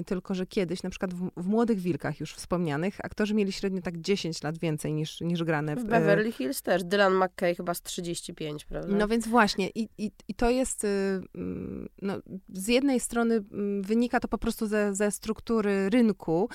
Y, 0.00 0.04
tylko, 0.04 0.34
że 0.34 0.46
kiedyś, 0.46 0.82
na 0.82 0.90
przykład 0.90 1.14
w, 1.14 1.30
w 1.36 1.46
Młodych 1.46 1.78
Wilkach 1.78 2.20
już 2.20 2.34
wspomnianych, 2.34 2.96
aktorzy 3.02 3.34
mieli 3.34 3.52
średnio 3.52 3.82
tak 3.82 3.98
10 4.00 4.42
lat 4.42 4.58
więcej 4.58 4.92
niż, 4.92 5.20
niż 5.20 5.44
grane. 5.44 5.76
W, 5.76 5.80
w 5.80 5.84
Beverly 5.84 6.32
Hills 6.32 6.62
też. 6.62 6.84
Dylan 6.84 7.14
McKay 7.14 7.54
chyba 7.54 7.74
z 7.74 7.82
35, 7.82 8.64
prawda? 8.64 8.96
No 8.96 9.08
więc 9.08 9.28
właśnie. 9.28 9.68
I, 9.68 9.88
i, 9.98 10.10
i 10.28 10.34
to 10.34 10.50
jest, 10.50 10.84
y, 10.84 10.88
mm, 11.34 11.88
no, 12.02 12.18
z 12.48 12.68
jednej 12.68 13.00
strony 13.00 13.34
mm, 13.34 13.82
wynika 13.82 14.20
to 14.20 14.28
po 14.28 14.38
prostu 14.38 14.66
ze, 14.66 14.94
ze 14.94 15.10
struktury 15.10 15.90
rynku. 15.90 16.48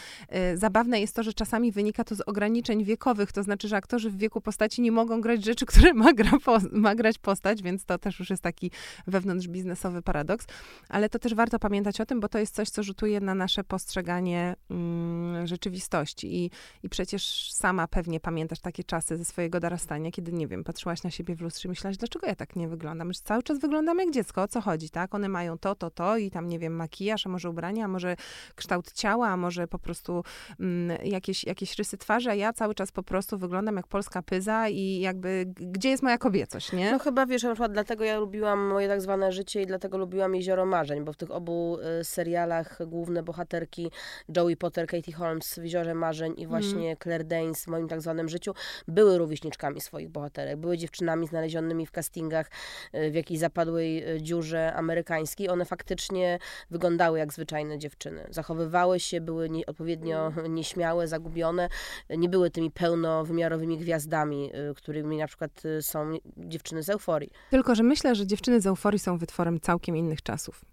Y, 0.53 0.57
zabawne 0.57 0.99
jest 1.01 1.15
to, 1.15 1.23
że 1.23 1.33
czasami 1.33 1.71
wynika 1.71 2.03
to 2.03 2.15
z 2.15 2.21
ograniczeń 2.21 2.83
wiekowych, 2.83 3.31
to 3.31 3.43
znaczy, 3.43 3.67
że 3.67 3.77
aktorzy 3.77 4.09
w 4.09 4.17
wieku 4.17 4.41
postaci 4.41 4.78
nie 4.81 4.91
mogą 4.91 5.21
grać 5.21 5.45
rzeczy, 5.45 5.65
które 5.71 5.93
ma, 5.93 6.13
gra 6.13 6.31
ma 6.71 6.95
grać 6.95 7.17
postać, 7.17 7.61
więc 7.61 7.85
to 7.85 7.97
też 7.97 8.19
już 8.19 8.29
jest 8.29 8.43
taki 8.43 8.71
wewnątrz 9.07 9.47
biznesowy 9.47 10.01
paradoks. 10.01 10.45
Ale 10.89 11.09
to 11.09 11.19
też 11.19 11.33
warto 11.33 11.59
pamiętać 11.59 12.01
o 12.01 12.05
tym, 12.05 12.19
bo 12.19 12.29
to 12.29 12.39
jest 12.39 12.55
coś, 12.55 12.69
co 12.69 12.83
rzutuje 12.83 13.21
na 13.21 13.35
nasze 13.35 13.63
postrzeganie 13.63 14.55
mm, 14.69 15.47
rzeczywistości. 15.47 16.35
I, 16.35 16.51
I 16.83 16.89
przecież 16.89 17.51
sama 17.53 17.87
pewnie 17.87 18.19
pamiętasz 18.19 18.59
takie 18.59 18.83
czasy 18.83 19.17
ze 19.17 19.25
swojego 19.25 19.59
dorastania, 19.59 20.11
kiedy, 20.11 20.31
nie 20.33 20.47
wiem, 20.47 20.63
patrzyłaś 20.63 21.03
na 21.03 21.11
siebie 21.11 21.35
w 21.35 21.41
lustrze 21.41 21.67
i 21.67 21.69
myślałaś, 21.69 21.97
dlaczego 21.97 22.27
ja 22.27 22.35
tak 22.35 22.55
nie 22.55 22.67
wyglądam? 22.67 23.13
Że 23.13 23.19
cały 23.23 23.43
czas 23.43 23.59
wyglądam 23.59 23.99
jak 23.99 24.11
dziecko, 24.11 24.41
o 24.41 24.47
co 24.47 24.61
chodzi, 24.61 24.89
tak? 24.89 25.15
One 25.15 25.29
mają 25.29 25.57
to, 25.57 25.75
to, 25.75 25.91
to 25.91 26.17
i 26.17 26.31
tam, 26.31 26.49
nie 26.49 26.59
wiem, 26.59 26.75
makijaż, 26.75 27.25
a 27.25 27.29
może 27.29 27.49
ubrania, 27.49 27.85
a 27.85 27.87
może 27.87 28.15
kształt 28.55 28.93
ciała, 28.93 29.27
a 29.27 29.37
może 29.37 29.67
po 29.67 29.79
prostu 29.79 30.23
mm, 30.59 30.97
jakieś, 31.05 31.43
jakieś 31.43 31.75
rysy 31.75 31.97
twarzy, 31.97 32.29
a 32.29 32.35
ja 32.35 32.53
cały 32.53 32.75
czas 32.75 32.91
po 32.91 33.03
prostu 33.03 33.37
wyglądam 33.37 33.75
jak 33.75 33.87
polska 33.87 34.21
pyza 34.21 34.68
i 34.69 34.99
jakby, 34.99 35.45
gdzie 35.55 35.89
jest 35.89 36.03
moja 36.03 36.17
kobiecość, 36.17 36.71
nie? 36.73 36.91
No 36.91 36.99
chyba, 36.99 37.25
wiesz, 37.25 37.43
na 37.43 37.49
przykład 37.49 37.71
dlatego 37.71 38.03
ja 38.03 38.19
lubiłam 38.19 38.59
moje 38.59 38.87
tak 38.87 39.01
zwane 39.01 39.31
życie 39.31 39.61
i 39.61 39.65
dlatego 39.65 39.97
lubiłam 39.97 40.35
Jezioro 40.35 40.65
Marzeń, 40.65 41.03
bo 41.05 41.13
w 41.13 41.17
tych 41.17 41.31
obu 41.31 41.77
y, 41.99 42.03
serialach 42.03 42.79
główne 42.87 43.23
bohaterki 43.23 43.91
Joey 44.37 44.57
Potter, 44.57 44.87
Katie 44.87 45.13
Holmes 45.13 45.59
w 45.59 45.63
Jeziorze 45.63 45.95
Marzeń 45.95 46.33
i 46.37 46.47
właśnie 46.47 46.85
mm. 46.85 46.97
Claire 47.03 47.23
Danes 47.23 47.63
w 47.63 47.67
moim 47.67 47.87
tak 47.87 48.01
zwanym 48.01 48.29
życiu 48.29 48.53
były 48.87 49.17
rówieśniczkami 49.17 49.81
swoich 49.81 50.09
bohaterek. 50.09 50.57
Były 50.57 50.77
dziewczynami 50.77 51.27
znalezionymi 51.27 51.85
w 51.85 51.91
castingach 51.91 52.49
y, 52.95 53.11
w 53.11 53.15
jakiejś 53.15 53.39
zapadłej 53.39 54.15
y, 54.15 54.21
dziurze 54.21 54.73
amerykańskiej. 54.73 55.49
One 55.49 55.65
faktycznie 55.65 56.39
wyglądały 56.69 57.19
jak 57.19 57.33
zwyczajne 57.33 57.77
dziewczyny. 57.77 58.27
Zachowywały 58.29 58.99
się, 58.99 59.21
były 59.21 59.49
nie, 59.49 59.65
odpowiednio 59.65 60.27
mm. 60.27 60.55
nieśmiałe, 60.55 61.07
zagubione. 61.07 61.69
Nie 62.09 62.29
były 62.29 62.49
tymi 62.49 62.71
pełnowymiarowymi 62.71 63.77
gwiazdami, 63.77 64.51
którymi 64.75 65.17
na 65.17 65.27
przykład 65.27 65.63
są 65.81 66.11
dziewczyny 66.37 66.83
z 66.83 66.89
euforii. 66.89 67.29
Tylko, 67.49 67.75
że 67.75 67.83
myślę, 67.83 68.15
że 68.15 68.27
dziewczyny 68.27 68.61
z 68.61 68.67
euforii 68.67 68.99
są 68.99 69.17
wytworem 69.17 69.59
całkiem 69.59 69.97
innych 69.97 70.21
czasów. 70.21 70.65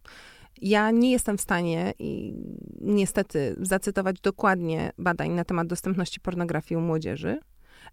Ja 0.63 0.91
nie 0.91 1.11
jestem 1.11 1.39
w 1.39 1.41
stanie 1.41 1.93
i 1.99 2.35
niestety 2.81 3.57
zacytować 3.61 4.21
dokładnie 4.21 4.93
badań 4.99 5.31
na 5.31 5.45
temat 5.45 5.67
dostępności 5.67 6.21
pornografii 6.21 6.79
u 6.79 6.81
młodzieży, 6.81 7.41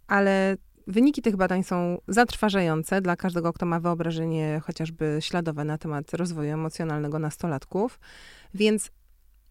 ale 0.07 0.57
wyniki 0.87 1.21
tych 1.21 1.35
badań 1.35 1.63
są 1.63 1.97
zatrważające 2.07 3.01
dla 3.01 3.15
każdego, 3.15 3.53
kto 3.53 3.65
ma 3.65 3.79
wyobrażenie 3.79 4.61
chociażby 4.63 5.17
śladowe 5.21 5.63
na 5.65 5.77
temat 5.77 6.13
rozwoju 6.13 6.53
emocjonalnego 6.53 7.19
nastolatków. 7.19 7.99
Więc 8.53 8.91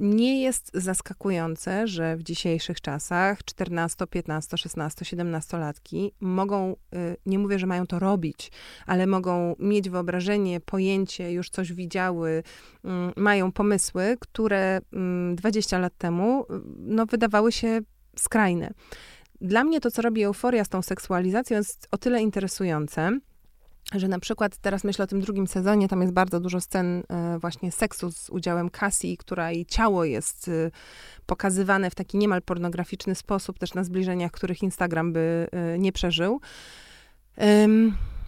nie 0.03 0.43
jest 0.43 0.71
zaskakujące, 0.75 1.87
że 1.87 2.17
w 2.17 2.23
dzisiejszych 2.23 2.81
czasach 2.81 3.45
14, 3.45 4.07
15, 4.07 4.57
16, 4.57 5.05
17 5.05 5.59
latki 5.59 6.13
mogą, 6.21 6.73
y, 6.73 7.17
nie 7.27 7.39
mówię, 7.39 7.59
że 7.59 7.67
mają 7.67 7.87
to 7.87 7.99
robić, 7.99 8.53
ale 8.87 9.07
mogą 9.07 9.57
mieć 9.59 9.91
wyobrażenie, 9.91 10.61
pojęcie, 10.61 11.33
już 11.33 11.51
coś 11.51 11.73
widziały, 11.73 12.43
mm, 12.85 13.13
mają 13.17 13.53
pomysły, 13.53 14.17
które 14.21 14.81
20 15.35 15.77
mm, 15.77 15.83
lat 15.83 15.97
temu 15.99 16.43
y, 16.43 16.47
no, 16.77 17.07
wydawały 17.07 17.53
się 17.53 17.81
skrajne. 18.17 18.71
Dla 19.41 19.65
mnie 19.65 19.81
to, 19.81 19.91
co 19.91 20.03
robi 20.03 20.23
euforia 20.23 20.65
z 20.65 20.69
tą 20.69 20.83
seksualizacją, 20.83 21.57
jest 21.57 21.89
o 21.91 21.99
tyle 21.99 22.23
interesujące, 22.23 23.19
że 24.01 24.09
na 24.09 24.19
przykład 24.19 24.57
teraz 24.57 24.85
myślę 24.85 25.05
o 25.05 25.09
tym 25.09 25.21
drugim 25.21 25.47
sezonie, 25.47 25.89
tam 25.89 26.01
jest 26.01 26.13
bardzo 26.13 26.41
dużo 26.41 26.61
scen 26.61 27.03
e, 27.09 27.39
właśnie 27.39 27.73
seksu 27.73 28.13
z 28.13 28.31
udziałem 28.31 28.71
Cassie, 28.71 29.17
która 29.17 29.51
jej 29.51 29.67
ciało 29.67 30.05
jest 30.05 30.49
e, 30.49 30.71
pokazywane 31.27 31.91
w 31.91 31.95
taki 31.95 32.19
niemal 32.19 32.43
pornograficzny 32.43 33.15
sposób, 33.15 33.59
też 33.59 33.75
na 33.75 33.85
zbliżeniach, 33.85 34.31
których 34.31 34.63
Instagram 34.63 35.13
by 35.13 35.49
e, 35.53 35.79
nie 35.79 35.93
przeżył. 35.93 36.41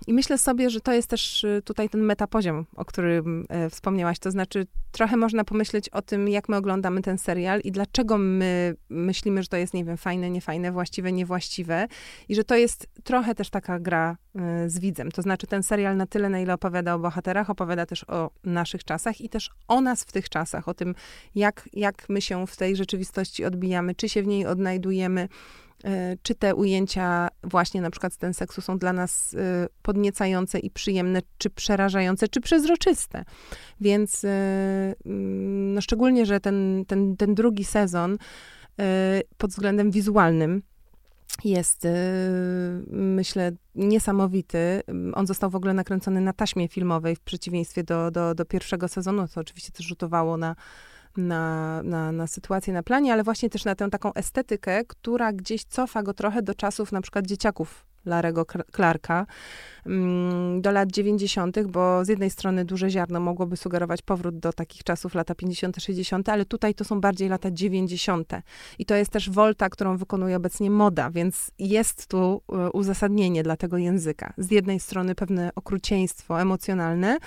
I 0.07 0.15
myślę 0.15 0.39
sobie, 0.39 0.71
że 0.71 0.81
to 0.81 0.93
jest 0.93 1.09
też 1.09 1.45
y, 1.45 1.63
tutaj 1.65 1.89
ten 1.89 2.01
metapoziom, 2.01 2.67
o 2.77 2.85
którym 2.85 3.47
e, 3.49 3.71
wspomniałaś. 3.71 4.19
To 4.19 4.31
znaczy, 4.31 4.67
trochę 4.93 5.17
można 5.17 5.45
pomyśleć 5.45 5.89
o 5.89 6.03
tym, 6.03 6.29
jak 6.29 6.49
my 6.49 6.57
oglądamy 6.57 7.03
ten 7.03 7.19
serial 7.19 7.61
i 7.61 7.73
dlaczego 7.73 8.19
my 8.19 8.77
myślimy, 8.89 9.43
że 9.43 9.49
to 9.49 9.57
jest, 9.57 9.75
nie 9.75 9.85
wiem, 9.85 9.97
fajne, 9.97 10.31
niefajne, 10.31 10.73
właściwe, 10.73 11.13
niewłaściwe. 11.13 11.87
I 12.29 12.35
że 12.35 12.45
to 12.45 12.57
jest 12.57 12.87
trochę 13.05 13.35
też 13.35 13.51
taka 13.51 13.81
gra 13.81 14.17
y, 14.67 14.71
z 14.71 14.79
widzem. 14.79 15.11
To 15.11 15.23
znaczy, 15.23 15.47
ten 15.47 15.63
serial 15.63 15.97
na 15.97 16.07
tyle, 16.07 16.29
na 16.29 16.41
ile 16.41 16.55
opowiada 16.55 16.95
o 16.95 16.99
bohaterach, 16.99 17.51
opowiada 17.51 17.87
też 17.87 18.05
o 18.09 18.31
naszych 18.45 18.85
czasach 18.85 19.21
i 19.21 19.29
też 19.29 19.51
o 19.69 19.81
nas 19.81 20.05
w 20.05 20.13
tych 20.13 20.29
czasach, 20.29 20.69
o 20.69 20.75
tym, 20.75 20.95
jak, 21.35 21.69
jak 21.73 22.09
my 22.09 22.21
się 22.21 22.47
w 22.47 22.57
tej 22.57 22.77
rzeczywistości 22.77 23.45
odbijamy, 23.45 23.95
czy 23.95 24.09
się 24.09 24.23
w 24.23 24.27
niej 24.27 24.47
odnajdujemy 24.47 25.29
czy 26.23 26.35
te 26.35 26.55
ujęcia 26.55 27.29
właśnie 27.43 27.81
na 27.81 27.91
przykład 27.91 28.13
z 28.13 28.19
ten 28.19 28.35
seksu 28.35 28.61
są 28.61 28.79
dla 28.79 28.93
nas 28.93 29.35
e, 29.35 29.67
podniecające 29.83 30.59
i 30.59 30.71
przyjemne, 30.71 31.21
czy 31.39 31.51
przerażające, 31.51 32.29
czy 32.29 32.41
przezroczyste. 32.41 33.25
Więc 33.81 34.25
e, 34.25 34.29
mm, 35.07 35.75
no 35.75 35.81
szczególnie, 35.81 36.27
że 36.27 36.41
ten, 36.41 36.85
ten, 36.87 37.17
ten 37.17 37.35
drugi 37.35 37.65
sezon 37.65 38.19
pod 39.39 39.51
względem 39.51 39.91
wizualnym 39.91 40.63
jest, 41.45 41.87
myślę, 42.91 43.53
niesamowity. 43.75 44.83
On 45.15 45.27
został 45.27 45.51
w 45.51 45.57
ogóle 45.57 45.75
nakręcony 45.75 46.21
na 46.21 46.33
taśmie 46.33 46.69
filmowej 46.69 47.17
w 47.17 47.21
przeciwieństwie 47.21 47.85
do, 47.85 48.11
do, 48.11 48.35
do 48.35 48.45
pierwszego 48.45 48.89
sezonu, 48.89 49.29
co 49.29 49.41
oczywiście 49.41 49.73
też 49.73 49.87
rzutowało 49.87 50.37
na, 50.37 50.57
na, 51.17 51.83
na, 51.83 52.13
na 52.13 52.27
sytuację 52.27 52.73
na 52.73 52.83
planie, 52.83 53.13
ale 53.13 53.23
właśnie 53.23 53.51
też 53.51 53.65
na 53.65 53.75
tę 53.75 53.91
taką 53.91 54.15
estetykę, 54.15 54.85
która 54.85 55.33
gdzieś 55.33 55.65
cofa 55.65 56.03
go 56.03 56.15
trochę 56.15 56.43
do 56.43 56.55
czasów 56.55 56.93
na 56.93 57.01
przykład 57.01 57.27
dzieciaków 57.27 57.85
Larego 58.07 58.47
Clarka 58.77 59.27
mm, 59.87 60.63
do 60.63 60.71
lat 60.71 60.93
90., 60.93 61.63
bo 61.67 62.05
z 62.05 62.09
jednej 62.09 62.31
strony 62.31 62.65
duże 62.65 62.91
ziarno 62.91 63.21
mogłoby 63.21 63.57
sugerować 63.57 64.03
powrót 64.03 64.39
do 64.39 64.53
takich 64.53 64.85
czasów 64.85 65.15
lata 65.15 65.35
50., 65.35 65.77
60., 65.77 66.29
ale 66.29 66.45
tutaj 66.45 66.75
to 66.75 66.85
są 66.85 67.01
bardziej 67.01 67.29
lata 67.29 67.51
90. 67.51 68.33
I 68.79 68.87
to 68.87 68.95
jest 68.95 69.11
też 69.11 69.31
wolta, 69.31 69.69
którą 69.69 69.97
wykonuje 69.97 70.37
obecnie 70.37 70.71
moda, 70.71 71.11
więc 71.11 71.51
jest 71.59 72.07
tu 72.07 72.43
e, 72.53 72.71
uzasadnienie 72.71 73.43
dla 73.43 73.57
tego 73.57 73.79
języka. 73.79 74.33
Z 74.39 74.51
jednej 74.51 74.81
strony 74.81 75.15
pewne 75.15 75.51
okrucieństwo 75.55 76.41
emocjonalne, 76.41 77.19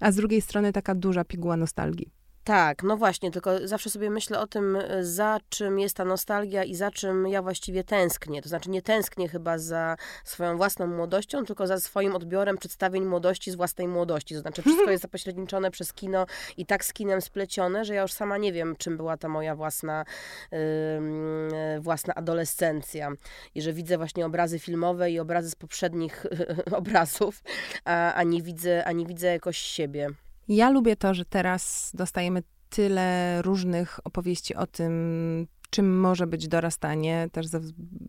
a 0.00 0.12
z 0.12 0.16
drugiej 0.16 0.40
strony 0.40 0.72
taka 0.72 0.94
duża 0.94 1.24
piguła 1.24 1.56
nostalgii. 1.56 2.21
Tak, 2.44 2.82
no 2.82 2.96
właśnie, 2.96 3.30
tylko 3.30 3.68
zawsze 3.68 3.90
sobie 3.90 4.10
myślę 4.10 4.40
o 4.40 4.46
tym, 4.46 4.76
e, 4.76 5.04
za 5.04 5.38
czym 5.48 5.78
jest 5.78 5.96
ta 5.96 6.04
nostalgia 6.04 6.64
i 6.64 6.74
za 6.74 6.90
czym 6.90 7.28
ja 7.28 7.42
właściwie 7.42 7.84
tęsknię. 7.84 8.42
To 8.42 8.48
znaczy 8.48 8.70
nie 8.70 8.82
tęsknię 8.82 9.28
chyba 9.28 9.58
za 9.58 9.96
swoją 10.24 10.56
własną 10.56 10.86
młodością, 10.86 11.44
tylko 11.44 11.66
za 11.66 11.80
swoim 11.80 12.16
odbiorem 12.16 12.58
przedstawień 12.58 13.04
młodości 13.04 13.50
z 13.50 13.54
własnej 13.54 13.88
młodości. 13.88 14.34
To 14.34 14.40
znaczy 14.40 14.62
wszystko 14.66 14.90
jest 14.90 15.02
zapośredniczone 15.02 15.70
przez 15.70 15.92
kino 15.92 16.26
i 16.56 16.66
tak 16.66 16.84
z 16.84 16.92
kinem 16.92 17.20
splecione, 17.20 17.84
że 17.84 17.94
ja 17.94 18.02
już 18.02 18.12
sama 18.12 18.38
nie 18.38 18.52
wiem, 18.52 18.76
czym 18.76 18.96
była 18.96 19.16
ta 19.16 19.28
moja 19.28 19.56
własna, 19.56 20.04
yy, 20.52 21.80
własna 21.80 22.14
adolescencja. 22.14 23.12
I 23.54 23.62
że 23.62 23.72
widzę 23.72 23.96
właśnie 23.96 24.26
obrazy 24.26 24.58
filmowe 24.58 25.10
i 25.10 25.20
obrazy 25.20 25.50
z 25.50 25.54
poprzednich 25.54 26.26
obrazów, 26.72 27.42
a, 27.84 28.14
a, 28.14 28.22
nie 28.22 28.42
widzę, 28.42 28.84
a 28.84 28.92
nie 28.92 29.06
widzę 29.06 29.26
jakoś 29.26 29.58
siebie. 29.58 30.10
Ja 30.48 30.70
lubię 30.70 30.96
to, 30.96 31.14
że 31.14 31.24
teraz 31.24 31.90
dostajemy 31.94 32.42
tyle 32.70 33.42
różnych 33.42 34.00
opowieści 34.04 34.54
o 34.54 34.66
tym, 34.66 35.46
czym 35.70 36.00
może 36.00 36.26
być 36.26 36.48
dorastanie, 36.48 37.28
też 37.32 37.46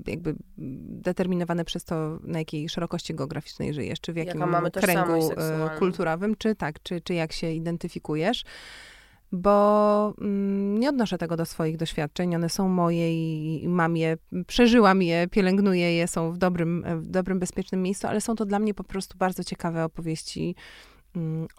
jakby 0.07 0.35
determinowane 0.57 1.65
przez 1.65 1.85
to, 1.85 2.19
na 2.23 2.39
jakiej 2.39 2.69
szerokości 2.69 3.15
geograficznej 3.15 3.73
żyjesz, 3.73 4.01
czy 4.01 4.13
w 4.13 4.15
jakim 4.15 4.43
kręgu 4.73 5.31
e, 5.37 5.77
kulturowym, 5.79 6.35
czy 6.35 6.55
tak, 6.55 6.83
czy, 6.83 7.01
czy 7.01 7.13
jak 7.13 7.33
się 7.33 7.51
identyfikujesz. 7.51 8.43
Bo 9.31 10.13
mm, 10.21 10.79
nie 10.79 10.89
odnoszę 10.89 11.17
tego 11.17 11.37
do 11.37 11.45
swoich 11.45 11.77
doświadczeń, 11.77 12.35
one 12.35 12.49
są 12.49 12.67
moje 12.69 13.13
i, 13.13 13.67
mam 13.67 13.97
je, 13.97 14.17
przeżyłam 14.47 15.01
je, 15.01 15.27
pielęgnuję 15.27 15.95
je, 15.95 16.07
są 16.07 16.31
w 16.31 16.37
dobrym, 16.37 16.83
w 17.01 17.07
dobrym, 17.07 17.39
bezpiecznym 17.39 17.81
miejscu, 17.81 18.07
ale 18.07 18.21
są 18.21 18.35
to 18.35 18.45
dla 18.45 18.59
mnie 18.59 18.73
po 18.73 18.83
prostu 18.83 19.17
bardzo 19.17 19.43
ciekawe 19.43 19.85
opowieści 19.85 20.55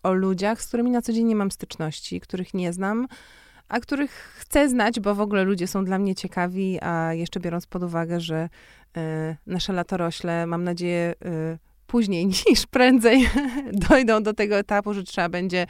o 0.02 0.12
ludziach, 0.12 0.62
z 0.62 0.66
którymi 0.66 0.90
na 0.90 1.02
co 1.02 1.12
dzień 1.12 1.26
nie 1.26 1.36
mam 1.36 1.50
styczności, 1.50 2.20
których 2.20 2.54
nie 2.54 2.72
znam, 2.72 3.06
a 3.68 3.80
których 3.80 4.10
chcę 4.10 4.68
znać, 4.68 5.00
bo 5.00 5.14
w 5.14 5.20
ogóle 5.20 5.44
ludzie 5.44 5.66
są 5.66 5.84
dla 5.84 5.98
mnie 5.98 6.14
ciekawi, 6.14 6.78
a 6.82 7.14
jeszcze 7.14 7.40
biorąc 7.40 7.66
pod 7.66 7.82
uwagę, 7.82 8.20
że 8.20 8.48
y, 8.96 9.00
nasze 9.46 9.72
latorośle, 9.72 10.46
mam 10.46 10.64
nadzieję, 10.64 11.14
y, 11.24 11.58
później 11.86 12.26
niż 12.48 12.66
prędzej 12.66 13.28
dojdą 13.88 14.22
do 14.22 14.34
tego 14.34 14.56
etapu, 14.56 14.94
że 14.94 15.02
trzeba 15.02 15.28
będzie 15.28 15.66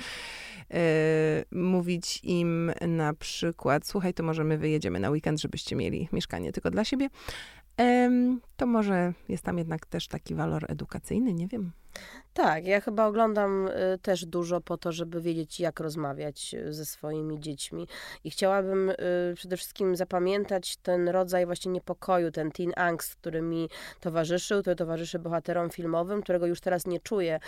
y, 0.71 0.77
mówić 1.53 2.21
im 2.23 2.73
na 2.89 3.15
przykład, 3.15 3.87
słuchaj, 3.87 4.15
to 4.15 4.23
może 4.23 4.45
my 4.45 4.59
wyjedziemy 4.59 5.01
na 5.01 5.11
weekend, 5.11 5.41
żebyście 5.41 5.77
mieli 5.77 6.09
mieszkanie 6.13 6.53
tylko 6.53 6.71
dla 6.71 6.85
siebie, 6.85 7.09
to 8.57 8.67
może 8.67 9.13
jest 9.29 9.43
tam 9.45 9.59
jednak 9.59 9.87
też 9.87 10.09
taki 10.09 10.35
walor 10.35 10.65
edukacyjny, 10.69 11.35
nie 11.35 11.49
wiem. 11.49 11.73
Tak, 12.35 12.67
ja 12.67 12.81
chyba 12.81 13.07
oglądam 13.07 13.69
y, 13.69 13.99
też 14.03 14.27
dużo 14.27 14.61
po 14.61 14.77
to, 14.77 14.93
żeby 14.93 15.21
wiedzieć, 15.21 15.61
jak 15.61 15.81
rozmawiać 15.81 16.55
y, 16.55 16.73
ze 16.73 16.85
swoimi 16.85 17.41
dziećmi. 17.41 17.89
I 18.25 18.31
chciałabym 18.31 18.91
y, 18.91 18.95
przede 19.35 19.57
wszystkim 19.57 19.97
zapamiętać 19.97 20.77
ten 20.77 21.09
rodzaj 21.09 21.47
właśnie 21.47 21.73
niepokoju, 21.73 22.31
ten 22.31 22.51
teen 22.51 22.73
angst, 22.77 23.17
który 23.17 23.43
mi 23.43 23.69
towarzyszył, 24.01 24.61
który 24.61 24.77
towarzyszy 24.77 25.19
bohaterom 25.19 25.71
filmowym, 25.71 26.23
którego 26.23 26.47
już 26.47 26.61
teraz 26.61 26.87
nie 26.87 27.01
czuję 27.01 27.41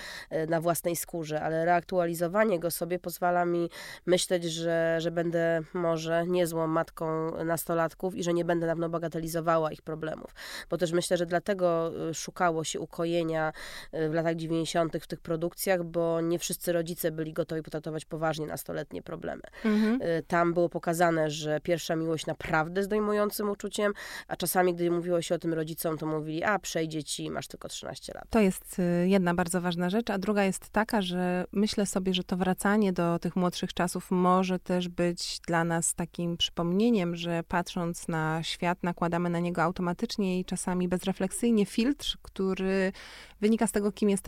na 0.49 0.61
własnej 0.61 0.97
skórze, 0.97 1.43
ale 1.43 1.65
reaktualizowanie 1.65 2.61
go 2.61 2.71
sobie 2.71 2.99
pozwala 2.99 3.45
mi 3.45 3.71
myśleć, 4.07 4.45
że, 4.45 4.97
że 5.01 5.11
będę 5.11 5.61
może 5.75 6.27
niezłą 6.27 6.67
matką 6.67 7.31
nastolatków 7.45 8.17
i 8.17 8.23
że 8.23 8.35
nie 8.35 8.45
będę 8.45 8.67
na 8.67 8.73
pewno 8.73 8.89
bagatelizowała 8.89 9.73
ich 9.73 9.83
problemów. 9.83 10.31
Bo 10.71 10.79
też 10.79 10.93
myślę, 10.93 11.17
że 11.17 11.27
dlatego 11.27 11.93
szukało 12.15 12.65
się 12.65 12.81
ukojenia 12.81 13.53
w 13.93 14.13
latach 14.13 14.36
90 14.37 14.97
w 15.01 15.07
tych 15.07 15.21
produkcjach, 15.21 15.85
bo 15.85 16.21
nie 16.21 16.39
wszyscy 16.39 16.73
rodzice 16.73 17.11
byli 17.11 17.33
gotowi 17.33 17.63
potraktować 17.63 18.05
poważnie 18.05 18.47
nastoletnie 18.47 19.03
problemy. 19.03 19.43
Mhm. 19.65 20.03
Y, 20.03 20.23
tam 20.27 20.55
było 20.55 20.69
pokazane, 20.69 21.31
że 21.31 21.61
pierwsza 21.61 21.97
miłość 21.97 22.27
naprawdę 22.27 22.83
z 22.83 22.89
dojmującym 22.89 23.51
uczuciem, 23.51 23.93
a 24.29 24.37
czasami, 24.37 24.75
gdy 24.75 24.91
mówiło 24.91 25.23
się 25.23 25.35
o 25.35 25.39
tym 25.39 25.55
rodzicom, 25.55 25.99
to 25.99 26.07
mówili, 26.07 26.45
a 26.45 26.59
przejdzie 26.59 27.05
ci, 27.05 27.31
masz 27.31 27.47
tylko 27.49 27.69
13 27.69 28.13
lat. 28.15 28.25
To 28.31 28.41
jest 28.41 28.79
y, 28.79 29.09
jedna 29.09 29.35
bardzo 29.35 29.61
ważna 29.61 29.91
rzecz, 29.91 30.11
a 30.11 30.19
druga 30.19 30.45
jest 30.45 30.71
taka, 30.71 31.03
że 31.03 31.45
myślę 31.53 31.87
sobie, 31.87 32.15
że 32.15 32.25
to 32.25 32.37
wracanie 32.37 32.93
do 32.93 33.19
tych 33.19 33.37
młodszych 33.37 33.75
czasów 33.75 34.11
może 34.11 34.59
też 34.59 34.89
być 34.89 35.41
dla 35.47 35.65
nas 35.65 35.95
takim 35.95 36.37
przypomnieniem, 36.37 37.17
że 37.17 37.43
patrząc 37.49 38.09
na 38.09 38.43
świat, 38.43 38.83
nakładamy 38.83 39.31
na 39.31 39.39
niego 39.39 39.63
automatycznie 39.63 40.41
i 40.41 40.45
czasami 40.45 40.89
bezrefleksyjnie 40.89 41.67
filtr, 41.67 42.17
który 42.23 42.93
wynika 43.41 43.67
z 43.67 43.73
tego, 43.73 43.93
kim 43.93 44.11
jesteśmy 44.11 44.26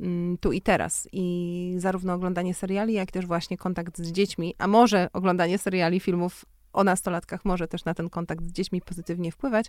Mm, 0.00 0.38
tu 0.38 0.52
i 0.52 0.60
teraz. 0.60 1.08
I 1.12 1.74
zarówno 1.78 2.14
oglądanie 2.14 2.54
seriali, 2.54 2.94
jak 2.94 3.10
też 3.10 3.26
właśnie 3.26 3.58
kontakt 3.58 3.98
z 3.98 4.12
dziećmi, 4.12 4.54
a 4.58 4.66
może 4.66 5.08
oglądanie 5.12 5.58
seriali, 5.58 6.00
filmów 6.00 6.44
o 6.72 6.84
nastolatkach 6.84 7.44
może 7.44 7.68
też 7.68 7.84
na 7.84 7.94
ten 7.94 8.10
kontakt 8.10 8.44
z 8.44 8.52
dziećmi 8.52 8.80
pozytywnie 8.80 9.32
wpływać. 9.32 9.66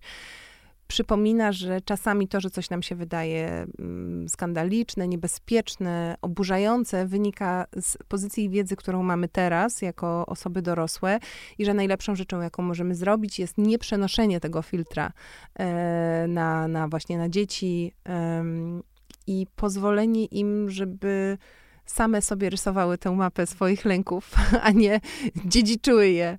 Przypomina, 0.88 1.52
że 1.52 1.82
czasami 1.82 2.28
to, 2.28 2.42
że 2.42 2.50
coś 2.50 2.70
nam 2.70 2.84
się 2.84 2.96
wydaje 2.96 3.68
mm, 3.80 4.30
skandaliczne, 4.30 5.08
niebezpieczne, 5.08 6.16
oburzające, 6.22 7.06
wynika 7.06 7.66
z 7.82 7.98
pozycji 8.08 8.50
wiedzy, 8.50 8.76
którą 8.76 9.04
mamy 9.04 9.28
teraz 9.28 9.82
jako 9.82 10.26
osoby 10.26 10.62
dorosłe 10.62 11.20
i 11.58 11.66
że 11.66 11.74
najlepszą 11.74 12.16
rzeczą, 12.16 12.42
jaką 12.42 12.64
możemy 12.64 12.96
zrobić, 12.96 13.40
jest 13.40 13.58
nieprzenoszenie 13.58 14.40
tego 14.40 14.62
filtra 14.62 15.12
e, 15.56 16.26
na, 16.28 16.68
na 16.68 16.88
właśnie 16.88 17.18
na 17.18 17.30
dzieci 17.30 17.92
i 19.28 19.48
pozwolenie 19.56 20.26
im, 20.26 20.70
żeby 20.70 21.38
same 21.86 22.22
sobie 22.22 22.50
rysowały 22.50 22.98
tę 22.98 23.12
mapę 23.12 23.48
swoich 23.48 23.86
lęków, 23.86 24.32
a 24.68 24.72
nie 24.72 25.00
dziedziczyły 25.46 26.10
je, 26.10 26.38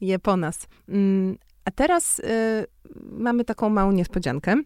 je 0.00 0.18
po 0.18 0.36
nas. 0.36 0.66
Mm, 0.88 1.36
a 1.64 1.70
teraz 1.70 2.18
y, 2.18 2.22
mamy 3.10 3.44
taką 3.44 3.68
małą 3.68 3.92
niespodziankę. 3.92 4.56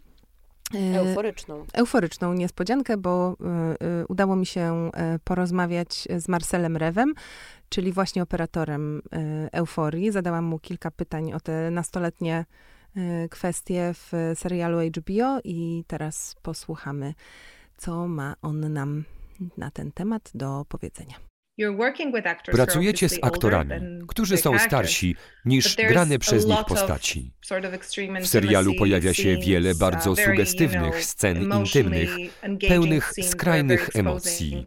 Y, 0.74 0.98
euforyczną. 0.98 1.64
Euforyczną 1.72 2.34
niespodziankę, 2.34 2.96
bo 2.96 3.36
y, 3.80 3.86
y, 4.02 4.06
udało 4.08 4.36
mi 4.36 4.46
się 4.46 4.90
y, 5.14 5.18
porozmawiać 5.18 6.08
z 6.16 6.28
Marcelem 6.28 6.76
Rewem, 6.76 7.14
czyli 7.68 7.92
właśnie 7.92 8.22
operatorem 8.22 8.98
y, 8.98 9.02
Euforii. 9.52 10.10
Zadałam 10.10 10.44
mu 10.44 10.58
kilka 10.58 10.90
pytań 10.90 11.32
o 11.32 11.40
te 11.40 11.70
nastoletnie 11.70 12.44
kwestie 13.30 13.92
w 13.94 14.12
serialu 14.34 14.78
HBO 14.78 15.40
i 15.44 15.84
teraz 15.86 16.36
posłuchamy 16.42 17.14
co 17.76 18.08
ma 18.08 18.34
on 18.42 18.72
nam 18.72 19.04
na 19.56 19.70
ten 19.70 19.92
temat 19.92 20.30
do 20.34 20.64
powiedzenia. 20.68 21.14
Pracujecie 22.52 23.08
z 23.08 23.18
aktorami, 23.22 23.72
którzy 24.08 24.36
są 24.36 24.58
starsi 24.58 25.16
niż 25.44 25.76
grane 25.76 26.18
przez 26.18 26.46
nich 26.46 26.64
postaci. 26.68 27.32
W 28.20 28.26
serialu 28.26 28.74
pojawia 28.74 29.14
się 29.14 29.36
wiele 29.36 29.72
uh, 29.72 29.78
bardzo 29.78 30.16
sugestywnych 30.16 31.04
scen 31.04 31.52
intymnych, 31.52 32.16
pełnych 32.68 33.12
skrajnych 33.22 33.90
emocji. 33.94 34.66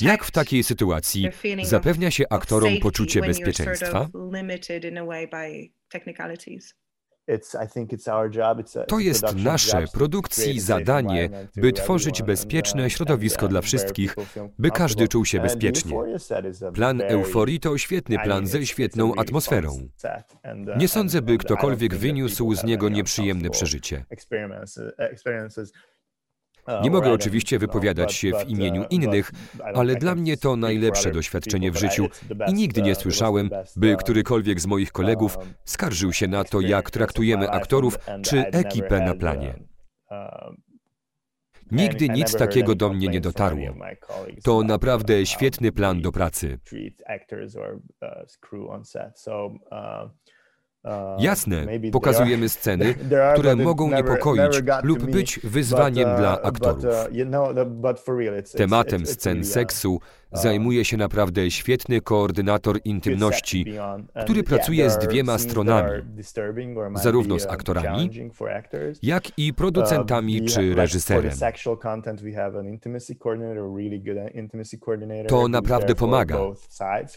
Jak 0.00 0.24
w 0.24 0.30
takiej 0.30 0.62
sytuacji 0.62 1.28
zapewnia 1.62 2.10
się 2.10 2.24
aktorom 2.30 2.72
poczucie 2.82 3.20
bezpieczeństwa? 3.20 4.08
To 8.88 8.98
jest 8.98 9.36
nasze 9.36 9.84
produkcji 9.92 10.60
zadanie, 10.60 11.30
by 11.56 11.72
tworzyć 11.72 12.22
bezpieczne 12.22 12.90
środowisko 12.90 13.48
dla 13.48 13.60
wszystkich, 13.60 14.16
by 14.58 14.70
każdy 14.70 15.08
czuł 15.08 15.24
się 15.24 15.40
bezpiecznie. 15.40 15.96
Plan 16.74 17.00
Euforii 17.00 17.60
to 17.60 17.78
świetny 17.78 18.18
plan 18.18 18.46
ze 18.46 18.66
świetną 18.66 19.14
atmosferą. 19.14 19.72
Uh, 19.72 20.76
Nie 20.76 20.88
sądzę, 20.88 21.22
by 21.22 21.38
ktokolwiek 21.38 21.94
wyniósł 21.94 22.54
z 22.54 22.64
niego 22.64 22.88
nieprzyjemne 22.88 23.50
przeżycie. 23.50 24.04
Nie 26.82 26.90
mogę 26.90 27.12
oczywiście 27.12 27.58
wypowiadać 27.58 28.12
się 28.12 28.30
w 28.30 28.48
imieniu 28.48 28.84
innych, 28.90 29.30
ale 29.74 29.96
dla 29.96 30.14
mnie 30.14 30.36
to 30.36 30.56
najlepsze 30.56 31.10
doświadczenie 31.10 31.70
w 31.70 31.76
życiu 31.76 32.08
i 32.48 32.54
nigdy 32.54 32.82
nie 32.82 32.94
słyszałem, 32.94 33.50
by 33.76 33.96
którykolwiek 33.96 34.60
z 34.60 34.66
moich 34.66 34.92
kolegów 34.92 35.38
skarżył 35.64 36.12
się 36.12 36.28
na 36.28 36.44
to, 36.44 36.60
jak 36.60 36.90
traktujemy 36.90 37.50
aktorów 37.50 37.98
czy 38.22 38.46
ekipę 38.46 39.00
na 39.00 39.14
planie. 39.14 39.54
Nigdy 41.70 42.08
nic 42.08 42.36
takiego 42.36 42.74
do 42.74 42.88
mnie 42.92 43.08
nie 43.08 43.20
dotarło. 43.20 43.66
To 44.44 44.62
naprawdę 44.62 45.26
świetny 45.26 45.72
plan 45.72 46.02
do 46.02 46.12
pracy. 46.12 46.58
Jasne, 51.18 51.66
pokazujemy 51.92 52.48
sceny, 52.48 52.94
które 53.34 53.56
mogą 53.56 53.90
niepokoić 53.90 54.62
lub 54.82 55.02
być 55.10 55.40
wyzwaniem 55.44 56.10
uh, 56.10 56.16
dla 56.16 56.42
aktorów. 56.42 56.84
Uh, 56.84 56.90
Tematem 58.56 59.06
scen 59.06 59.44
seksu 59.44 60.00
zajmuje 60.32 60.84
się 60.84 60.96
naprawdę 60.96 61.50
świetny 61.50 62.00
koordynator 62.00 62.78
intymności, 62.84 63.66
który 64.24 64.42
pracuje 64.42 64.90
z 64.90 64.98
dwiema 64.98 65.38
stronami, 65.38 66.02
zarówno 66.94 67.38
z 67.38 67.46
aktorami, 67.46 68.10
jak 69.02 69.38
i 69.38 69.54
producentami 69.54 70.44
czy 70.44 70.74
reżyserem. 70.74 71.32
To 75.28 75.48
naprawdę 75.48 75.94
pomaga, 75.94 76.38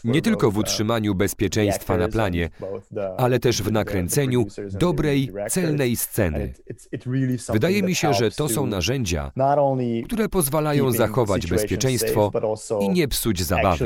nie 0.04 0.22
tylko 0.22 0.50
w 0.50 0.58
utrzymaniu 0.58 1.14
bezpieczeństwa 1.14 1.96
na 1.96 2.08
planie, 2.08 2.50
ale 3.16 3.38
też 3.38 3.62
w 3.62 3.72
nakręceniu 3.72 4.46
dobrej, 4.72 5.32
celnej 5.50 5.96
sceny. 5.96 6.54
Wydaje 7.52 7.82
mi 7.82 7.94
się, 7.94 8.14
że 8.14 8.30
to 8.30 8.48
są 8.48 8.66
narzędzia, 8.66 9.32
które 10.04 10.28
pozwalają 10.28 10.92
zachować 10.92 11.46
bezpieczeństwo 11.46 12.30
i 12.80 12.88
nie 12.88 13.05
psuć 13.08 13.42
zabawy. 13.42 13.78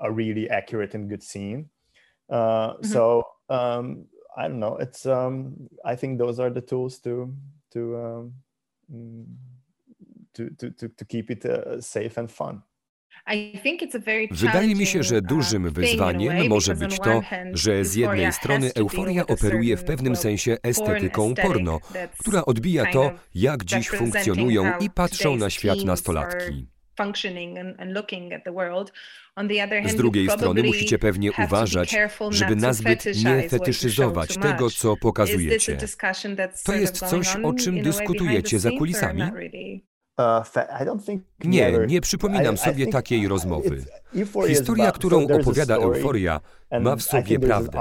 a 0.00 0.10
really 0.10 0.48
accurate 0.50 0.94
and 0.94 1.08
good 1.08 1.22
scene. 1.22 1.68
Uh, 2.30 2.36
mm-hmm. 2.36 2.86
So 2.86 3.24
um, 3.48 4.06
I 4.36 4.48
don't 4.48 4.58
know. 4.58 4.76
It's 4.76 5.06
um, 5.06 5.68
I 5.84 5.96
think 5.96 6.18
those 6.18 6.40
are 6.40 6.50
the 6.50 6.60
tools 6.60 6.98
to 7.00 7.34
to 7.72 7.80
um, 7.96 8.32
to, 10.34 10.50
to, 10.50 10.88
to 10.88 11.04
keep 11.04 11.30
it 11.30 11.44
uh, 11.44 11.80
safe 11.80 12.18
and 12.18 12.30
fun. 12.30 12.62
Wydaje 14.30 14.74
mi 14.74 14.86
się, 14.86 15.02
że 15.02 15.16
uh, 15.16 15.22
dużym 15.22 15.70
wyzwaniem 15.70 16.48
może 16.48 16.74
być 16.74 16.98
to, 16.98 17.22
że 17.52 17.84
z 17.84 17.94
jednej 17.94 18.32
strony 18.32 18.70
euforia 18.74 19.26
operuje 19.26 19.76
w 19.76 19.84
pewnym 19.84 20.16
sensie 20.16 20.56
estetyką 20.62 21.34
porno, 21.34 21.78
która 22.18 22.44
odbija 22.44 22.92
to, 22.92 23.12
jak 23.34 23.64
dziś 23.64 23.88
funkcjonują 23.88 24.78
i 24.80 24.90
patrzą 24.90 25.36
na 25.36 25.50
świat 25.50 25.84
nastolatki. 25.84 26.66
Z 29.86 29.94
drugiej 29.96 30.30
strony 30.30 30.62
musicie 30.62 30.98
pewnie 30.98 31.32
uważać, 31.32 31.96
żeby 32.30 32.56
nazbyt 32.56 33.04
nie 33.24 33.48
fetyszyzować 33.48 34.34
tego, 34.38 34.70
co 34.70 34.96
pokazujecie. 34.96 35.78
To 36.64 36.74
jest 36.74 36.98
coś, 36.98 37.36
o 37.36 37.54
czym 37.54 37.82
dyskutujecie 37.82 38.58
za 38.58 38.70
kulisami? 38.70 39.22
Nie, 41.44 41.72
nie 41.86 42.00
przypominam 42.00 42.56
sobie 42.56 42.86
takiej 42.86 43.28
rozmowy. 43.28 43.84
Historia, 44.48 44.92
którą 44.92 45.26
opowiada 45.26 45.76
Euforia, 45.76 46.40
ma 46.80 46.96
w 46.96 47.02
sobie 47.02 47.38
prawdę. 47.38 47.80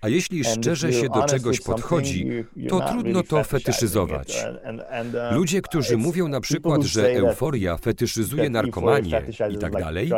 A 0.00 0.08
jeśli 0.08 0.44
szczerze 0.44 0.92
się 0.92 1.08
do 1.08 1.22
czegoś 1.22 1.60
podchodzi, 1.60 2.44
to 2.68 2.80
trudno 2.80 3.22
to 3.22 3.44
fetyszyzować. 3.44 4.46
Uh, 4.46 5.36
Ludzie, 5.36 5.62
którzy 5.62 5.96
mówią 5.96 6.28
na 6.28 6.40
przykład, 6.40 6.82
że 6.82 7.12
euforia 7.12 7.76
fetyszyzuje 7.76 8.50
narkomanię 8.50 9.22
i 9.50 9.58
tak 9.58 9.72
dalej, 9.72 10.10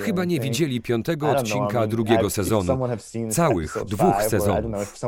chyba 0.00 0.24
nie 0.24 0.40
widzieli 0.40 0.80
piątego 0.80 1.30
odcinka 1.30 1.86
drugiego 1.86 2.30
sezonu, 2.30 2.88
całych 3.30 3.76
dwóch 3.86 4.22
sezonów. 4.22 4.98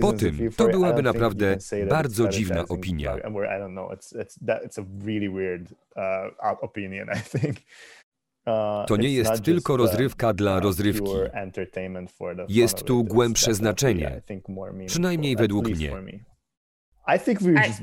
Po 0.00 0.12
tym 0.12 0.50
to 0.56 0.68
byłaby 0.68 1.02
naprawdę 1.02 1.56
bardzo 1.88 2.28
dziwna 2.28 2.64
opinia. 2.68 3.16
Uh, 8.46 8.86
to 8.86 8.96
nie 8.96 9.12
jest 9.12 9.44
tylko 9.44 9.76
rozrywka 9.76 10.34
dla 10.34 10.56
uh, 10.56 10.62
rozrywki. 10.62 11.12
Jest 12.48 12.84
tu 12.84 13.04
głębsze 13.04 13.54
znaczenie, 13.54 14.22
przynajmniej 14.86 15.36
według 15.36 15.68
mnie. 15.68 15.90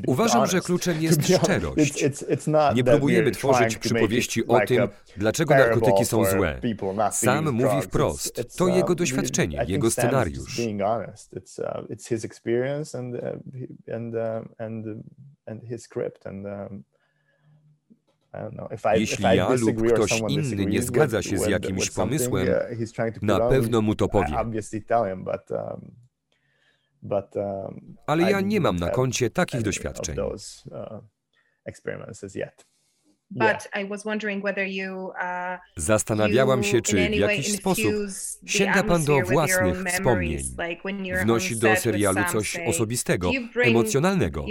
Uważam, 0.07 0.45
że 0.47 0.61
kluczem 0.61 1.01
jest 1.01 1.21
szczerość. 1.27 2.03
Nie 2.75 2.83
próbujemy 2.83 3.31
tworzyć 3.31 3.77
przypowieści 3.77 4.47
o 4.47 4.59
tym, 4.65 4.87
dlaczego 5.17 5.53
narkotyki 5.55 6.05
są 6.05 6.25
złe. 6.25 6.59
Sam 7.11 7.51
mówi 7.51 7.81
wprost. 7.81 8.57
To 8.57 8.67
jego 8.67 8.95
doświadczenie, 8.95 9.57
jego 9.67 9.91
scenariusz. 9.91 10.57
Jeśli 18.95 19.23
ja 19.23 19.49
lub 19.49 19.77
ktoś 19.93 20.11
inny 20.29 20.65
nie 20.65 20.81
zgadza 20.81 21.21
się 21.21 21.37
z 21.37 21.47
jakimś 21.47 21.89
pomysłem, 21.91 22.47
uh, 22.47 23.21
na 23.21 23.39
pewno 23.49 23.81
mu 23.81 23.95
to 23.95 24.07
powie. 24.07 24.35
Um, 27.03 27.95
Ale 28.07 28.31
ja 28.31 28.41
nie 28.41 28.59
mam 28.59 28.75
na 28.75 28.89
koncie 28.89 29.29
takich 29.29 29.61
doświadczeń. 29.61 30.15
Uh, 30.19 30.33
uh, 35.11 35.59
Zastanawiałam 35.77 36.63
się, 36.63 36.81
czy 36.81 37.09
w 37.09 37.15
jakiś 37.15 37.57
sposób 37.57 37.93
sięga 38.45 38.83
Pan 38.83 39.05
do 39.05 39.21
własnych 39.21 39.83
wspomnień, 39.85 40.43
wnosi 41.23 41.59
do 41.59 41.75
serialu 41.75 42.21
coś 42.31 42.57
osobistego, 42.67 43.31
emocjonalnego. 43.63 44.45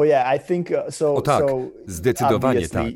Uh, 0.00 1.16
o 1.16 1.20
tak, 1.20 1.44
zdecydowanie 1.86 2.68
tak. 2.68 2.86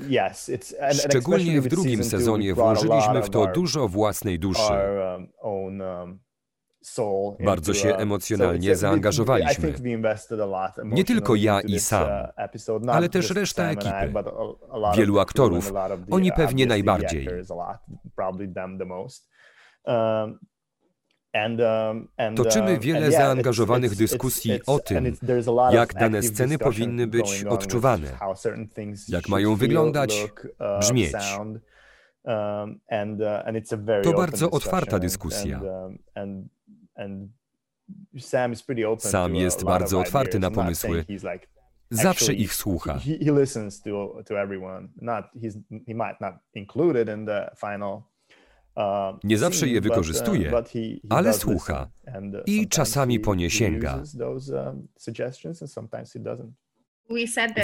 Szczególnie 0.93 1.61
w 1.61 1.69
drugim 1.69 2.05
sezonie 2.05 2.55
włożyliśmy 2.55 3.23
w 3.23 3.31
to 3.31 3.47
dużo 3.47 3.89
własnej 3.89 4.39
duszy. 4.39 4.73
Um, 5.43 5.83
um, 5.83 6.19
Bardzo 7.45 7.75
się 7.75 7.95
uh, 7.95 8.01
emocjonalnie 8.01 8.77
zaangażowaliśmy. 8.77 9.75
Nie 10.85 11.05
tylko 11.05 11.35
ja 11.35 11.61
i 11.61 11.81
sam, 11.81 12.09
uh, 12.73 12.95
ale 12.95 13.09
też 13.09 13.31
reszta 13.31 13.71
ekipy. 13.71 14.13
Wielu 14.97 15.19
aktorów, 15.19 15.73
oni 16.11 16.33
pewnie 16.33 16.67
najbardziej. 16.67 17.29
Um, 21.35 22.37
Toczymy 22.37 22.71
um, 22.71 22.81
wiele 22.81 23.13
zaangażowanych 23.13 23.97
dyskusji 23.97 24.61
o 24.67 24.79
tym, 24.79 25.17
jak 25.73 25.95
dane 25.95 26.23
sceny 26.23 26.59
powinny 26.59 27.07
być 27.07 27.45
odczuwane, 27.45 28.19
jak 29.09 29.29
mają 29.29 29.57
wyglądać, 29.57 30.25
uh, 30.25 30.81
brzmieć. 30.81 31.15
Um, 31.39 31.61
uh, 32.25 34.03
to 34.03 34.13
bardzo 34.13 34.51
otwarta 34.51 34.99
dyskusja. 34.99 35.61
Sam 38.99 39.35
jest 39.35 39.65
bardzo 39.65 40.01
otwarty 40.01 40.39
na 40.39 40.51
pomysły. 40.51 41.05
Zawsze 41.91 42.35
ich 42.35 42.55
słucha. 42.55 42.99
Nie 49.25 49.39
zawsze 49.39 49.69
je 49.69 49.81
wykorzystuje, 49.81 50.53
ale 51.11 51.33
słucha 51.33 51.91
i 52.47 52.69
czasami 52.69 53.21
po 53.21 53.35
nie 53.35 53.51
sięga. 53.51 54.03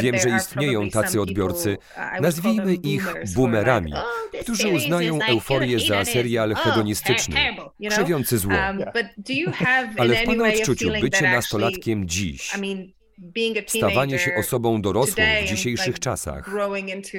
Wiem, 0.03 0.19
że 0.19 0.37
istnieją 0.37 0.91
tacy 0.91 1.21
odbiorcy, 1.21 1.77
uh, 1.97 2.21
nazwijmy 2.21 2.75
ich 2.75 3.15
boomerami, 3.35 3.95
oh, 3.95 4.05
którzy 4.43 4.69
uznają 4.69 5.19
euforię 5.29 5.79
za 5.89 6.05
serial 6.05 6.53
oh, 6.53 6.61
hedonistyczny, 6.61 7.37
krzewiący 7.91 8.39
zło. 8.39 8.53
Um, 8.53 8.83
ale 9.99 10.15
w 10.15 10.25
Pana 10.25 10.49
odczuciu 10.49 10.91
bycie 11.01 11.23
nastolatkiem 11.23 12.09
dziś 12.09 12.53
Stawanie 13.67 14.19
się 14.19 14.35
osobą 14.35 14.83
dorosłą 14.83 15.25
w 15.45 15.49
dzisiejszych 15.49 15.99
czasach 15.99 16.51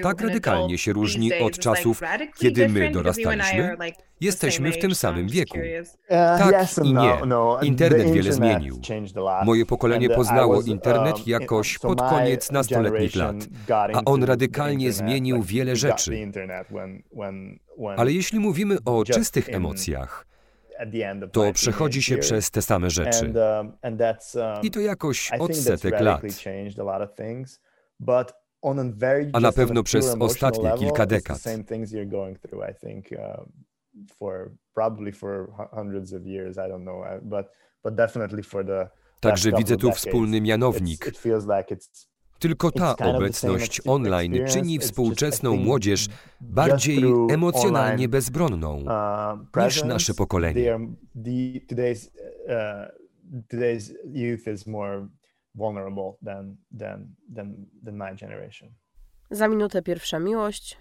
tak 0.04 0.22
radykalnie 0.22 0.78
się 0.78 0.94
różni 0.94 1.40
od 1.40 1.60
czasów, 1.60 2.02
kiedy 2.40 2.70
my 2.70 2.92
dorastaliśmy. 2.92 3.78
Jesteśmy 4.22 4.72
w 4.72 4.78
tym 4.78 4.96
samym 4.96 5.28
wieku. 5.28 5.58
Uh, 5.58 6.08
tak 6.10 6.66
i 6.84 6.88
nie. 6.88 6.94
No, 6.94 7.26
no. 7.26 7.60
Internet 7.62 8.12
wiele 8.12 8.34
zmienił. 8.34 8.82
Moje 9.46 9.66
pokolenie 9.66 10.10
poznało 10.10 10.62
internet 10.62 11.16
um, 11.16 11.24
jakoś 11.26 11.80
pod 11.80 12.02
koniec 12.02 12.52
nastoletnich 12.52 13.16
lat, 13.16 13.36
a 13.94 14.02
on 14.06 14.24
radykalnie 14.24 14.92
zmienił 14.92 15.44
wiele 15.44 15.76
rzeczy. 15.76 16.32
Ale 17.98 18.12
jeśli 18.12 18.40
mówimy 18.40 18.78
o 18.86 19.04
czystych 19.04 19.50
emocjach, 19.50 20.31
to 21.32 21.54
przechodzi 21.54 22.02
się 22.02 22.18
przez 22.18 22.52
te 22.52 22.62
same 22.62 22.90
rzeczy. 22.90 23.34
Um, 23.36 23.78
um, 24.36 24.62
I 24.64 24.72
to 24.72 24.80
jakoś 24.80 25.32
odsetek 25.40 26.00
lat. 26.00 26.22
A 29.34 29.40
na 29.40 29.52
pewno 29.52 29.84
przez 29.84 30.16
ostatnie 30.20 30.72
kilka 30.80 31.06
dekad. 31.06 31.40
Także 39.20 39.52
widzę 39.58 39.78
tu 39.78 39.92
wspólny 39.92 40.42
mianownik. 40.42 41.12
Tylko 42.42 42.72
ta 42.72 42.96
obecność 42.96 43.82
online 43.88 44.48
czyni 44.48 44.80
współczesną 44.80 45.56
młodzież 45.56 46.08
bardziej 46.42 47.04
emocjonalnie 47.32 48.10
bezbronną 48.10 48.78
uh, 48.78 49.66
niż 49.66 49.84
nasze 49.84 50.14
pokolenie. 50.14 50.80
Za 59.32 59.48
minutę 59.48 59.82
pierwsza 59.82 60.20
miłość. 60.20 60.78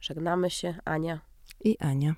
Żegnamy 0.00 0.50
się, 0.50 0.74
Ania 0.84 1.20
i 1.64 1.76
Ania. 1.78 2.14